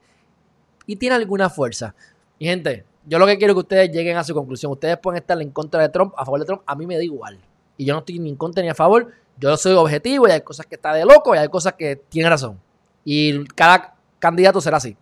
y 0.84 0.96
tiene 0.96 1.14
alguna 1.14 1.48
fuerza. 1.48 1.94
Mi 2.40 2.46
gente, 2.46 2.84
yo 3.06 3.20
lo 3.20 3.26
que 3.26 3.38
quiero 3.38 3.52
es 3.52 3.54
que 3.54 3.60
ustedes 3.60 3.92
lleguen 3.92 4.16
a 4.16 4.24
su 4.24 4.34
conclusión. 4.34 4.72
Ustedes 4.72 4.98
pueden 4.98 5.20
estar 5.20 5.40
en 5.40 5.52
contra 5.52 5.80
de 5.80 5.90
Trump, 5.90 6.12
a 6.16 6.24
favor 6.24 6.40
de 6.40 6.46
Trump. 6.46 6.62
A 6.66 6.74
mí 6.74 6.88
me 6.88 6.96
da 6.96 7.04
igual. 7.04 7.38
Y 7.76 7.84
yo 7.84 7.94
no 7.94 8.00
estoy 8.00 8.18
ni 8.18 8.30
en 8.30 8.36
contra 8.36 8.62
ni 8.62 8.68
a 8.68 8.74
favor. 8.74 9.12
Yo 9.38 9.56
soy 9.56 9.74
objetivo 9.74 10.28
y 10.28 10.30
hay 10.30 10.42
cosas 10.42 10.66
que 10.66 10.76
está 10.76 10.92
de 10.92 11.04
loco 11.04 11.34
y 11.34 11.38
hay 11.38 11.48
cosas 11.48 11.74
que 11.74 11.96
tienen 11.96 12.30
razón. 12.30 12.60
Y 13.04 13.44
cada 13.48 13.94
candidato 14.18 14.60
será 14.60 14.76
así. 14.76 14.96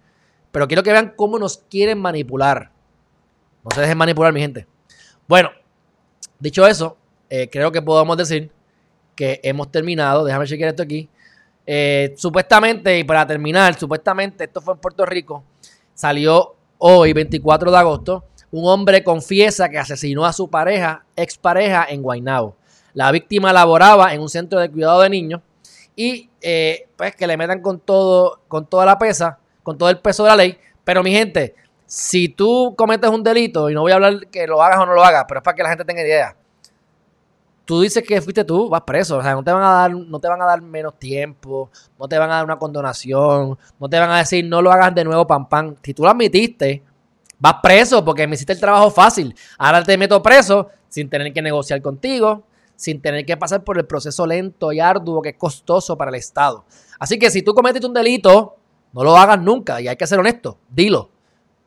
Pero 0.51 0.67
quiero 0.67 0.83
que 0.83 0.93
vean 0.93 1.15
cómo 1.17 1.39
nos 1.39 1.59
quieren 1.59 2.01
manipular. 2.01 2.71
No 3.65 3.71
se 3.75 3.81
dejen 3.81 3.99
manipular, 3.99 4.33
mi 4.33 4.41
gente. 4.41 4.67
Bueno, 5.29 5.51
dicho 6.39 6.67
eso, 6.67 6.97
eh, 7.31 7.49
creo 7.51 7.71
que 7.73 7.81
podemos 7.81 8.17
decir 8.17 8.51
que 9.15 9.41
hemos 9.43 9.71
terminado. 9.71 10.25
Déjame 10.25 10.47
chequear 10.47 10.71
esto 10.71 10.83
aquí. 10.83 11.09
Eh, 11.67 12.15
supuestamente, 12.17 12.99
y 12.99 13.05
para 13.05 13.27
terminar, 13.27 13.79
supuestamente, 13.79 14.45
esto 14.45 14.61
fue 14.61 14.75
en 14.75 14.81
Puerto 14.81 15.07
Rico, 15.07 15.45
salió 15.95 16.57
hoy, 16.79 17.13
24 17.13 17.71
de 17.71 17.77
agosto, 17.79 18.25
un 18.51 18.69
hombre 18.69 19.05
confiesa 19.05 19.69
que 19.69 19.79
asesinó 19.79 20.27
a 20.27 20.33
su 20.33 20.51
pareja, 20.51 21.05
expareja, 21.15 21.87
en 21.89 22.03
Guaynabo. 22.03 22.57
La 22.95 23.11
víctima 23.11 23.53
laboraba 23.53 24.13
en 24.15 24.21
un 24.21 24.29
centro 24.29 24.61
de 24.61 24.71
cuidado 24.71 25.01
de 25.01 25.11
niños 25.11 25.41
y 25.97 26.31
eh, 26.41 26.89
pues 26.97 27.15
que 27.17 27.27
le 27.27 27.37
metan 27.37 27.61
con 27.61 27.81
todo, 27.81 28.41
con 28.49 28.67
toda 28.67 28.85
la 28.85 28.99
pesa, 28.99 29.39
con 29.63 29.79
todo 29.79 29.91
el 29.91 29.99
peso 29.99 30.25
de 30.25 30.31
la 30.31 30.37
ley. 30.37 30.59
Pero 30.85 31.03
mi 31.03 31.13
gente, 31.13 31.55
si 31.87 32.29
tú 32.29 32.75
cometes 32.77 33.11
un 33.11 33.23
delito, 33.23 33.69
y 33.69 33.75
no 33.75 33.83
voy 33.83 33.93
a 33.93 33.97
hablar 33.97 34.27
que 34.29 34.47
lo 34.47 34.63
hagas 34.63 34.81
o 34.81 34.87
no 34.87 34.95
lo 34.95 35.05
hagas, 35.05 35.25
pero 35.29 35.41
es 35.41 35.45
para 35.45 35.55
que 35.55 35.63
la 35.63 35.69
gente 35.69 35.85
tenga 35.85 36.03
idea. 36.03 36.37
Tú 37.65 37.81
dices 37.81 38.03
que 38.03 38.21
fuiste 38.21 38.45
tú, 38.45 38.69
vas 38.69 38.83
preso. 38.83 39.19
O 39.19 39.23
sea, 39.23 39.35
no 39.35 39.45
te 39.45 39.53
van 39.53 39.63
a 39.63 39.73
dar, 39.73 39.91
no 39.93 40.19
te 40.19 40.29
van 40.29 40.43
a 40.43 40.47
dar 40.47 40.61
menos 40.61 40.99
tiempo, 40.99 41.71
no 41.99 42.09
te 42.09 42.19
van 42.19 42.31
a 42.31 42.37
dar 42.37 42.45
una 42.45 42.59
condonación, 42.59 43.59
no 43.79 43.89
te 43.89 43.99
van 43.99 44.11
a 44.11 44.19
decir 44.19 44.45
no 44.45 44.61
lo 44.61 44.73
hagas 44.73 44.95
de 44.95 45.05
nuevo, 45.05 45.27
pam, 45.27 45.49
pam. 45.49 45.77
Si 45.83 45.95
tú 45.95 46.03
lo 46.03 46.11
admitiste, 46.11 46.83
vas 47.39 47.57
preso 47.63 48.05
porque 48.05 48.27
me 48.27 48.35
hiciste 48.35 48.53
el 48.53 48.61
trabajo 48.61 48.91
fácil. 48.91 49.35
Ahora 49.59 49.83
te 49.85 49.97
meto 49.97 50.23
preso 50.23 50.71
sin 50.89 51.09
tener 51.09 51.33
que 51.33 51.43
negociar 51.43 51.81
contigo, 51.81 52.43
sin 52.83 53.01
tener 53.01 53.25
que 53.25 53.37
pasar 53.37 53.63
por 53.63 53.79
el 53.79 53.87
proceso 53.87 54.27
lento 54.27 54.73
y 54.73 54.81
arduo 54.81 55.23
que 55.23 55.29
es 55.29 55.37
costoso 55.37 55.97
para 55.97 56.09
el 56.09 56.17
Estado. 56.17 56.65
Así 56.99 57.17
que 57.17 57.31
si 57.31 57.41
tú 57.41 57.55
cometiste 57.55 57.87
un 57.87 57.95
delito, 57.95 58.57
no 58.93 59.05
lo 59.05 59.17
hagas 59.17 59.41
nunca 59.41 59.81
y 59.81 59.87
hay 59.87 59.95
que 59.95 60.05
ser 60.05 60.19
honesto, 60.19 60.59
dilo. 60.69 61.09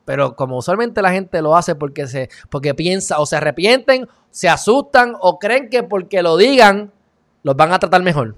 Pero 0.04 0.36
como 0.36 0.58
usualmente 0.58 1.00
la 1.00 1.10
gente 1.10 1.40
lo 1.40 1.56
hace 1.56 1.74
porque, 1.74 2.06
se, 2.06 2.28
porque 2.50 2.74
piensa 2.74 3.18
o 3.18 3.24
se 3.24 3.36
arrepienten, 3.36 4.06
se 4.30 4.50
asustan 4.50 5.14
o 5.18 5.38
creen 5.38 5.70
que 5.70 5.82
porque 5.82 6.22
lo 6.22 6.36
digan 6.36 6.92
los 7.42 7.56
van 7.56 7.72
a 7.72 7.78
tratar 7.78 8.02
mejor. 8.02 8.36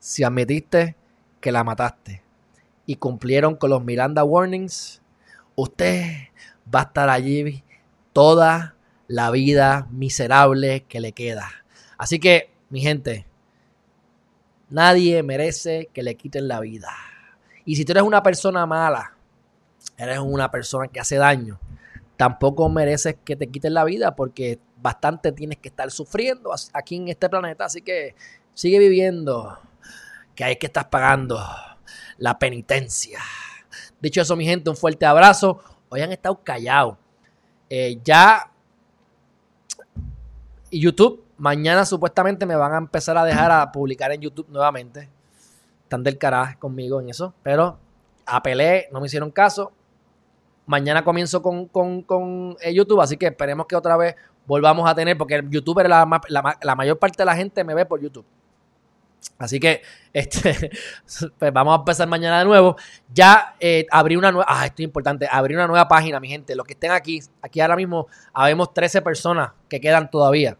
si 0.00 0.24
admitiste 0.24 0.96
que 1.40 1.52
la 1.52 1.62
mataste 1.62 2.24
y 2.86 2.96
cumplieron 2.96 3.54
con 3.54 3.70
los 3.70 3.84
Miranda 3.84 4.24
Warnings, 4.24 5.00
usted 5.54 6.10
va 6.74 6.80
a 6.80 6.84
estar 6.84 7.08
allí 7.08 7.62
toda 8.12 8.74
la 9.06 9.30
vida 9.30 9.86
miserable 9.92 10.86
que 10.88 10.98
le 10.98 11.12
queda. 11.12 11.59
Así 12.00 12.18
que, 12.18 12.50
mi 12.70 12.80
gente, 12.80 13.26
nadie 14.70 15.22
merece 15.22 15.90
que 15.92 16.02
le 16.02 16.14
quiten 16.14 16.48
la 16.48 16.58
vida. 16.58 16.88
Y 17.66 17.76
si 17.76 17.84
tú 17.84 17.92
eres 17.92 18.04
una 18.04 18.22
persona 18.22 18.64
mala, 18.64 19.18
eres 19.98 20.18
una 20.18 20.50
persona 20.50 20.88
que 20.88 20.98
hace 20.98 21.16
daño, 21.16 21.60
tampoco 22.16 22.70
mereces 22.70 23.16
que 23.22 23.36
te 23.36 23.48
quiten 23.48 23.74
la 23.74 23.84
vida 23.84 24.16
porque 24.16 24.58
bastante 24.78 25.30
tienes 25.32 25.58
que 25.58 25.68
estar 25.68 25.90
sufriendo 25.90 26.50
aquí 26.72 26.96
en 26.96 27.08
este 27.08 27.28
planeta. 27.28 27.66
Así 27.66 27.82
que 27.82 28.14
sigue 28.54 28.78
viviendo, 28.78 29.58
que 30.34 30.44
hay 30.44 30.56
que 30.56 30.68
estar 30.68 30.88
pagando 30.88 31.38
la 32.16 32.38
penitencia. 32.38 33.20
Dicho 34.00 34.22
eso, 34.22 34.36
mi 34.36 34.46
gente, 34.46 34.70
un 34.70 34.76
fuerte 34.76 35.04
abrazo. 35.04 35.62
Hoy 35.90 36.00
han 36.00 36.12
estado 36.12 36.42
callados. 36.42 36.96
Eh, 37.68 38.00
ya 38.02 38.50
YouTube, 40.70 41.24
mañana 41.40 41.86
supuestamente 41.86 42.44
me 42.44 42.54
van 42.54 42.74
a 42.74 42.78
empezar 42.78 43.16
a 43.16 43.24
dejar 43.24 43.50
a 43.50 43.72
publicar 43.72 44.12
en 44.12 44.20
YouTube 44.20 44.46
nuevamente. 44.50 45.08
Están 45.82 46.04
del 46.04 46.18
carajo 46.18 46.58
conmigo 46.58 47.00
en 47.00 47.08
eso. 47.08 47.34
Pero 47.42 47.78
apelé, 48.26 48.88
no 48.92 49.00
me 49.00 49.06
hicieron 49.06 49.30
caso. 49.30 49.72
Mañana 50.66 51.02
comienzo 51.02 51.42
con, 51.42 52.56
eh, 52.60 52.72
YouTube, 52.72 53.00
así 53.00 53.16
que 53.16 53.26
esperemos 53.26 53.66
que 53.66 53.74
otra 53.74 53.96
vez 53.96 54.14
volvamos 54.46 54.88
a 54.88 54.94
tener, 54.94 55.16
porque 55.16 55.36
el 55.36 55.50
youtuber, 55.50 55.88
la, 55.88 56.06
la, 56.28 56.74
mayor 56.76 56.98
parte 56.98 57.16
de 57.18 57.24
la 57.24 57.34
gente 57.34 57.64
me 57.64 57.74
ve 57.74 57.86
por 57.86 58.00
YouTube. 58.00 58.26
Así 59.38 59.58
que 59.58 59.82
este, 60.12 60.70
pues 61.38 61.52
vamos 61.52 61.72
a 61.72 61.78
empezar 61.78 62.06
mañana 62.06 62.40
de 62.40 62.44
nuevo. 62.44 62.76
Ya 63.12 63.56
eh, 63.58 63.86
abrí 63.90 64.14
una 64.14 64.30
nueva, 64.30 64.46
ah, 64.46 64.66
esto 64.66 64.82
es 64.82 64.84
importante, 64.84 65.26
abrí 65.28 65.54
una 65.54 65.66
nueva 65.66 65.88
página, 65.88 66.20
mi 66.20 66.28
gente. 66.28 66.54
Los 66.54 66.66
que 66.66 66.74
estén 66.74 66.90
aquí, 66.90 67.20
aquí 67.40 67.60
ahora 67.60 67.76
mismo 67.76 68.06
habemos 68.34 68.74
13 68.74 69.00
personas 69.00 69.52
que 69.68 69.80
quedan 69.80 70.10
todavía. 70.10 70.58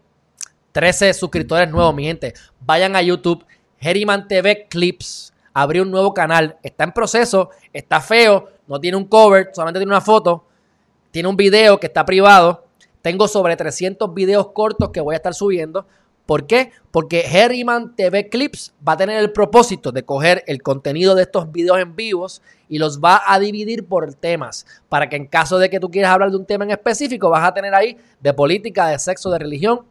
13 0.71 1.13
suscriptores 1.13 1.69
nuevos, 1.69 1.93
mi 1.93 2.03
gente. 2.03 2.33
Vayan 2.59 2.95
a 2.95 3.01
YouTube, 3.01 3.45
Herriman 3.79 4.27
TV 4.27 4.67
Clips. 4.69 5.33
Abrí 5.53 5.79
un 5.79 5.91
nuevo 5.91 6.13
canal. 6.13 6.57
Está 6.63 6.85
en 6.85 6.93
proceso, 6.93 7.49
está 7.73 7.99
feo, 7.99 8.49
no 8.67 8.79
tiene 8.79 8.97
un 8.97 9.05
cover, 9.05 9.49
solamente 9.53 9.79
tiene 9.79 9.91
una 9.91 10.01
foto. 10.01 10.45
Tiene 11.11 11.27
un 11.27 11.35
video 11.35 11.79
que 11.79 11.87
está 11.87 12.05
privado. 12.05 12.65
Tengo 13.01 13.27
sobre 13.27 13.57
300 13.57 14.13
videos 14.13 14.51
cortos 14.51 14.91
que 14.91 15.01
voy 15.01 15.13
a 15.13 15.17
estar 15.17 15.33
subiendo. 15.33 15.85
¿Por 16.25 16.47
qué? 16.47 16.71
Porque 16.91 17.25
Herriman 17.25 17.95
TV 17.95 18.29
Clips 18.29 18.73
va 18.87 18.93
a 18.93 18.97
tener 18.97 19.19
el 19.19 19.31
propósito 19.33 19.91
de 19.91 20.03
coger 20.03 20.43
el 20.47 20.61
contenido 20.61 21.15
de 21.15 21.23
estos 21.23 21.51
videos 21.51 21.79
en 21.79 21.95
vivos 21.95 22.41
y 22.69 22.77
los 22.77 23.01
va 23.01 23.21
a 23.25 23.39
dividir 23.39 23.85
por 23.85 24.13
temas. 24.13 24.65
Para 24.87 25.09
que 25.09 25.17
en 25.17 25.27
caso 25.27 25.57
de 25.57 25.69
que 25.69 25.81
tú 25.81 25.91
quieras 25.91 26.11
hablar 26.11 26.31
de 26.31 26.37
un 26.37 26.45
tema 26.45 26.63
en 26.63 26.71
específico, 26.71 27.29
vas 27.29 27.45
a 27.45 27.53
tener 27.53 27.73
ahí 27.75 27.97
de 28.21 28.33
política, 28.33 28.87
de 28.87 28.99
sexo, 28.99 29.29
de 29.29 29.39
religión, 29.39 29.81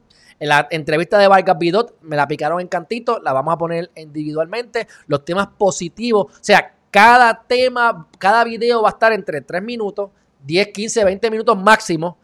la 0.48 0.66
entrevista 0.70 1.18
de 1.18 1.28
Vargas 1.28 1.58
Bidot 1.58 2.00
me 2.02 2.16
la 2.16 2.26
picaron 2.26 2.60
en 2.60 2.68
cantito, 2.68 3.20
la 3.20 3.32
vamos 3.32 3.52
a 3.54 3.58
poner 3.58 3.90
individualmente. 3.94 4.88
Los 5.06 5.24
temas 5.24 5.48
positivos, 5.58 6.26
o 6.32 6.38
sea, 6.40 6.74
cada 6.90 7.44
tema, 7.46 8.08
cada 8.18 8.42
video 8.44 8.82
va 8.82 8.88
a 8.88 8.92
estar 8.92 9.12
entre 9.12 9.42
3 9.42 9.62
minutos, 9.62 10.10
10, 10.44 10.68
15, 10.68 11.04
20 11.04 11.30
minutos 11.30 11.58
máximo, 11.58 12.18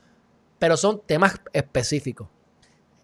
pero 0.59 0.77
son 0.77 1.03
temas 1.05 1.39
específicos. 1.53 2.29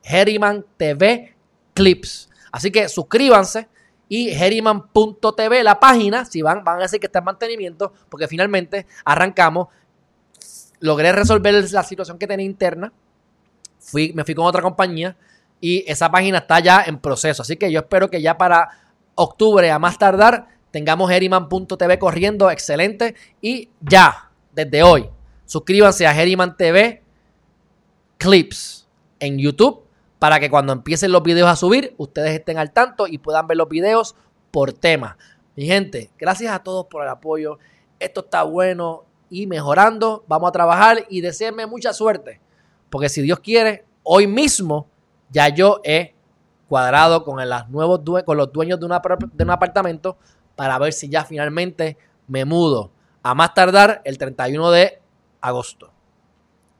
Herriman 0.03 0.65
TV 0.77 1.35
Clips. 1.75 2.31
Así 2.51 2.71
que 2.71 2.89
suscríbanse 2.89 3.69
y 4.09 4.31
herriman.tv, 4.31 5.63
la 5.63 5.79
página, 5.79 6.25
si 6.25 6.43
van, 6.43 6.65
van 6.65 6.79
a 6.79 6.83
decir 6.83 7.01
que 7.01 7.07
está 7.07 7.21
en 7.21 7.27
mantenimiento, 7.27 7.93
porque 8.09 8.29
finalmente 8.29 8.87
arrancamos. 9.05 9.69
Logré 10.81 11.13
resolver 11.13 11.71
la 11.71 11.83
situación 11.83 12.19
que 12.19 12.27
tenía 12.27 12.45
interna 12.45 12.93
fui, 13.83 14.12
me 14.12 14.24
fui 14.24 14.35
con 14.35 14.47
otra 14.47 14.62
compañía 14.62 15.16
y 15.61 15.85
esa 15.91 16.11
página 16.11 16.39
está 16.39 16.61
ya 16.61 16.83
en 16.87 16.99
proceso. 16.99 17.43
Así 17.43 17.57
que 17.57 17.70
yo 17.70 17.80
espero 17.80 18.11
que 18.11 18.20
ya 18.20 18.37
para 18.37 18.68
octubre, 19.14 19.70
a 19.70 19.78
más 19.78 19.99
tardar, 19.99 20.49
tengamos 20.70 21.11
Heriman.tv 21.11 21.99
corriendo, 21.99 22.51
excelente. 22.51 23.14
Y 23.41 23.70
ya, 23.80 24.30
desde 24.53 24.83
hoy, 24.83 25.09
suscríbanse 25.45 26.07
a 26.07 26.20
Heriman 26.20 26.57
TV 26.57 27.03
Clips 28.18 28.89
en 29.20 29.39
YouTube 29.39 29.85
para 30.18 30.41
que 30.41 30.51
cuando 30.51 30.72
empiecen 30.72 31.12
los 31.12 31.22
videos 31.22 31.49
a 31.49 31.57
subir, 31.57 31.95
ustedes 31.97 32.33
estén 32.33 32.59
al 32.59 32.72
tanto 32.72 33.07
y 33.07 33.18
puedan 33.18 33.47
ver 33.47 33.57
los 33.57 33.68
videos 33.68 34.14
por 34.51 34.72
tema. 34.72 35.16
Mi 35.57 35.66
gente, 35.66 36.11
gracias 36.18 36.55
a 36.55 36.62
todos 36.62 36.87
por 36.87 37.03
el 37.03 37.09
apoyo. 37.09 37.59
Esto 37.99 38.20
está 38.20 38.43
bueno 38.45 39.05
y 39.30 39.47
mejorando. 39.47 40.24
Vamos 40.28 40.49
a 40.49 40.53
trabajar 40.53 41.07
y 41.09 41.20
deseenme 41.20 41.66
mucha 41.66 41.93
suerte. 41.93 42.41
Porque 42.93 43.09
si 43.09 43.22
Dios 43.22 43.40
quiere, 43.40 43.86
hoy 44.03 44.26
mismo 44.26 44.86
ya 45.30 45.49
yo 45.49 45.80
he 45.82 46.14
cuadrado 46.68 47.24
con, 47.24 47.38
los 47.49 47.68
nuevos 47.70 48.03
con 48.22 48.36
los 48.36 48.53
dueños 48.53 48.78
de, 48.78 48.84
un 48.84 49.51
apartamento 49.51 50.18
para 50.55 50.78
ver 50.78 50.93
si 50.93 51.09
ya 51.09 51.24
finalmente 51.24 51.97
me 52.28 52.45
mudo. 52.45 52.90
A 53.22 53.34
más 53.34 53.55
tardar 53.55 54.03
el 54.05 54.18
31 54.18 54.70
de 54.72 55.01
agosto. 55.40 55.90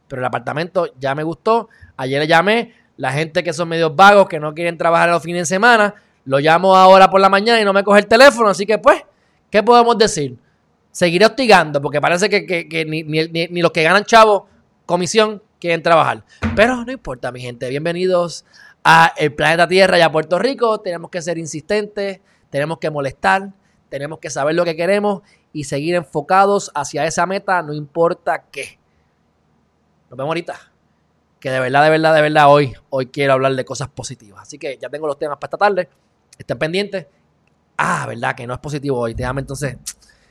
Pero 0.06 0.20
el 0.20 0.26
apartamento 0.26 0.92
ya 1.00 1.14
me 1.14 1.22
gustó. 1.22 1.70
Ayer 1.96 2.20
le 2.20 2.26
llamé. 2.26 2.74
La 2.98 3.10
gente 3.12 3.42
que 3.42 3.54
son 3.54 3.70
medios 3.70 3.96
vagos, 3.96 4.28
que 4.28 4.38
no 4.38 4.52
quieren 4.52 4.76
trabajar 4.76 5.08
los 5.08 5.22
fines 5.22 5.48
de 5.48 5.54
semana, 5.54 5.94
lo 6.26 6.40
llamo 6.40 6.76
ahora 6.76 7.08
por 7.08 7.22
la 7.22 7.30
mañana 7.30 7.58
y 7.58 7.64
no 7.64 7.72
me 7.72 7.82
coge 7.82 8.00
el 8.00 8.06
teléfono. 8.06 8.50
Así 8.50 8.66
que, 8.66 8.76
pues, 8.76 9.02
¿qué 9.48 9.62
podemos 9.62 9.96
decir? 9.96 10.36
Seguiré 10.90 11.24
hostigando, 11.24 11.80
porque 11.80 12.02
parece 12.02 12.28
que, 12.28 12.84
ni, 12.86 13.02
ni, 13.02 13.62
los 13.62 13.70
que 13.70 13.82
ganan 13.82 14.04
chavo 14.04 14.46
comisión 14.84 15.42
quieren 15.62 15.80
trabajar. 15.80 16.24
Pero 16.56 16.84
no 16.84 16.90
importa, 16.90 17.30
mi 17.30 17.40
gente. 17.40 17.68
Bienvenidos 17.68 18.44
a 18.82 19.12
el 19.16 19.32
planeta 19.32 19.68
Tierra 19.68 19.96
y 19.96 20.00
a 20.00 20.10
Puerto 20.10 20.40
Rico. 20.40 20.80
Tenemos 20.80 21.08
que 21.08 21.22
ser 21.22 21.38
insistentes, 21.38 22.20
tenemos 22.50 22.78
que 22.78 22.90
molestar, 22.90 23.52
tenemos 23.88 24.18
que 24.18 24.28
saber 24.28 24.56
lo 24.56 24.64
que 24.64 24.74
queremos 24.74 25.22
y 25.52 25.62
seguir 25.62 25.94
enfocados 25.94 26.72
hacia 26.74 27.06
esa 27.06 27.26
meta, 27.26 27.62
no 27.62 27.74
importa 27.74 28.46
qué. 28.50 28.80
Nos 30.10 30.16
vemos 30.16 30.30
ahorita. 30.30 30.58
Que 31.38 31.48
de 31.48 31.60
verdad, 31.60 31.84
de 31.84 31.90
verdad, 31.90 32.12
de 32.12 32.22
verdad, 32.22 32.50
hoy, 32.50 32.74
hoy 32.90 33.06
quiero 33.06 33.34
hablar 33.34 33.54
de 33.54 33.64
cosas 33.64 33.86
positivas. 33.86 34.42
Así 34.42 34.58
que 34.58 34.78
ya 34.78 34.88
tengo 34.88 35.06
los 35.06 35.16
temas 35.16 35.38
para 35.38 35.46
esta 35.46 35.58
tarde. 35.58 35.88
Estén 36.36 36.58
pendientes. 36.58 37.06
Ah, 37.76 38.04
verdad 38.08 38.34
que 38.34 38.48
no 38.48 38.54
es 38.54 38.58
positivo 38.58 38.98
hoy. 38.98 39.14
Déjame 39.14 39.42
entonces. 39.42 39.76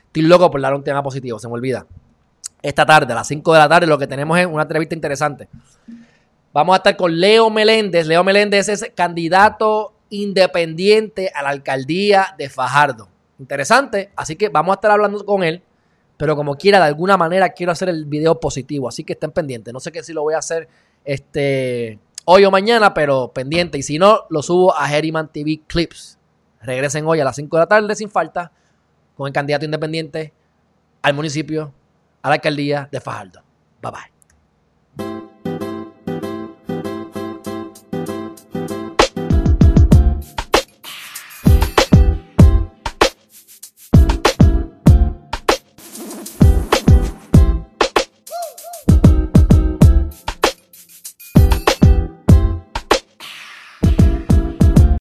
Estoy 0.07 0.23
loco 0.23 0.51
por 0.51 0.59
dar 0.59 0.73
un 0.75 0.83
tema 0.83 1.01
positivo, 1.01 1.39
se 1.39 1.47
me 1.47 1.53
olvida 1.53 1.87
esta 2.61 2.85
tarde, 2.85 3.11
a 3.11 3.15
las 3.15 3.27
5 3.27 3.53
de 3.53 3.59
la 3.59 3.69
tarde, 3.69 3.87
lo 3.87 3.97
que 3.97 4.07
tenemos 4.07 4.37
es 4.37 4.45
una 4.45 4.63
entrevista 4.63 4.93
interesante. 4.93 5.49
Vamos 6.53 6.73
a 6.73 6.77
estar 6.77 6.95
con 6.95 7.19
Leo 7.19 7.49
Meléndez. 7.49 8.05
Leo 8.05 8.23
Meléndez 8.23 8.69
es 8.69 8.91
candidato 8.93 9.93
independiente 10.09 11.31
a 11.33 11.41
la 11.41 11.49
alcaldía 11.49 12.35
de 12.37 12.49
Fajardo. 12.49 13.07
Interesante, 13.39 14.11
así 14.15 14.35
que 14.35 14.49
vamos 14.49 14.73
a 14.73 14.75
estar 14.75 14.91
hablando 14.91 15.25
con 15.25 15.43
él, 15.43 15.63
pero 16.17 16.35
como 16.35 16.55
quiera, 16.55 16.79
de 16.79 16.85
alguna 16.85 17.17
manera 17.17 17.49
quiero 17.49 17.71
hacer 17.71 17.89
el 17.89 18.05
video 18.05 18.39
positivo, 18.39 18.87
así 18.87 19.03
que 19.03 19.13
estén 19.13 19.31
pendientes. 19.31 19.73
No 19.73 19.79
sé 19.79 19.91
qué 19.91 20.03
si 20.03 20.13
lo 20.13 20.21
voy 20.21 20.35
a 20.35 20.37
hacer 20.37 20.67
este, 21.03 21.97
hoy 22.25 22.45
o 22.45 22.51
mañana, 22.51 22.93
pero 22.93 23.31
pendiente. 23.33 23.79
Y 23.79 23.83
si 23.83 23.97
no, 23.97 24.25
lo 24.29 24.43
subo 24.43 24.77
a 24.77 24.93
Herriman 24.93 25.31
TV 25.31 25.61
Clips. 25.65 26.19
Regresen 26.61 27.07
hoy 27.07 27.19
a 27.19 27.23
las 27.23 27.37
5 27.37 27.57
de 27.57 27.61
la 27.61 27.67
tarde 27.67 27.95
sin 27.95 28.11
falta 28.11 28.51
con 29.15 29.25
el 29.25 29.33
candidato 29.33 29.65
independiente 29.65 30.33
al 31.01 31.15
municipio 31.15 31.73
a 32.21 32.29
la 32.29 32.35
alcaldía 32.35 32.87
de 32.91 32.99
Fajardo. 32.99 33.41
Bye 33.81 33.91
bye. 33.91 35.30